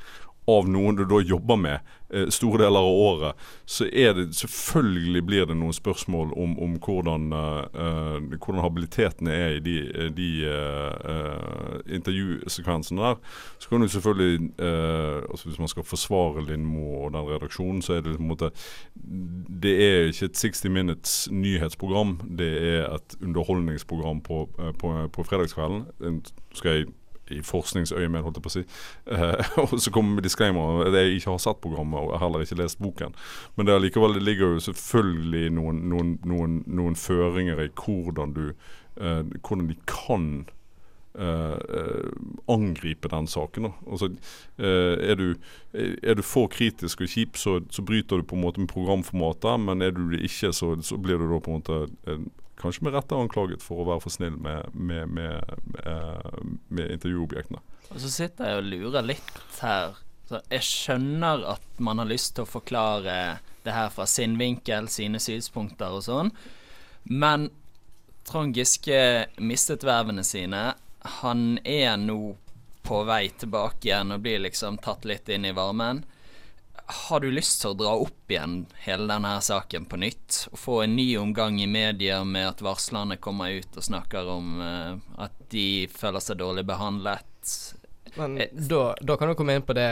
av 0.49 0.69
noen 0.69 0.97
du 0.97 1.05
da 1.05 1.21
jobber 1.21 1.59
med 1.61 1.91
eh, 2.09 2.29
store 2.33 2.63
deler 2.63 2.81
av 2.81 3.01
året, 3.09 3.49
så 3.69 3.87
er 3.93 4.15
det 4.17 4.27
selvfølgelig 4.39 5.23
blir 5.29 5.49
det 5.49 5.57
noen 5.59 5.77
spørsmål 5.77 6.33
om, 6.33 6.55
om 6.65 6.77
hvordan, 6.81 7.27
eh, 7.37 8.37
hvordan 8.39 8.63
habilitetene 8.65 9.35
er 9.35 9.57
i 9.59 9.63
de, 9.65 9.77
de 10.17 10.31
eh, 10.49 11.75
intervjusekvensene 11.99 13.05
der. 13.05 13.21
Så 13.59 13.69
kan 13.69 13.85
du 13.85 13.89
selvfølgelig 13.89 14.49
altså 14.59 15.49
Hvis 15.49 15.59
man 15.59 15.69
skal 15.69 15.85
forsvare 15.85 16.45
Lindmo 16.47 17.05
og 17.05 17.13
den 17.13 17.27
redaksjonen, 17.29 17.83
så 17.83 17.95
er 17.95 18.01
det 18.01 18.17
på 18.17 18.23
en 18.23 18.29
måte 18.29 18.51
Det 18.95 19.73
er 19.85 20.09
ikke 20.09 20.25
et 20.25 20.37
60 20.37 20.65
Minutes 20.69 21.29
nyhetsprogram, 21.33 22.21
det 22.39 22.49
er 22.49 22.95
et 22.95 23.17
underholdningsprogram 23.23 24.21
på, 24.21 24.49
på, 24.79 25.09
på 25.13 25.23
fredagskvelden. 25.23 26.23
Skal 26.55 26.71
jeg 26.71 26.87
i 27.35 27.41
forskningsøyemed, 27.45 28.25
holdt 28.25 28.39
jeg 28.39 28.45
på 28.45 28.53
å 28.53 28.57
si. 28.57 28.65
Eh, 29.15 29.55
og 29.65 29.77
så 29.81 29.93
kommer 29.95 30.19
med 30.19 30.27
disclaimer 30.27 30.85
at 30.87 30.99
jeg 30.99 31.19
ikke 31.19 31.35
har 31.35 31.43
sett 31.45 31.63
programmet 31.65 32.01
og 32.01 32.21
heller 32.23 32.45
ikke 32.45 32.61
lest 32.61 32.83
boken. 32.83 33.17
Men 33.57 33.69
det, 33.69 33.79
likevel, 33.85 34.19
det 34.19 34.27
ligger 34.27 34.57
jo 34.57 34.67
selvfølgelig 34.69 35.55
noen, 35.57 35.83
noen, 35.93 36.15
noen, 36.29 36.61
noen 36.67 36.99
føringer 36.99 37.65
i 37.65 37.73
hvordan 37.79 38.37
du 38.37 38.47
eh, 38.49 39.25
hvordan 39.43 39.69
de 39.73 39.83
kan 39.89 40.31
Uh, 41.19 42.13
angripe 42.47 43.09
den 43.11 43.27
saken. 43.27 43.73
Altså, 43.91 44.07
uh, 44.61 44.95
er, 45.03 45.17
du, 45.19 45.33
er, 45.73 46.13
du, 46.15 46.23
for 46.23 46.47
kritisk 46.53 47.01
og 47.03 47.11
kjip, 47.11 47.41
så, 47.41 47.57
så, 47.75 47.83
bryter 47.83 48.21
du 48.21 48.27
på 48.29 48.37
en 48.37 48.45
måte 48.45 48.63
med 48.63 48.71
programformatet. 48.71 49.59
Men 49.59 49.83
er 49.83 49.97
du 49.97 50.05
det 50.13 50.21
ikke, 50.29 50.53
så, 50.55 50.77
så 50.85 51.01
blir 51.01 51.19
du 51.19 51.27
da 51.33 51.41
på 51.43 51.57
en 51.57 51.59
måte 51.59 52.21
kanskje 52.61 52.85
med 52.85 52.95
rette 52.95 53.17
anklaget 53.17 53.63
for 53.63 53.83
å 53.83 53.89
være 53.89 54.03
for 54.05 54.15
snill 54.15 54.37
med, 54.43 54.75
med, 54.75 55.11
med, 55.15 55.55
eh, 55.85 56.41
med 56.69 56.93
intervjuobjektene. 56.97 57.63
Og 57.89 58.03
så 58.03 58.11
sitter 58.13 58.51
jeg 58.51 58.61
og 58.61 58.69
lurer 58.69 59.07
litt 59.07 59.61
her. 59.63 59.97
Så 60.29 60.43
jeg 60.53 60.67
skjønner 60.67 61.47
at 61.55 61.81
man 61.81 62.03
har 62.03 62.11
lyst 62.11 62.35
til 62.37 62.45
å 62.45 62.51
forklare 62.51 63.39
det 63.65 63.73
her 63.73 63.89
fra 63.93 64.05
sin 64.09 64.37
vinkel, 64.41 64.89
sine 64.93 65.21
synspunkter 65.21 65.97
og 65.97 66.05
sånn, 66.05 66.33
men 67.09 67.49
Trond 68.29 68.57
Giske 68.57 69.27
mistet 69.41 69.87
vervene 69.89 70.25
sine. 70.25 70.75
Han 71.21 71.59
er 71.65 71.97
nå 71.97 72.37
på 72.85 73.01
vei 73.09 73.31
tilbake 73.41 73.89
igjen 73.89 74.13
og 74.13 74.21
blir 74.25 74.43
liksom 74.45 74.77
tatt 74.85 75.09
litt 75.09 75.29
inn 75.33 75.47
i 75.49 75.55
varmen. 75.57 76.03
Har 76.89 77.21
du 77.21 77.29
lyst 77.31 77.61
til 77.61 77.75
å 77.75 77.77
dra 77.77 77.91
opp 78.01 78.33
igjen 78.33 78.63
hele 78.81 79.05
denne 79.11 79.35
her 79.35 79.43
saken 79.45 79.85
på 79.91 79.99
nytt? 80.01 80.47
Og 80.53 80.59
få 80.59 80.77
en 80.87 80.95
ny 80.97 81.11
omgang 81.21 81.59
i 81.61 81.67
media 81.69 82.23
med 82.25 82.47
at 82.55 82.63
varslerne 82.65 83.19
kommer 83.21 83.53
ut 83.53 83.77
og 83.77 83.85
snakker 83.85 84.31
om 84.33 84.55
uh, 84.63 84.95
at 85.21 85.35
de 85.53 85.85
føler 85.93 86.25
seg 86.25 86.41
dårlig 86.41 86.65
behandlet? 86.69 87.53
Men 88.17 88.39
Eh, 88.41 88.49
da, 88.53 88.97
da 89.01 89.17
kan 89.21 89.29
du 89.29 89.35
komme 89.35 89.59
inn 89.59 89.67
på 89.69 89.77
det 89.77 89.91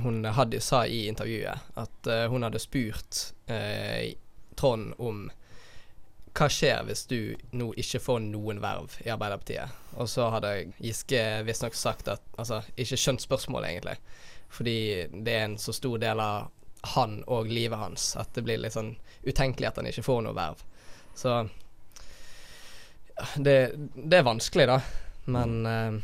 hun 0.00 0.24
Haddy 0.24 0.60
sa 0.60 0.86
i 0.86 1.04
intervjuet. 1.08 1.68
At 1.76 2.08
uh, 2.08 2.24
hun 2.32 2.48
hadde 2.48 2.64
spurt 2.64 3.20
uh, 3.50 4.08
Trond 4.56 4.96
om 4.98 5.26
hva 6.38 6.46
skjer 6.52 6.84
hvis 6.86 7.04
du 7.10 7.20
nå 7.56 7.72
ikke 7.80 8.00
får 8.02 8.20
noen 8.22 8.60
verv 8.62 8.96
i 9.04 9.10
Arbeiderpartiet? 9.10 9.74
Og 9.98 10.08
så 10.10 10.28
hadde 10.30 10.70
Giske 10.78 11.22
visstnok 11.46 11.76
sagt 11.76 12.08
at 12.08 12.22
Altså, 12.38 12.62
ikke 12.78 12.98
skjønt 13.00 13.24
spørsmålet, 13.24 13.72
egentlig. 13.72 13.96
Fordi 14.48 14.78
det 15.12 15.34
er 15.34 15.44
en 15.46 15.58
så 15.60 15.74
stor 15.76 15.98
del 16.02 16.20
av 16.20 16.50
han 16.94 17.22
og 17.26 17.50
livet 17.50 17.78
hans 17.78 18.12
at 18.16 18.30
det 18.34 18.44
blir 18.46 18.60
litt 18.62 18.76
sånn 18.76 18.94
utenkelig 19.26 19.68
at 19.68 19.80
han 19.80 19.88
ikke 19.90 20.06
får 20.06 20.22
noe 20.24 20.36
verv. 20.36 20.62
Så 21.18 21.40
det, 23.36 23.58
det 23.94 24.20
er 24.20 24.28
vanskelig, 24.28 24.68
da. 24.70 24.78
Men 25.28 25.56
mm. 25.66 25.96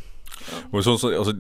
uh, 0.73 0.83
sånn, 0.83 0.99
så, 0.99 1.13
altså, 1.15 1.33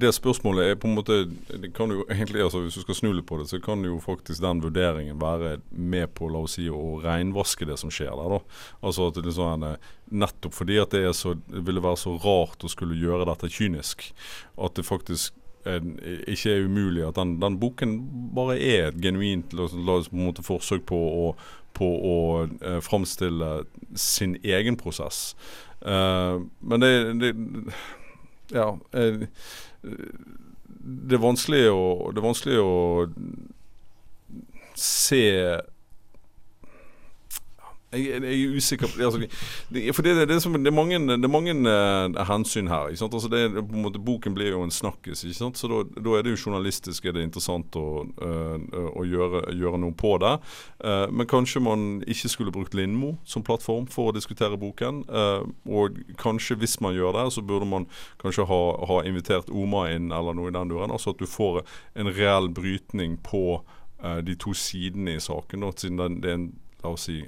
det 0.00 0.12
spørsmålet 0.16 0.70
er 0.72 0.78
på 0.80 0.88
en 0.88 0.96
måte 0.96 1.18
det 1.28 1.72
kan 1.76 1.92
jo 1.92 2.06
egentlig, 2.08 2.42
altså, 2.46 2.64
Hvis 2.64 2.80
du 2.80 2.84
skal 2.86 2.98
snu 2.98 3.10
litt 3.12 3.28
på 3.28 3.38
det, 3.40 3.50
så 3.50 3.60
kan 3.62 3.84
jo 3.84 4.00
faktisk 4.02 4.42
den 4.42 4.62
vurderingen 4.64 5.20
være 5.20 5.58
med 5.70 6.14
på 6.16 6.30
la 6.32 6.42
oss 6.46 6.56
si, 6.58 6.70
å 6.72 6.98
renvaske 7.04 7.68
det 7.68 7.76
som 7.82 7.92
skjer 7.92 8.14
der. 8.16 8.38
da. 8.38 8.62
Altså 8.80 9.10
at 9.10 9.20
det 9.20 9.28
er 9.28 9.36
sånn, 9.36 9.68
eh, 9.68 9.90
Nettopp 10.10 10.56
fordi 10.56 10.80
at 10.82 10.96
det, 10.96 11.04
så, 11.14 11.36
det 11.46 11.60
ville 11.68 11.84
være 11.84 12.00
så 12.00 12.16
rart 12.24 12.64
å 12.66 12.72
skulle 12.72 12.98
gjøre 12.98 13.28
dette 13.28 13.52
kynisk. 13.52 14.08
At 14.58 14.74
det 14.74 14.88
faktisk 14.88 15.36
ikke 15.66 16.52
er 16.54 16.64
umulig 16.64 17.02
at 17.08 17.16
den, 17.18 17.34
den 17.42 17.58
boken 17.60 17.96
bare 18.34 18.56
er 18.60 18.88
et 18.88 19.00
genuint 19.02 19.52
la 19.52 19.66
oss- 19.66 20.08
på 20.08 20.16
en 20.16 20.24
måte 20.26 20.42
forsøk 20.46 20.86
på 20.88 20.96
å, 20.96 21.26
på 21.76 21.84
å 21.84 22.16
eh, 22.48 22.80
framstille 22.80 23.50
sin 23.94 24.36
egen 24.42 24.76
prosess. 24.80 25.34
Eh, 25.84 26.40
men 26.60 26.80
det, 26.80 26.92
det 27.20 27.34
ja. 28.56 28.70
Eh, 28.96 29.26
det 30.80 31.16
er 31.16 31.20
vanskelig 31.22 31.66
å 31.70 32.10
Det 32.12 32.18
er 32.20 32.24
vanskelig 32.24 32.58
å 32.64 32.72
se 34.80 35.22
jeg, 37.92 38.22
jeg 38.22 38.22
er 38.22 38.56
usikker 38.56 38.86
på 38.86 39.02
altså, 39.02 39.18
det, 39.74 39.94
For 39.94 40.06
det, 40.06 40.28
det, 40.28 40.38
som, 40.42 40.54
det 40.54 40.70
er 40.70 40.74
mange, 40.74 40.98
det 40.98 41.26
er 41.26 41.32
mange 41.32 41.54
uh, 41.66 42.20
hensyn 42.28 42.68
her. 42.70 42.92
Altså 42.94 43.30
det, 43.32 43.64
måte, 43.72 43.98
boken 43.98 44.34
blir 44.36 44.52
jo 44.54 44.62
en 44.62 44.70
snakkis. 44.70 45.24
Så 45.34 45.70
da, 45.70 45.80
er 46.14 46.22
det 46.22 46.34
jo 46.34 46.38
journalistisk 46.44 47.04
er 47.04 47.16
det 47.16 47.24
interessant 47.26 47.74
å, 47.78 48.04
uh, 48.22 48.84
å 48.94 49.06
gjøre, 49.06 49.42
gjøre 49.58 49.80
noe 49.82 49.96
på 49.98 50.14
det. 50.22 50.36
Uh, 50.84 51.08
men 51.10 51.28
kanskje 51.30 51.62
man 51.64 51.88
ikke 52.06 52.30
skulle 52.30 52.54
brukt 52.54 52.76
Lindmo 52.78 53.16
som 53.26 53.44
plattform 53.46 53.88
for 53.90 54.10
å 54.10 54.14
diskutere 54.16 54.58
boken. 54.60 55.02
Og 55.70 55.98
kanskje 56.20 56.56
hvis 56.60 56.78
man 56.84 56.94
gjør 56.94 57.16
det, 57.18 57.26
så 57.34 57.42
burde 57.42 57.66
man 57.68 57.88
kanskje 58.22 58.46
ha, 58.46 58.60
ha 58.86 59.00
invitert 59.08 59.50
Oma 59.50 59.88
inn 59.90 60.10
eller 60.14 60.36
noe 60.36 60.52
i 60.52 60.54
den 60.54 60.70
duren. 60.70 60.94
Altså 60.94 61.14
at 61.14 61.20
du 61.20 61.26
får 61.28 61.62
en 61.98 62.12
reell 62.14 62.50
brytning 62.54 63.18
på 63.26 63.60
de 64.24 64.36
to 64.40 64.54
sidene 64.56 65.18
i 65.18 65.22
saken. 65.22 65.66
Da, 65.66 65.74
siden 65.76 66.20
det 66.22 66.30
er 66.30 66.38
en, 66.38 66.48
la 66.84 66.94
oss 66.94 67.08
si, 67.10 67.18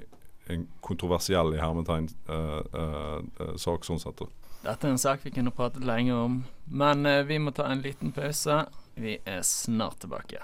en 0.47 0.67
kontroversiell 0.81 1.53
i 1.55 1.59
hermetegn 1.61 2.09
eh, 2.29 2.61
eh, 2.79 3.19
eh, 3.39 3.55
sak 3.55 3.85
sånn 3.85 4.01
sett. 4.01 4.23
Dette 4.63 4.87
er 4.87 4.95
en 4.95 5.01
sak 5.01 5.25
vi 5.25 5.33
kunne 5.35 5.51
pratet 5.55 5.83
lenge 5.87 6.15
om, 6.15 6.37
men 6.71 7.07
vi 7.27 7.39
må 7.39 7.51
ta 7.51 7.67
en 7.67 7.83
liten 7.83 8.13
pause. 8.15 8.63
Vi 8.95 9.17
er 9.25 9.41
snart 9.43 9.99
tilbake. 10.03 10.39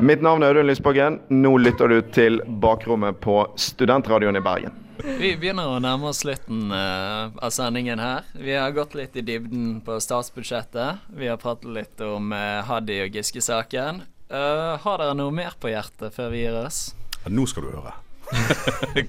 Mitt 0.00 0.22
navn 0.24 0.42
er 0.42 0.54
Audun 0.54 0.70
Lysbakken. 0.70 1.18
Nå 1.28 1.52
lytter 1.60 1.92
du 1.92 1.98
til 2.14 2.40
Bakrommet 2.46 3.20
på 3.20 3.42
Studentradioen 3.60 4.38
i 4.38 4.42
Bergen. 4.44 4.80
Vi 5.04 5.34
begynner 5.36 5.74
å 5.74 5.82
nærme 5.82 6.08
oss 6.08 6.22
slutten 6.22 6.72
av 6.72 7.52
sendingen 7.52 8.00
her. 8.00 8.24
Vi 8.32 8.54
har 8.56 8.72
gått 8.72 8.94
litt 8.96 9.18
i 9.18 9.26
dybden 9.26 9.82
på 9.84 9.98
statsbudsjettet. 10.00 11.04
Vi 11.12 11.28
har 11.28 11.40
pratet 11.42 11.68
litt 11.74 12.00
om 12.06 12.32
uh, 12.32 12.62
Haddy 12.64 13.02
og 13.04 13.18
Giske-saken. 13.18 14.04
Eh, 14.34 14.78
har 14.80 14.98
dere 14.98 15.14
noe 15.14 15.32
mer 15.34 15.54
på 15.60 15.70
hjertet 15.70 16.14
før 16.14 16.32
vi 16.32 16.40
gir 16.46 16.56
oss? 16.64 16.88
Ja, 17.22 17.30
nå 17.30 17.44
skal 17.50 17.66
du 17.66 17.74
høre. 17.74 17.92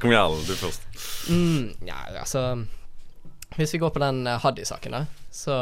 Kom 0.02 0.12
igjen, 0.12 0.38
du 0.48 0.54
først. 0.60 0.88
Mm, 1.30 1.74
ja, 1.88 1.98
altså 2.20 2.66
Hvis 3.56 3.74
vi 3.74 3.82
går 3.82 3.94
på 3.96 4.02
den 4.04 4.26
uh, 4.28 4.38
Haddy-saken, 4.44 4.96
da, 4.98 5.06
så 5.32 5.58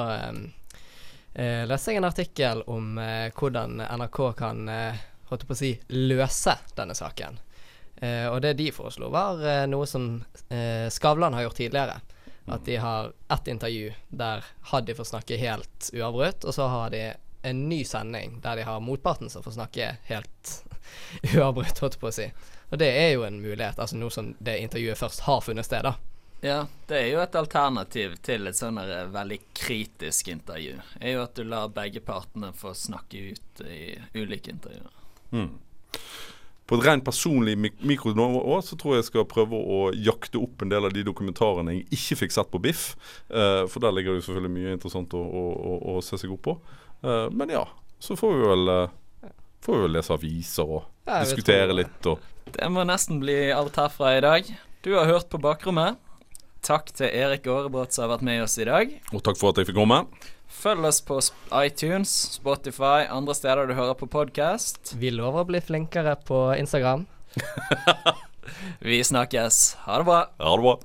eh, 1.34 1.64
leste 1.70 1.92
jeg 1.94 2.02
en 2.02 2.10
artikkel 2.10 2.64
om 2.72 2.98
eh, 3.02 3.30
hvordan 3.38 3.82
NRK 3.84 4.20
kan 4.38 4.70
eh, 4.70 5.02
holdt 5.30 5.48
på 5.48 5.56
å 5.56 5.60
si, 5.60 5.74
løse 5.94 6.56
denne 6.78 6.96
saken. 6.98 7.40
Eh, 8.04 8.28
og 8.30 8.42
det 8.44 8.56
de 8.60 8.72
foreslo, 8.76 9.10
var 9.14 9.42
eh, 9.46 9.66
noe 9.70 9.88
som 9.90 10.18
eh, 10.50 10.90
Skavlan 10.94 11.34
har 11.38 11.48
gjort 11.48 11.62
tidligere. 11.62 12.00
At 12.46 12.66
de 12.68 12.76
har 12.76 13.14
ett 13.32 13.48
intervju 13.48 13.94
der 14.12 14.44
Haddy 14.74 14.96
får 14.98 15.08
snakke 15.14 15.38
helt 15.40 15.90
uavbrutt, 15.94 16.44
og 16.44 16.54
så 16.54 16.68
har 16.68 16.90
de 16.92 17.06
en 17.48 17.62
ny 17.70 17.84
sending 17.88 18.42
der 18.44 18.60
de 18.60 18.66
har 18.68 18.84
motparten 18.84 19.32
som 19.32 19.44
får 19.46 19.56
snakke 19.56 19.88
helt 20.10 20.52
uavbrutt, 21.38 21.80
holdt 21.80 22.00
på 22.02 22.12
å 22.12 22.16
si. 22.16 22.28
Og 22.74 22.80
det 22.82 22.90
er 22.90 23.12
jo 23.14 23.22
en 23.28 23.38
mulighet, 23.38 23.78
altså 23.78 24.00
nå 24.00 24.10
som 24.10 24.32
det 24.42 24.58
intervjuet 24.64 24.98
først 24.98 25.28
har 25.28 25.44
funnet 25.46 25.68
sted, 25.68 25.86
da. 25.86 25.94
Ja, 26.44 26.64
det 26.90 26.98
er 26.98 27.12
jo 27.14 27.20
et 27.22 27.36
alternativ 27.38 28.16
til 28.26 28.50
et 28.50 28.58
sånn 28.58 28.80
eh, 28.82 29.06
veldig 29.14 29.38
kritisk 29.56 30.32
intervju. 30.34 30.74
er 31.00 31.14
jo 31.14 31.22
at 31.24 31.38
du 31.38 31.46
lar 31.48 31.70
begge 31.72 32.02
partene 32.04 32.50
få 32.58 32.74
snakke 32.76 33.30
ut 33.30 33.62
i 33.70 33.94
ulike 34.18 34.52
intervjuer. 34.52 34.90
Mm. 35.32 35.54
På 36.66 36.80
et 36.80 36.84
rent 36.88 37.06
personlig 37.06 37.54
mik 37.60 37.78
mikronivå 37.86 38.58
så 38.66 38.76
tror 38.80 38.96
jeg 38.96 39.04
jeg 39.04 39.10
skal 39.12 39.30
prøve 39.30 39.56
å 39.56 39.80
jakte 39.94 40.42
opp 40.42 40.66
en 40.66 40.74
del 40.74 40.90
av 40.90 40.98
de 40.98 41.06
dokumentarene 41.06 41.78
jeg 41.78 41.86
ikke 42.00 42.20
fikk 42.24 42.36
sett 42.36 42.52
på 42.52 42.64
Biff. 42.66 42.90
Uh, 43.30 43.64
for 43.70 43.86
der 43.86 43.94
ligger 43.96 44.16
det 44.16 44.24
jo 44.24 44.28
selvfølgelig 44.32 44.56
mye 44.58 44.76
interessant 44.80 45.14
å, 45.14 45.22
å, 45.22 45.46
å, 45.54 45.80
å 45.94 46.04
se 46.04 46.20
seg 46.20 46.34
opp 46.34 46.44
på. 46.50 46.58
Uh, 47.06 47.30
men 47.32 47.54
ja, 47.54 47.64
så 48.04 48.18
får 48.20 48.34
vi 48.36 48.52
vel 48.52 48.76
uh, 48.82 49.00
Får 49.64 49.78
vi 49.78 49.84
vel 49.86 49.94
lese 49.96 50.12
aviser 50.12 50.68
og 50.68 50.82
Ja, 51.08 51.22
diskutere 51.24 51.70
tror- 51.70 51.78
litt 51.78 52.08
og 52.12 52.32
Det 52.52 52.68
må 52.72 52.84
nesten 52.88 53.22
bli 53.24 53.52
alt 53.56 53.78
herfra 53.80 54.18
i 54.18 54.24
dag. 54.24 54.50
Du 54.84 54.94
har 54.98 55.08
hørt 55.08 55.30
på 55.32 55.40
Bakrommet. 55.42 56.00
Takk 56.64 56.92
til 56.96 57.08
Erik 57.08 57.48
Aarebrot 57.48 57.96
som 57.96 58.06
har 58.06 58.14
vært 58.18 58.26
med 58.28 58.44
oss 58.44 58.58
i 58.60 58.68
dag. 58.68 58.92
Og 59.12 59.24
takk 59.24 59.40
for 59.40 59.52
at 59.52 59.60
jeg 59.62 59.70
fikk 59.72 59.80
komme. 59.80 60.04
Følg 60.54 60.86
oss 60.88 61.02
på 61.04 61.18
iTunes, 61.64 62.12
Spotify, 62.38 63.08
andre 63.12 63.36
steder 63.36 63.68
du 63.68 63.74
hører 63.76 63.98
på 64.00 64.08
podkast. 64.12 64.94
Vi 65.00 65.12
lover 65.12 65.44
å 65.44 65.50
bli 65.50 65.64
flinkere 65.64 66.14
på 66.28 66.46
Instagram. 66.60 67.08
Vi 68.84 69.00
snakkes. 69.04 69.64
Ha 69.88 69.98
det 70.00 70.08
bra. 70.08 70.20
Ha 70.40 70.56
det 70.56 70.64
bra. 70.68 70.76